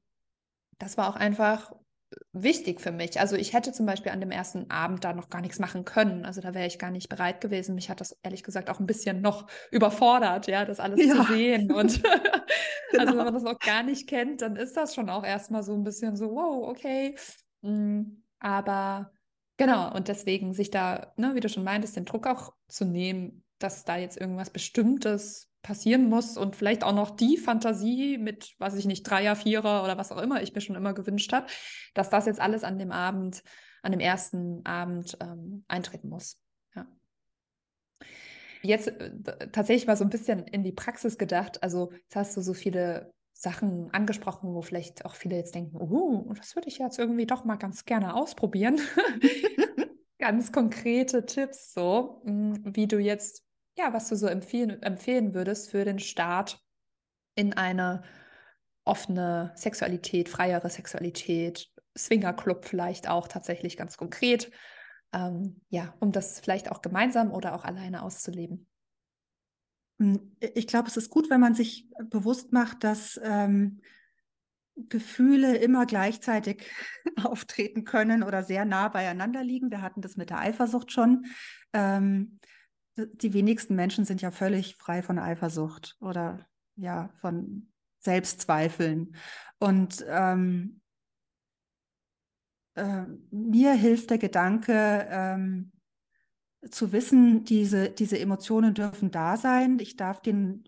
das 0.83 0.97
war 0.97 1.07
auch 1.07 1.15
einfach 1.15 1.71
wichtig 2.31 2.81
für 2.81 2.91
mich. 2.91 3.19
Also 3.19 3.35
ich 3.35 3.53
hätte 3.53 3.71
zum 3.71 3.85
Beispiel 3.85 4.11
an 4.11 4.19
dem 4.19 4.31
ersten 4.31 4.69
Abend 4.69 5.03
da 5.03 5.13
noch 5.13 5.29
gar 5.29 5.41
nichts 5.41 5.59
machen 5.59 5.85
können. 5.85 6.25
Also 6.25 6.41
da 6.41 6.53
wäre 6.53 6.67
ich 6.67 6.77
gar 6.77 6.91
nicht 6.91 7.09
bereit 7.09 7.41
gewesen. 7.41 7.73
Mich 7.73 7.89
hat 7.89 8.01
das 8.01 8.17
ehrlich 8.21 8.43
gesagt 8.43 8.69
auch 8.69 8.79
ein 8.79 8.85
bisschen 8.85 9.21
noch 9.21 9.47
überfordert, 9.71 10.47
ja, 10.47 10.65
das 10.65 10.79
alles 10.79 11.03
ja. 11.03 11.15
zu 11.15 11.33
sehen. 11.33 11.71
Und 11.71 12.03
genau. 12.91 13.03
also 13.03 13.17
wenn 13.17 13.25
man 13.25 13.33
das 13.33 13.43
noch 13.43 13.59
gar 13.59 13.83
nicht 13.83 14.07
kennt, 14.07 14.41
dann 14.41 14.55
ist 14.55 14.77
das 14.77 14.93
schon 14.93 15.09
auch 15.09 15.23
erstmal 15.23 15.63
so 15.63 15.73
ein 15.73 15.83
bisschen 15.83 16.15
so, 16.15 16.31
wow, 16.31 16.67
okay. 16.69 17.15
Mm, 17.61 18.23
aber 18.39 19.11
genau, 19.57 19.93
und 19.93 20.07
deswegen 20.07 20.53
sich 20.53 20.71
da, 20.71 21.13
ne, 21.17 21.35
wie 21.35 21.39
du 21.39 21.49
schon 21.49 21.63
meintest, 21.63 21.95
den 21.95 22.05
Druck 22.05 22.27
auch 22.27 22.53
zu 22.67 22.85
nehmen, 22.85 23.43
dass 23.59 23.85
da 23.85 23.97
jetzt 23.97 24.19
irgendwas 24.19 24.49
Bestimmtes 24.49 25.49
passieren 25.61 26.09
muss 26.09 26.37
und 26.37 26.55
vielleicht 26.55 26.83
auch 26.83 26.93
noch 26.93 27.11
die 27.11 27.37
Fantasie 27.37 28.17
mit, 28.17 28.53
weiß 28.59 28.75
ich 28.75 28.85
nicht, 28.85 29.03
Dreier, 29.03 29.35
Vierer 29.35 29.83
oder 29.83 29.97
was 29.97 30.11
auch 30.11 30.21
immer 30.21 30.43
ich 30.43 30.53
mir 30.53 30.61
schon 30.61 30.75
immer 30.75 30.93
gewünscht 30.93 31.31
habe, 31.31 31.47
dass 31.93 32.09
das 32.09 32.25
jetzt 32.25 32.41
alles 32.41 32.63
an 32.65 32.77
dem 32.77 32.91
Abend, 32.91 33.43
an 33.81 33.93
dem 33.93 34.01
ersten 34.01 34.65
Abend 34.65 35.17
ähm, 35.21 35.63
eintreten 35.69 36.09
muss. 36.09 36.37
Ja. 36.75 36.85
Jetzt 38.61 38.89
äh, 38.89 39.49
tatsächlich 39.51 39.87
mal 39.87 39.95
so 39.95 40.03
ein 40.03 40.09
bisschen 40.09 40.45
in 40.47 40.63
die 40.63 40.73
Praxis 40.73 41.17
gedacht. 41.17 41.63
Also 41.63 41.91
jetzt 41.93 42.15
hast 42.17 42.35
du 42.35 42.41
so 42.41 42.53
viele 42.53 43.13
Sachen 43.33 43.91
angesprochen, 43.93 44.53
wo 44.53 44.61
vielleicht 44.61 45.05
auch 45.05 45.15
viele 45.15 45.35
jetzt 45.35 45.55
denken, 45.55 45.77
oh, 45.77 46.31
das 46.37 46.55
würde 46.55 46.69
ich 46.69 46.77
jetzt 46.77 46.99
irgendwie 46.99 47.25
doch 47.25 47.43
mal 47.43 47.57
ganz 47.57 47.85
gerne 47.85 48.15
ausprobieren. 48.15 48.79
ganz 50.19 50.51
konkrete 50.51 51.25
Tipps 51.25 51.73
so, 51.73 52.21
hm, 52.25 52.61
wie 52.75 52.87
du 52.87 52.99
jetzt 52.99 53.43
ja, 53.77 53.93
was 53.93 54.09
du 54.09 54.15
so 54.15 54.27
empfehlen, 54.27 54.81
empfehlen 54.81 55.33
würdest 55.33 55.71
für 55.71 55.85
den 55.85 55.99
Start 55.99 56.59
in 57.35 57.53
eine 57.53 58.03
offene 58.85 59.51
Sexualität, 59.55 60.29
freiere 60.29 60.69
Sexualität, 60.69 61.69
Swingerclub 61.97 62.65
vielleicht 62.65 63.09
auch 63.09 63.27
tatsächlich 63.27 63.77
ganz 63.77 63.97
konkret? 63.97 64.51
Ähm, 65.13 65.61
ja, 65.69 65.93
um 65.99 66.11
das 66.11 66.39
vielleicht 66.39 66.71
auch 66.71 66.81
gemeinsam 66.81 67.31
oder 67.31 67.55
auch 67.55 67.63
alleine 67.63 68.03
auszuleben. 68.03 68.67
Hm, 69.99 70.35
ich 70.39 70.67
glaube, 70.67 70.87
es 70.87 70.97
ist 70.97 71.09
gut, 71.09 71.29
wenn 71.29 71.41
man 71.41 71.55
sich 71.55 71.89
bewusst 72.09 72.51
macht, 72.51 72.83
dass 72.83 73.19
ähm, 73.23 73.81
Gefühle 74.75 75.57
immer 75.57 75.85
gleichzeitig 75.85 76.65
auftreten 77.23 77.83
können 77.83 78.23
oder 78.23 78.43
sehr 78.43 78.65
nah 78.65 78.87
beieinander 78.87 79.43
liegen. 79.43 79.71
Wir 79.71 79.81
hatten 79.81 80.01
das 80.01 80.17
mit 80.17 80.29
der 80.29 80.39
Eifersucht 80.39 80.91
schon. 80.91 81.25
Ähm, 81.73 82.39
die 82.95 83.33
wenigsten 83.33 83.75
Menschen 83.75 84.05
sind 84.05 84.21
ja 84.21 84.31
völlig 84.31 84.75
frei 84.75 85.01
von 85.01 85.19
Eifersucht 85.19 85.97
oder 85.99 86.45
ja 86.75 87.09
von 87.21 87.71
Selbstzweifeln. 87.99 89.15
Und 89.59 90.05
ähm, 90.07 90.81
äh, 92.75 93.05
mir 93.31 93.73
hilft 93.73 94.09
der 94.09 94.17
Gedanke, 94.17 95.07
ähm, 95.09 95.72
zu 96.69 96.91
wissen, 96.91 97.43
diese, 97.43 97.89
diese 97.89 98.19
Emotionen 98.19 98.73
dürfen 98.73 99.11
da 99.11 99.37
sein. 99.37 99.79
Ich 99.79 99.95
darf 99.95 100.21
den 100.21 100.63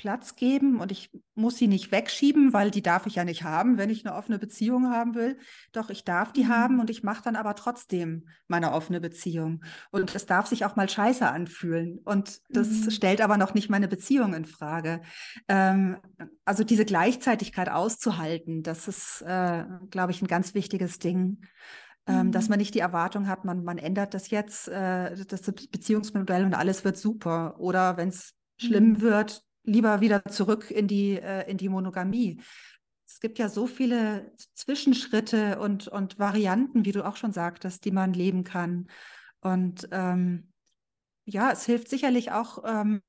Platz 0.00 0.34
geben 0.34 0.80
und 0.80 0.90
ich 0.90 1.10
muss 1.34 1.58
sie 1.58 1.68
nicht 1.68 1.92
wegschieben, 1.92 2.54
weil 2.54 2.70
die 2.70 2.80
darf 2.80 3.04
ich 3.04 3.16
ja 3.16 3.24
nicht 3.24 3.42
haben, 3.42 3.76
wenn 3.76 3.90
ich 3.90 4.06
eine 4.06 4.16
offene 4.16 4.38
Beziehung 4.38 4.90
haben 4.90 5.14
will. 5.14 5.36
Doch 5.72 5.90
ich 5.90 6.04
darf 6.04 6.32
die 6.32 6.44
mhm. 6.44 6.48
haben 6.48 6.80
und 6.80 6.88
ich 6.88 7.02
mache 7.02 7.22
dann 7.22 7.36
aber 7.36 7.54
trotzdem 7.54 8.26
meine 8.48 8.72
offene 8.72 8.98
Beziehung. 8.98 9.62
Und 9.90 10.14
es 10.14 10.24
darf 10.24 10.46
sich 10.46 10.64
auch 10.64 10.74
mal 10.74 10.88
scheiße 10.88 11.28
anfühlen. 11.28 11.98
Und 12.02 12.40
das 12.48 12.68
mhm. 12.68 12.90
stellt 12.90 13.20
aber 13.20 13.36
noch 13.36 13.52
nicht 13.52 13.68
meine 13.68 13.88
Beziehung 13.88 14.32
in 14.32 14.46
Frage. 14.46 15.02
Ähm, 15.48 15.98
also 16.46 16.64
diese 16.64 16.86
Gleichzeitigkeit 16.86 17.68
auszuhalten, 17.68 18.62
das 18.62 18.88
ist, 18.88 19.20
äh, 19.26 19.64
glaube 19.90 20.12
ich, 20.12 20.22
ein 20.22 20.28
ganz 20.28 20.54
wichtiges 20.54 20.98
Ding. 20.98 21.42
Ähm, 22.10 22.32
dass 22.32 22.44
mhm. 22.44 22.50
man 22.50 22.58
nicht 22.58 22.74
die 22.74 22.80
Erwartung 22.80 23.28
hat, 23.28 23.44
man, 23.44 23.62
man 23.62 23.78
ändert 23.78 24.14
das 24.14 24.30
jetzt, 24.30 24.68
äh, 24.68 25.14
das 25.26 25.42
Beziehungsmodell 25.42 26.44
und 26.44 26.54
alles 26.54 26.84
wird 26.84 26.96
super. 26.96 27.58
Oder 27.58 27.96
wenn 27.96 28.08
es 28.08 28.34
schlimm 28.58 28.90
mhm. 28.90 29.00
wird, 29.00 29.44
lieber 29.64 30.00
wieder 30.00 30.24
zurück 30.24 30.70
in 30.70 30.88
die, 30.88 31.20
äh, 31.20 31.48
in 31.50 31.56
die 31.56 31.68
Monogamie. 31.68 32.40
Es 33.06 33.20
gibt 33.20 33.38
ja 33.38 33.48
so 33.48 33.66
viele 33.66 34.32
Zwischenschritte 34.54 35.58
und, 35.58 35.88
und 35.88 36.18
Varianten, 36.18 36.84
wie 36.84 36.92
du 36.92 37.04
auch 37.04 37.16
schon 37.16 37.32
sagtest, 37.32 37.84
die 37.84 37.90
man 37.90 38.12
leben 38.12 38.44
kann. 38.44 38.88
Und 39.40 39.88
ähm, 39.90 40.52
ja, 41.24 41.50
es 41.50 41.64
hilft 41.64 41.88
sicherlich 41.88 42.32
auch, 42.32 42.62
ähm, 42.64 43.02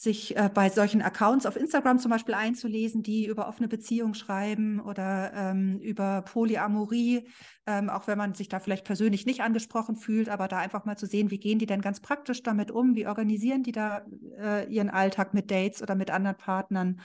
sich 0.00 0.36
äh, 0.36 0.48
bei 0.54 0.68
solchen 0.68 1.02
Accounts 1.02 1.44
auf 1.44 1.56
Instagram 1.56 1.98
zum 1.98 2.12
Beispiel 2.12 2.34
einzulesen, 2.34 3.02
die 3.02 3.26
über 3.26 3.48
offene 3.48 3.66
Beziehung 3.66 4.14
schreiben 4.14 4.78
oder 4.78 5.32
ähm, 5.34 5.80
über 5.80 6.22
Polyamorie, 6.22 7.26
ähm, 7.66 7.90
auch 7.90 8.06
wenn 8.06 8.16
man 8.16 8.32
sich 8.32 8.48
da 8.48 8.60
vielleicht 8.60 8.84
persönlich 8.84 9.26
nicht 9.26 9.42
angesprochen 9.42 9.96
fühlt, 9.96 10.28
aber 10.28 10.46
da 10.46 10.58
einfach 10.58 10.84
mal 10.84 10.96
zu 10.96 11.06
sehen, 11.06 11.32
wie 11.32 11.40
gehen 11.40 11.58
die 11.58 11.66
denn 11.66 11.80
ganz 11.80 11.98
praktisch 11.98 12.44
damit 12.44 12.70
um, 12.70 12.94
wie 12.94 13.08
organisieren 13.08 13.64
die 13.64 13.72
da 13.72 14.06
äh, 14.38 14.72
ihren 14.72 14.88
Alltag 14.88 15.34
mit 15.34 15.50
Dates 15.50 15.82
oder 15.82 15.96
mit 15.96 16.12
anderen 16.12 16.36
Partnern, 16.36 17.00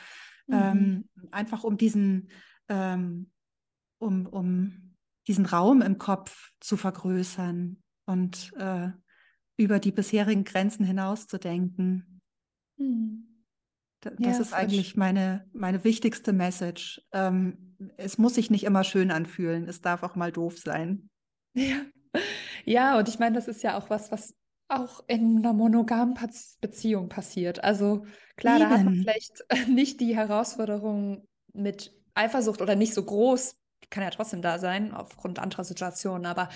mhm. 0.45 0.53
ähm, 0.53 1.09
einfach 1.31 1.63
um 1.63 1.77
diesen, 1.77 2.29
ähm, 2.69 3.31
um, 3.97 4.27
um 4.27 4.93
diesen 5.27 5.47
Raum 5.47 5.81
im 5.81 5.97
Kopf 5.97 6.51
zu 6.59 6.77
vergrößern 6.77 7.81
und 8.05 8.53
äh, 8.55 8.89
über 9.57 9.79
die 9.79 9.91
bisherigen 9.91 10.43
Grenzen 10.43 10.85
hinaus 10.85 11.25
zu 11.25 11.39
denken. 11.39 12.12
Mhm. 12.77 13.27
Das 14.01 14.13
ja, 14.19 14.31
ist 14.31 14.53
eigentlich 14.53 14.97
meine, 14.97 15.45
meine 15.53 15.83
wichtigste 15.83 16.33
Message. 16.33 17.01
Ähm, 17.13 17.75
es 17.97 18.17
muss 18.17 18.35
sich 18.35 18.49
nicht 18.49 18.65
immer 18.65 18.83
schön 18.83 19.11
anfühlen. 19.11 19.67
Es 19.67 19.81
darf 19.81 20.03
auch 20.03 20.15
mal 20.15 20.31
doof 20.31 20.57
sein. 20.57 21.09
Ja, 21.55 21.81
ja 22.65 22.97
und 22.97 23.07
ich 23.07 23.19
meine, 23.19 23.35
das 23.35 23.47
ist 23.47 23.61
ja 23.61 23.77
auch 23.77 23.91
was, 23.91 24.11
was 24.11 24.33
auch 24.67 25.03
in 25.07 25.37
einer 25.37 25.53
monogamen 25.53 26.15
Beziehung 26.61 27.09
passiert. 27.09 27.63
Also 27.63 28.05
klar, 28.37 28.59
Eben. 28.59 28.69
da 28.69 28.75
hat 28.75 28.85
man 28.85 28.95
vielleicht 28.95 29.43
nicht 29.67 29.99
die 29.99 30.15
Herausforderung 30.15 31.27
mit 31.53 31.93
Eifersucht 32.15 32.61
oder 32.61 32.75
nicht 32.75 32.95
so 32.95 33.03
groß, 33.03 33.55
kann 33.93 34.03
ja 34.03 34.09
trotzdem 34.09 34.41
da 34.41 34.57
sein, 34.57 34.91
aufgrund 34.91 35.39
anderer 35.39 35.63
Situationen, 35.63 36.25
aber 36.25 36.49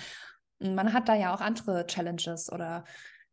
man 0.58 0.92
hat 0.92 1.08
da 1.08 1.14
ja 1.14 1.32
auch 1.32 1.40
andere 1.40 1.86
Challenges 1.86 2.52
oder 2.52 2.84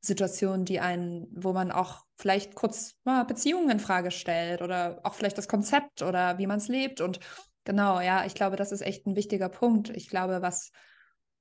Situationen, 0.06 0.66
die 0.66 0.80
einen, 0.80 1.28
wo 1.32 1.54
man 1.54 1.72
auch 1.72 2.04
vielleicht 2.18 2.56
kurz 2.56 2.96
mal 3.04 3.24
Beziehungen 3.24 3.70
in 3.70 3.80
Frage 3.80 4.12
stellt 4.12 4.62
oder 4.62 5.00
auch 5.04 5.14
vielleicht 5.14 5.38
das 5.38 5.48
Konzept 5.48 6.02
oder 6.02 6.38
wie 6.38 6.48
man 6.48 6.58
es 6.58 6.68
lebt. 6.68 7.02
Und 7.02 7.20
genau, 7.64 8.00
ja, 8.00 8.26
ich 8.26 8.36
glaube, 8.36 8.56
das 8.56 8.72
ist 8.72 8.82
echt 8.82 9.06
ein 9.06 9.16
wichtiger 9.16 9.50
Punkt. 9.50 9.90
Ich 9.90 10.10
glaube, 10.10 10.42
was, 10.42 10.72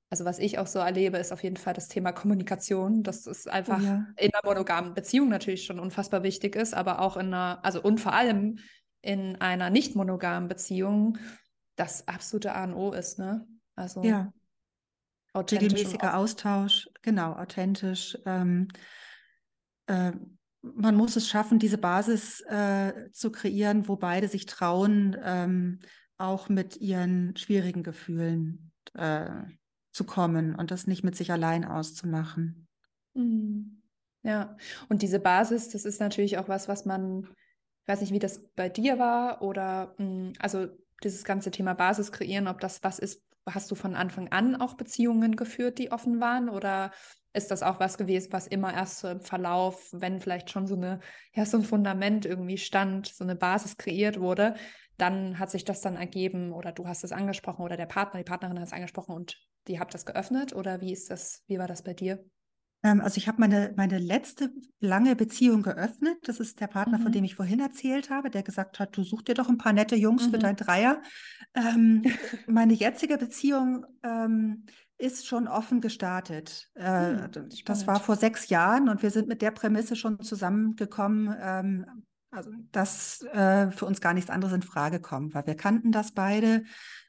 also 0.09 0.25
was 0.25 0.39
ich 0.39 0.59
auch 0.59 0.67
so 0.67 0.79
erlebe, 0.79 1.17
ist 1.17 1.31
auf 1.31 1.43
jeden 1.43 1.57
Fall 1.57 1.73
das 1.73 1.87
Thema 1.87 2.11
Kommunikation. 2.11 3.03
Das 3.03 3.27
ist 3.27 3.49
einfach 3.49 3.81
ja. 3.81 4.05
in 4.17 4.31
einer 4.33 4.41
monogamen 4.43 4.93
Beziehung 4.93 5.29
natürlich 5.29 5.65
schon 5.65 5.79
unfassbar 5.79 6.23
wichtig 6.23 6.55
ist, 6.55 6.73
aber 6.73 6.99
auch 6.99 7.17
in 7.17 7.27
einer, 7.27 7.63
also 7.63 7.81
und 7.81 7.99
vor 7.99 8.13
allem 8.13 8.59
in 9.01 9.35
einer 9.39 9.69
nicht 9.69 9.95
monogamen 9.95 10.49
Beziehung 10.49 11.17
das 11.75 12.07
absolute 12.07 12.55
A 12.55 12.63
und 12.63 12.73
O 12.73 12.91
ist, 12.91 13.19
ne? 13.19 13.47
Also 13.75 14.03
ja. 14.03 14.31
Regelmäßiger 15.35 16.17
Austausch, 16.17 16.89
genau, 17.01 17.33
authentisch. 17.33 18.17
Ähm, 18.25 18.67
äh, 19.87 20.11
man 20.61 20.95
muss 20.95 21.15
es 21.15 21.29
schaffen, 21.29 21.59
diese 21.59 21.77
Basis 21.77 22.41
äh, 22.41 23.11
zu 23.11 23.31
kreieren, 23.31 23.87
wo 23.87 23.95
beide 23.95 24.27
sich 24.27 24.45
trauen, 24.45 25.15
ähm, 25.23 25.79
auch 26.17 26.49
mit 26.49 26.77
ihren 26.77 27.35
schwierigen 27.35 27.83
Gefühlen 27.83 28.71
äh, 28.93 29.29
zu 29.91 30.05
kommen 30.05 30.55
und 30.55 30.71
das 30.71 30.87
nicht 30.87 31.03
mit 31.03 31.15
sich 31.15 31.31
allein 31.31 31.65
auszumachen. 31.65 32.67
Mhm. 33.13 33.81
Ja, 34.23 34.57
und 34.89 35.03
diese 35.03 35.19
Basis, 35.19 35.69
das 35.69 35.85
ist 35.85 35.99
natürlich 35.99 36.39
auch 36.39 36.47
was, 36.49 36.67
was 36.67 36.85
man, 36.85 37.27
ich 37.83 37.87
weiß 37.87 38.01
nicht, 38.01 38.11
wie 38.11 38.19
das 38.19 38.43
bei 38.55 38.69
dir 38.69 38.97
war 38.97 39.43
oder 39.43 39.93
mh, 39.99 40.05
hm, 40.05 40.33
also 40.39 40.67
dieses 41.03 41.23
ganze 41.23 41.51
Thema 41.51 41.75
Basis 41.75 42.11
kreieren, 42.11 42.47
ob 42.47 42.59
das 42.59 42.83
was 42.83 42.97
ist, 42.97 43.21
hast 43.45 43.69
du 43.71 43.75
von 43.75 43.95
Anfang 43.95 44.29
an 44.29 44.55
auch 44.55 44.75
Beziehungen 44.75 45.35
geführt, 45.35 45.77
die 45.77 45.91
offen 45.91 46.19
waren? 46.19 46.49
Oder 46.49 46.91
ist 47.33 47.51
das 47.51 47.63
auch 47.63 47.79
was 47.79 47.97
gewesen, 47.97 48.31
was 48.31 48.47
immer 48.47 48.73
erst 48.73 48.99
so 48.99 49.07
im 49.09 49.21
Verlauf, 49.21 49.89
wenn 49.91 50.19
vielleicht 50.19 50.49
schon 50.49 50.67
so 50.67 50.75
eine, 50.75 50.99
ja, 51.33 51.45
so 51.45 51.57
ein 51.57 51.63
Fundament 51.63 52.25
irgendwie 52.25 52.57
stand, 52.57 53.07
so 53.07 53.23
eine 53.23 53.35
Basis 53.35 53.77
kreiert 53.77 54.19
wurde, 54.19 54.55
dann 54.97 55.37
hat 55.37 55.51
sich 55.51 55.65
das 55.65 55.81
dann 55.81 55.95
ergeben 55.95 56.53
oder 56.53 56.71
du 56.71 56.87
hast 56.87 57.03
es 57.03 57.11
angesprochen 57.11 57.63
oder 57.63 57.77
der 57.77 57.85
Partner, 57.85 58.19
die 58.19 58.23
Partnerin 58.23 58.57
hat 58.57 58.67
es 58.67 58.73
angesprochen 58.73 59.13
und 59.13 59.37
die 59.67 59.79
habt 59.79 59.93
das 59.93 60.05
geöffnet 60.05 60.55
oder 60.55 60.79
wie 60.81 60.93
ist 60.93 61.11
das, 61.11 61.43
wie 61.47 61.59
war 61.59 61.67
das 61.67 61.83
bei 61.83 61.93
dir? 61.93 62.23
Ähm, 62.85 63.01
also 63.01 63.17
ich 63.17 63.27
habe 63.27 63.39
meine, 63.39 63.73
meine 63.75 63.97
letzte 63.97 64.51
lange 64.79 65.15
Beziehung 65.15 65.63
geöffnet. 65.63 66.17
Das 66.23 66.39
ist 66.39 66.59
der 66.61 66.67
Partner, 66.67 66.99
mhm. 66.99 67.03
von 67.03 67.11
dem 67.11 67.23
ich 67.23 67.35
vorhin 67.35 67.59
erzählt 67.59 68.11
habe, 68.11 68.29
der 68.29 68.43
gesagt 68.43 68.79
hat, 68.79 68.95
du 68.95 69.03
such 69.03 69.23
dir 69.23 69.33
doch 69.33 69.49
ein 69.49 69.57
paar 69.57 69.73
nette 69.73 69.95
Jungs 69.95 70.27
mhm. 70.27 70.31
für 70.31 70.37
dein 70.37 70.55
Dreier. 70.55 71.01
Ähm, 71.55 72.03
meine 72.47 72.73
jetzige 72.73 73.17
Beziehung 73.17 73.87
ähm, 74.03 74.67
ist 74.99 75.25
schon 75.25 75.47
offen 75.47 75.81
gestartet. 75.81 76.69
Äh, 76.75 77.13
mhm, 77.13 77.49
das 77.65 77.87
war 77.87 77.99
vor 77.99 78.17
sechs 78.17 78.49
Jahren 78.49 78.87
und 78.87 79.01
wir 79.01 79.09
sind 79.09 79.27
mit 79.27 79.41
der 79.41 79.51
Prämisse 79.51 79.95
schon 79.95 80.21
zusammengekommen, 80.21 81.35
ähm, 81.41 81.85
also, 82.29 82.51
dass 82.71 83.23
äh, 83.33 83.71
für 83.71 83.85
uns 83.85 83.99
gar 83.99 84.13
nichts 84.13 84.29
anderes 84.29 84.53
in 84.53 84.61
Frage 84.61 84.99
kommt, 84.99 85.33
weil 85.33 85.47
wir 85.47 85.55
kannten 85.55 85.91
das 85.91 86.11
beide. 86.11 86.65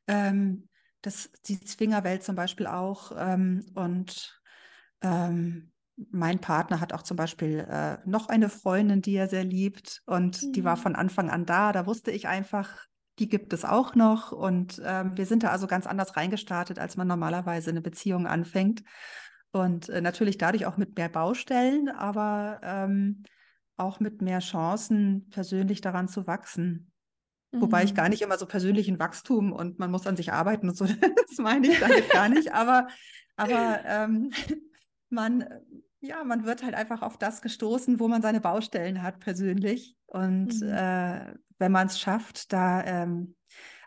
Ähm, 0.07 0.69
das, 1.03 1.31
die 1.47 1.61
Zwingerwelt 1.61 2.23
zum 2.23 2.35
Beispiel 2.35 2.67
auch. 2.67 3.13
Ähm, 3.17 3.65
und 3.75 4.41
ähm, 5.03 5.73
mein 6.11 6.41
Partner 6.41 6.81
hat 6.81 6.93
auch 6.93 7.03
zum 7.03 7.17
Beispiel 7.17 7.67
äh, 7.71 7.99
noch 8.05 8.29
eine 8.29 8.49
Freundin, 8.49 9.01
die 9.01 9.15
er 9.15 9.29
sehr 9.29 9.45
liebt 9.45 10.03
und 10.07 10.43
mhm. 10.43 10.53
die 10.53 10.65
war 10.65 10.77
mhm. 10.77 10.81
von 10.81 10.97
Anfang 10.97 11.31
an 11.31 11.47
da. 11.47 11.73
Da 11.73 11.87
wusste 11.87 12.11
ich 12.11 12.29
einfach, 12.29 12.85
die 13.19 13.29
gibt 13.29 13.53
es 13.53 13.65
auch 13.65 13.95
noch 13.95 14.33
und 14.33 14.81
ähm, 14.85 15.17
wir 15.17 15.25
sind 15.27 15.43
da 15.43 15.49
also 15.49 15.67
ganz 15.67 15.87
anders 15.87 16.17
reingestartet, 16.17 16.79
als 16.79 16.97
man 16.97 17.09
normalerweise 17.09 17.71
eine 17.71 17.81
Beziehung 17.81 18.27
anfängt. 18.27 18.83
Und 19.53 19.89
äh, 19.89 20.03
natürlich 20.03 20.37
dadurch 20.37 20.67
auch 20.67 20.77
mit 20.77 20.99
mehr 20.99 21.09
Baustellen, 21.09 21.89
aber 21.89 22.61
ähm, 22.63 23.23
auch 23.79 24.01
mit 24.01 24.21
mehr 24.21 24.41
Chancen, 24.41 25.29
persönlich 25.31 25.81
daran 25.81 26.09
zu 26.09 26.27
wachsen. 26.27 26.93
Mhm. 27.53 27.63
Wobei 27.63 27.85
ich 27.85 27.93
mhm. 27.93 27.97
gar 27.97 28.09
nicht 28.11 28.21
immer 28.21 28.37
so 28.37 28.45
persönlichen 28.45 28.99
Wachstum 28.99 29.53
und 29.53 29.79
man 29.79 29.91
muss 29.91 30.07
an 30.07 30.17
sich 30.17 30.33
arbeiten 30.33 30.69
und 30.69 30.77
so, 30.77 30.85
das 31.29 31.39
meine 31.39 31.69
ich 31.69 31.81
damit 31.81 32.11
gar 32.11 32.29
nicht. 32.29 32.53
Aber, 32.53 32.89
aber 33.37 33.81
ähm, 33.87 34.31
man, 35.09 35.45
ja, 36.01 36.25
man 36.25 36.45
wird 36.45 36.63
halt 36.63 36.75
einfach 36.75 37.03
auf 37.03 37.19
das 37.19 37.43
gestoßen, 37.43 38.01
wo 38.01 38.09
man 38.09 38.23
seine 38.23 38.41
Baustellen 38.41 39.03
hat 39.03 39.21
persönlich. 39.21 39.97
Und 40.07 40.61
mhm. 40.61 40.69
äh, 40.69 41.35
wenn 41.59 41.73
man 41.73 41.87
es 41.89 41.99
schafft, 41.99 42.53
da 42.53 42.85
ähm, 42.85 43.35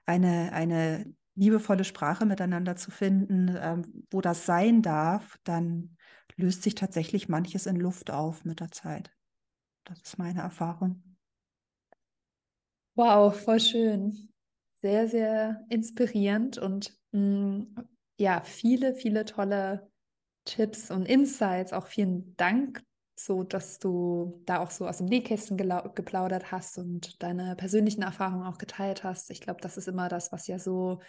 eine, 0.06 0.52
eine 0.54 1.14
liebevolle 1.36 1.84
Sprache 1.84 2.26
miteinander 2.26 2.76
zu 2.76 2.92
finden, 2.92 3.56
ähm, 3.60 4.06
wo 4.12 4.22
das 4.22 4.46
sein 4.46 4.82
darf, 4.82 5.38
dann 5.44 5.96
löst 6.36 6.64
sich 6.64 6.76
tatsächlich 6.76 7.30
manches 7.30 7.66
in 7.66 7.76
Luft 7.76 8.12
auf 8.12 8.46
mit 8.46 8.60
der 8.60 8.72
Zeit. 8.72 9.12
Das 9.86 10.02
ist 10.02 10.18
meine 10.18 10.42
Erfahrung. 10.42 11.04
Wow, 12.96 13.34
voll 13.36 13.60
schön. 13.60 14.30
Sehr, 14.82 15.08
sehr 15.08 15.66
inspirierend 15.70 16.58
und 16.58 17.00
Mm, 17.12 17.64
ja, 18.18 18.42
viele, 18.44 18.94
viele 18.94 19.26
tolle 19.26 19.89
Tipps 20.50 20.90
und 20.92 21.06
Insights. 21.06 21.74
Auch 21.74 21.88
vielen 21.88 22.36
Dank, 22.38 22.84
so 23.16 23.44
dass 23.44 23.80
du 23.80 24.42
da 24.46 24.60
auch 24.60 24.72
so 24.72 24.88
aus 24.88 24.98
dem 24.98 25.08
Nähkästchen 25.08 25.58
geplaudert 25.58 26.52
hast 26.52 26.78
und 26.78 27.22
deine 27.22 27.56
persönlichen 27.56 28.02
Erfahrungen 28.02 28.48
auch 28.48 28.58
geteilt 28.58 29.04
hast. 29.04 29.30
Ich 29.30 29.42
glaube, 29.42 29.62
das 29.62 29.78
ist 29.78 29.88
immer 29.88 30.10
das, 30.10 30.32
was 30.32 30.48
ja 30.48 30.58
so 30.58 31.00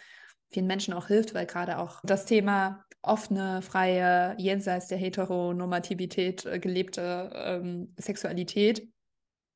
vielen 0.51 0.67
Menschen 0.67 0.93
auch 0.93 1.07
hilft, 1.07 1.33
weil 1.33 1.45
gerade 1.45 1.77
auch 1.77 2.01
das 2.03 2.25
Thema 2.25 2.85
offene, 3.01 3.61
freie, 3.61 4.35
jenseits 4.37 4.87
der 4.87 4.97
Heteronormativität 4.99 6.45
äh, 6.45 6.59
gelebte 6.59 7.31
ähm, 7.33 7.93
Sexualität, 7.97 8.87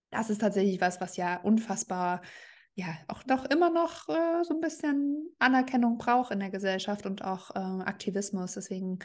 das 0.09 0.29
ist 0.29 0.41
tatsächlich 0.41 0.81
was, 0.81 0.99
was 0.99 1.17
ja 1.17 1.41
unfassbar 1.41 2.21
ja 2.75 2.87
auch 3.07 3.23
doch 3.23 3.45
immer 3.45 3.69
noch 3.69 4.09
äh, 4.09 4.43
so 4.43 4.53
ein 4.53 4.61
bisschen 4.61 5.29
Anerkennung 5.39 5.97
braucht 5.97 6.31
in 6.31 6.39
der 6.39 6.49
Gesellschaft 6.49 7.05
und 7.05 7.23
auch 7.23 7.51
äh, 7.55 7.59
Aktivismus. 7.59 8.53
Deswegen 8.53 8.99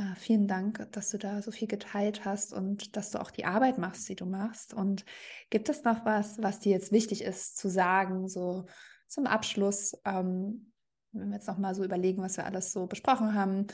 äh, 0.00 0.14
vielen 0.16 0.48
Dank, 0.48 0.88
dass 0.92 1.10
du 1.10 1.18
da 1.18 1.42
so 1.42 1.50
viel 1.50 1.68
geteilt 1.68 2.24
hast 2.24 2.54
und 2.54 2.96
dass 2.96 3.10
du 3.10 3.20
auch 3.20 3.30
die 3.30 3.44
Arbeit 3.44 3.76
machst, 3.76 4.08
die 4.08 4.14
du 4.16 4.24
machst. 4.24 4.72
Und 4.72 5.04
gibt 5.50 5.68
es 5.68 5.84
noch 5.84 6.06
was, 6.06 6.42
was 6.42 6.58
dir 6.58 6.72
jetzt 6.72 6.90
wichtig 6.90 7.22
ist 7.22 7.58
zu 7.58 7.68
sagen, 7.68 8.26
so 8.26 8.64
zum 9.08 9.26
Abschluss, 9.26 10.00
ähm, 10.06 10.72
wenn 11.12 11.28
wir 11.28 11.34
jetzt 11.36 11.48
noch 11.48 11.58
mal 11.58 11.74
so 11.74 11.84
überlegen, 11.84 12.22
was 12.22 12.36
wir 12.36 12.46
alles 12.46 12.72
so 12.72 12.86
besprochen 12.86 13.34
haben? 13.34 13.66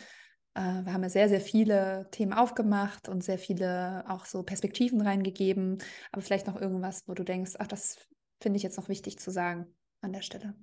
Äh, 0.55 0.85
wir 0.85 0.93
haben 0.93 1.03
ja 1.03 1.11
sehr, 1.11 1.29
sehr 1.29 1.41
viele 1.41 2.09
Themen 2.11 2.33
aufgemacht 2.33 3.09
und 3.09 3.23
sehr 3.23 3.39
viele 3.39 4.05
auch 4.09 4.25
so 4.25 4.43
Perspektiven 4.43 5.01
reingegeben. 5.01 5.79
Aber 6.11 6.23
vielleicht 6.23 6.49
noch 6.49 6.61
irgendwas, 6.61 7.07
wo 7.07 7.15
du 7.15 7.23
denkst, 7.23 7.53
ach, 7.59 7.69
das 7.69 7.99
finde 8.41 8.57
ich 8.57 8.65
jetzt 8.65 8.79
noch 8.79 8.89
wichtig 8.89 9.21
zu 9.21 9.31
sagen 9.31 9.67
an 10.01 10.13
der 10.13 10.23
Stelle. 10.23 10.55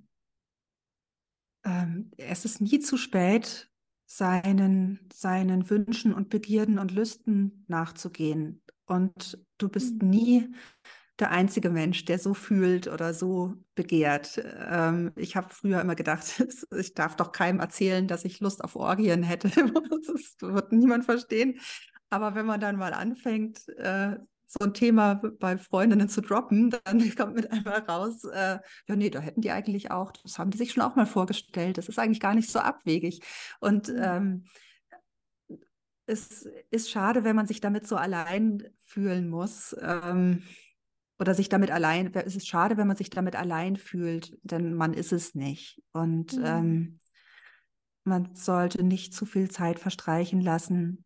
Ähm, 1.64 2.10
es 2.18 2.44
ist 2.44 2.60
nie 2.60 2.80
zu 2.80 2.98
spät, 2.98 3.70
seinen, 4.06 5.00
seinen 5.12 5.68
Wünschen 5.70 6.12
und 6.12 6.28
Begierden 6.28 6.78
und 6.78 6.92
Lüsten 6.92 7.64
nachzugehen. 7.68 8.62
Und 8.86 9.38
du 9.58 9.68
bist 9.68 10.02
mhm. 10.02 10.10
nie 10.10 10.48
der 11.20 11.30
einzige 11.30 11.70
Mensch, 11.70 12.04
der 12.04 12.18
so 12.18 12.34
fühlt 12.34 12.88
oder 12.88 13.14
so 13.14 13.54
begehrt. 13.74 14.42
Ähm, 14.68 15.12
ich 15.16 15.36
habe 15.36 15.54
früher 15.54 15.80
immer 15.80 15.94
gedacht, 15.94 16.24
ich 16.76 16.94
darf 16.94 17.16
doch 17.16 17.32
keinem 17.32 17.60
erzählen, 17.60 18.08
dass 18.08 18.24
ich 18.24 18.40
Lust 18.40 18.64
auf 18.64 18.76
Orgien 18.76 19.22
hätte. 19.22 19.50
Das 20.06 20.36
wird 20.40 20.72
niemand 20.72 21.06
verstehen. 21.06 21.58
Aber 22.10 22.34
wenn 22.34 22.44
man 22.46 22.60
dann 22.60 22.76
mal 22.76 22.92
anfängt, 22.92 23.66
äh, 23.78 24.16
so 24.46 24.64
ein 24.64 24.74
Thema 24.74 25.20
bei 25.40 25.58
Freundinnen 25.58 26.08
zu 26.08 26.20
droppen, 26.20 26.70
dann 26.70 26.98
kommt 27.16 27.34
mit 27.34 27.50
einmal 27.50 27.80
raus, 27.80 28.24
äh, 28.24 28.58
ja, 28.86 28.96
nee, 28.96 29.10
da 29.10 29.20
hätten 29.20 29.40
die 29.40 29.50
eigentlich 29.50 29.90
auch, 29.90 30.12
das 30.12 30.38
haben 30.38 30.50
die 30.50 30.58
sich 30.58 30.72
schon 30.72 30.82
auch 30.82 30.96
mal 30.96 31.06
vorgestellt. 31.06 31.78
Das 31.78 31.88
ist 31.88 31.98
eigentlich 31.98 32.20
gar 32.20 32.34
nicht 32.34 32.50
so 32.50 32.58
abwegig. 32.58 33.20
Und 33.60 33.88
mhm. 33.88 34.02
ähm, 34.02 34.44
es 36.06 36.46
ist 36.70 36.90
schade, 36.90 37.24
wenn 37.24 37.36
man 37.36 37.46
sich 37.46 37.60
damit 37.60 37.86
so 37.86 37.96
allein 37.96 38.62
fühlen 38.78 39.28
muss. 39.28 39.74
Ähm, 39.80 40.42
oder 41.18 41.34
sich 41.34 41.48
damit 41.48 41.70
allein, 41.70 42.12
es 42.14 42.36
ist 42.36 42.48
schade, 42.48 42.76
wenn 42.76 42.88
man 42.88 42.96
sich 42.96 43.08
damit 43.08 43.36
allein 43.36 43.76
fühlt, 43.76 44.36
denn 44.42 44.74
man 44.74 44.92
ist 44.92 45.12
es 45.12 45.34
nicht. 45.34 45.80
Und 45.92 46.36
mhm. 46.36 46.44
ähm, 46.44 47.00
man 48.04 48.34
sollte 48.34 48.82
nicht 48.82 49.14
zu 49.14 49.24
viel 49.24 49.50
Zeit 49.50 49.78
verstreichen 49.78 50.40
lassen, 50.40 51.03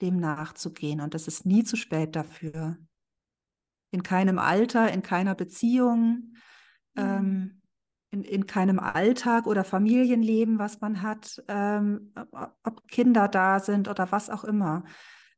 dem 0.00 0.16
nachzugehen. 0.16 1.00
Und 1.00 1.14
es 1.14 1.28
ist 1.28 1.46
nie 1.46 1.64
zu 1.64 1.76
spät 1.76 2.16
dafür 2.16 2.78
in 3.90 4.02
keinem 4.02 4.38
Alter, 4.38 4.92
in 4.92 5.02
keiner 5.02 5.34
Beziehung, 5.34 6.34
mhm. 6.94 7.02
ähm, 7.02 7.62
in, 8.10 8.22
in 8.22 8.46
keinem 8.46 8.78
Alltag 8.78 9.46
oder 9.46 9.64
Familienleben, 9.64 10.58
was 10.58 10.80
man 10.80 11.02
hat, 11.02 11.42
ähm, 11.48 12.12
ob 12.64 12.86
Kinder 12.88 13.28
da 13.28 13.60
sind 13.60 13.88
oder 13.88 14.10
was 14.10 14.30
auch 14.30 14.44
immer. 14.44 14.84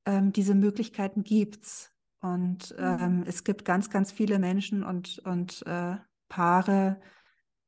Ähm, 0.07 0.33
diese 0.33 0.55
Möglichkeiten 0.55 1.23
gibt 1.23 1.65
es. 1.65 1.91
Und 2.21 2.71
mhm. 2.79 2.99
Ähm, 3.01 3.25
es 3.27 3.45
gibt 3.45 3.65
ganz, 3.65 3.91
ganz 3.91 4.13
viele 4.13 4.39
Menschen 4.39 4.85
und, 4.85 5.19
und 5.21 5.67
äh, 5.67 5.97
Paare, 6.29 7.01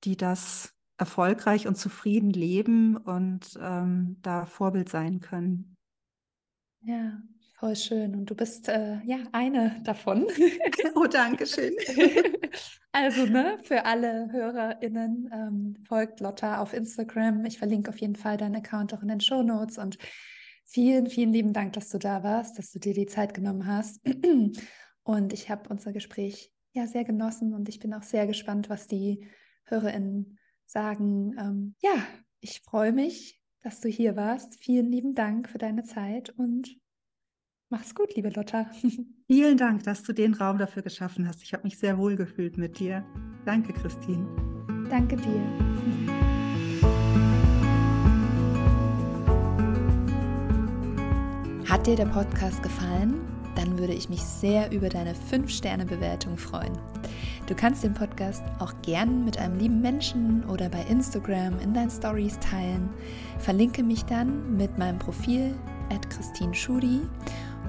die 0.05 0.17
das 0.17 0.73
erfolgreich 0.97 1.67
und 1.67 1.77
zufrieden 1.77 2.31
leben 2.31 2.97
und 2.97 3.59
ähm, 3.61 4.17
da 4.23 4.47
Vorbild 4.47 4.89
sein 4.89 5.21
können. 5.21 5.74
Ja, 6.85 7.23
Voll 7.65 7.77
schön. 7.77 8.15
Und 8.15 8.29
du 8.29 8.35
bist 8.35 8.69
äh, 8.69 8.99
ja 9.05 9.19
eine 9.33 9.81
davon. 9.85 10.27
oh, 10.97 11.07
danke 11.07 11.47
schön. 11.47 11.73
also, 12.93 13.25
ne, 13.27 13.59
für 13.63 13.87
alle 13.87 14.31
HörerInnen 14.31 15.31
ähm, 15.33 15.77
folgt 15.87 16.21
Lotta 16.21 16.61
auf 16.61 16.75
Instagram. 16.75 17.45
Ich 17.47 17.59
verlinke 17.59 17.91
auf 17.91 17.99
jeden 17.99 18.17
Fall 18.17 18.37
deinen 18.37 18.57
Account 18.57 18.93
auch 18.93 19.03
in 19.03 19.09
den 19.09 19.21
Show 19.21 19.43
Notes. 19.43 19.79
Und 19.79 19.99
vielen, 20.65 21.09
vielen 21.09 21.33
lieben 21.33 21.53
Dank, 21.55 21.73
dass 21.75 21.89
du 21.89 21.99
da 21.99 22.23
warst, 22.23 22.59
dass 22.59 22.71
du 22.73 22.81
dir 22.81 22.93
die 22.93 23.07
Zeit 23.07 23.33
genommen 23.33 23.67
hast. 23.67 24.01
und 25.05 25.33
ich 25.33 25.49
habe 25.49 25.69
unser 25.71 25.93
Gespräch 25.93 26.53
ja 26.73 26.89
sehr 26.89 27.05
genossen 27.05 27.55
und 27.55 27.69
ich 27.69 27.79
bin 27.79 27.95
auch 27.95 28.03
sehr 28.03 28.27
gespannt, 28.27 28.69
was 28.69 28.89
die 28.89 29.29
HörerInnen 29.67 30.39
sagen. 30.67 31.37
Ähm, 31.39 31.75
ja, 31.81 32.05
ich 32.41 32.61
freue 32.61 32.93
mich, 32.93 33.41
dass 33.65 33.81
du 33.81 33.89
hier 33.89 34.15
warst. 34.15 34.63
Vielen 34.63 34.87
lieben 34.87 35.15
Dank 35.15 35.49
für 35.49 35.59
deine 35.59 35.83
Zeit 35.83 36.31
und 36.37 36.77
Mach's 37.71 37.95
gut, 37.95 38.15
liebe 38.15 38.29
Lotta. 38.29 38.71
Vielen 39.27 39.57
Dank, 39.57 39.83
dass 39.83 40.03
du 40.05 40.13
den 40.13 40.35
Raum 40.35 40.59
dafür 40.59 40.83
geschaffen 40.83 41.27
hast. 41.27 41.43
Ich 41.43 41.53
habe 41.55 41.65
mich 41.65 41.79
sehr 41.79 41.99
wohl 41.99 42.15
gefühlt 42.15 42.59
mit 42.59 42.79
dir. 42.79 43.05
Danke, 43.47 43.73
Christine. 43.73 44.29
Danke 44.91 45.17
dir. 45.17 45.43
Hat 51.69 51.87
dir 51.87 51.97
der 51.97 52.07
Podcast 52.07 52.63
gefallen? 52.63 53.34
Dann 53.65 53.79
würde 53.79 53.95
ich 53.95 54.11
mich 54.11 54.23
sehr 54.23 54.71
über 54.73 54.91
deine 54.91 55.15
5-Sterne-Bewertung 55.15 56.37
freuen. 56.37 56.73
Du 57.47 57.55
kannst 57.55 57.83
den 57.83 57.95
Podcast 57.95 58.43
auch 58.59 58.75
gern 58.83 59.25
mit 59.25 59.39
einem 59.39 59.59
lieben 59.59 59.81
Menschen 59.81 60.45
oder 60.45 60.69
bei 60.69 60.83
Instagram 60.83 61.59
in 61.61 61.73
deinen 61.73 61.91
Stories 61.91 62.39
teilen. 62.41 62.91
Verlinke 63.39 63.83
mich 63.83 64.05
dann 64.05 64.59
mit 64.59 64.77
meinem 64.77 64.99
Profil 64.99 65.55
at 65.91 66.11
Christine 66.11 66.55
Schudi 66.55 67.01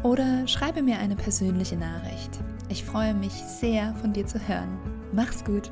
oder 0.04 0.46
schreibe 0.50 0.82
mir 0.82 1.00
eine 1.00 1.16
persönliche 1.16 1.78
Nachricht. 1.78 2.40
Ich 2.68 2.84
freue 2.84 3.14
mich 3.14 3.32
sehr, 3.32 3.96
von 3.96 4.12
dir 4.12 4.26
zu 4.26 4.46
hören. 4.48 4.78
Mach's 5.14 5.46
gut! 5.46 5.72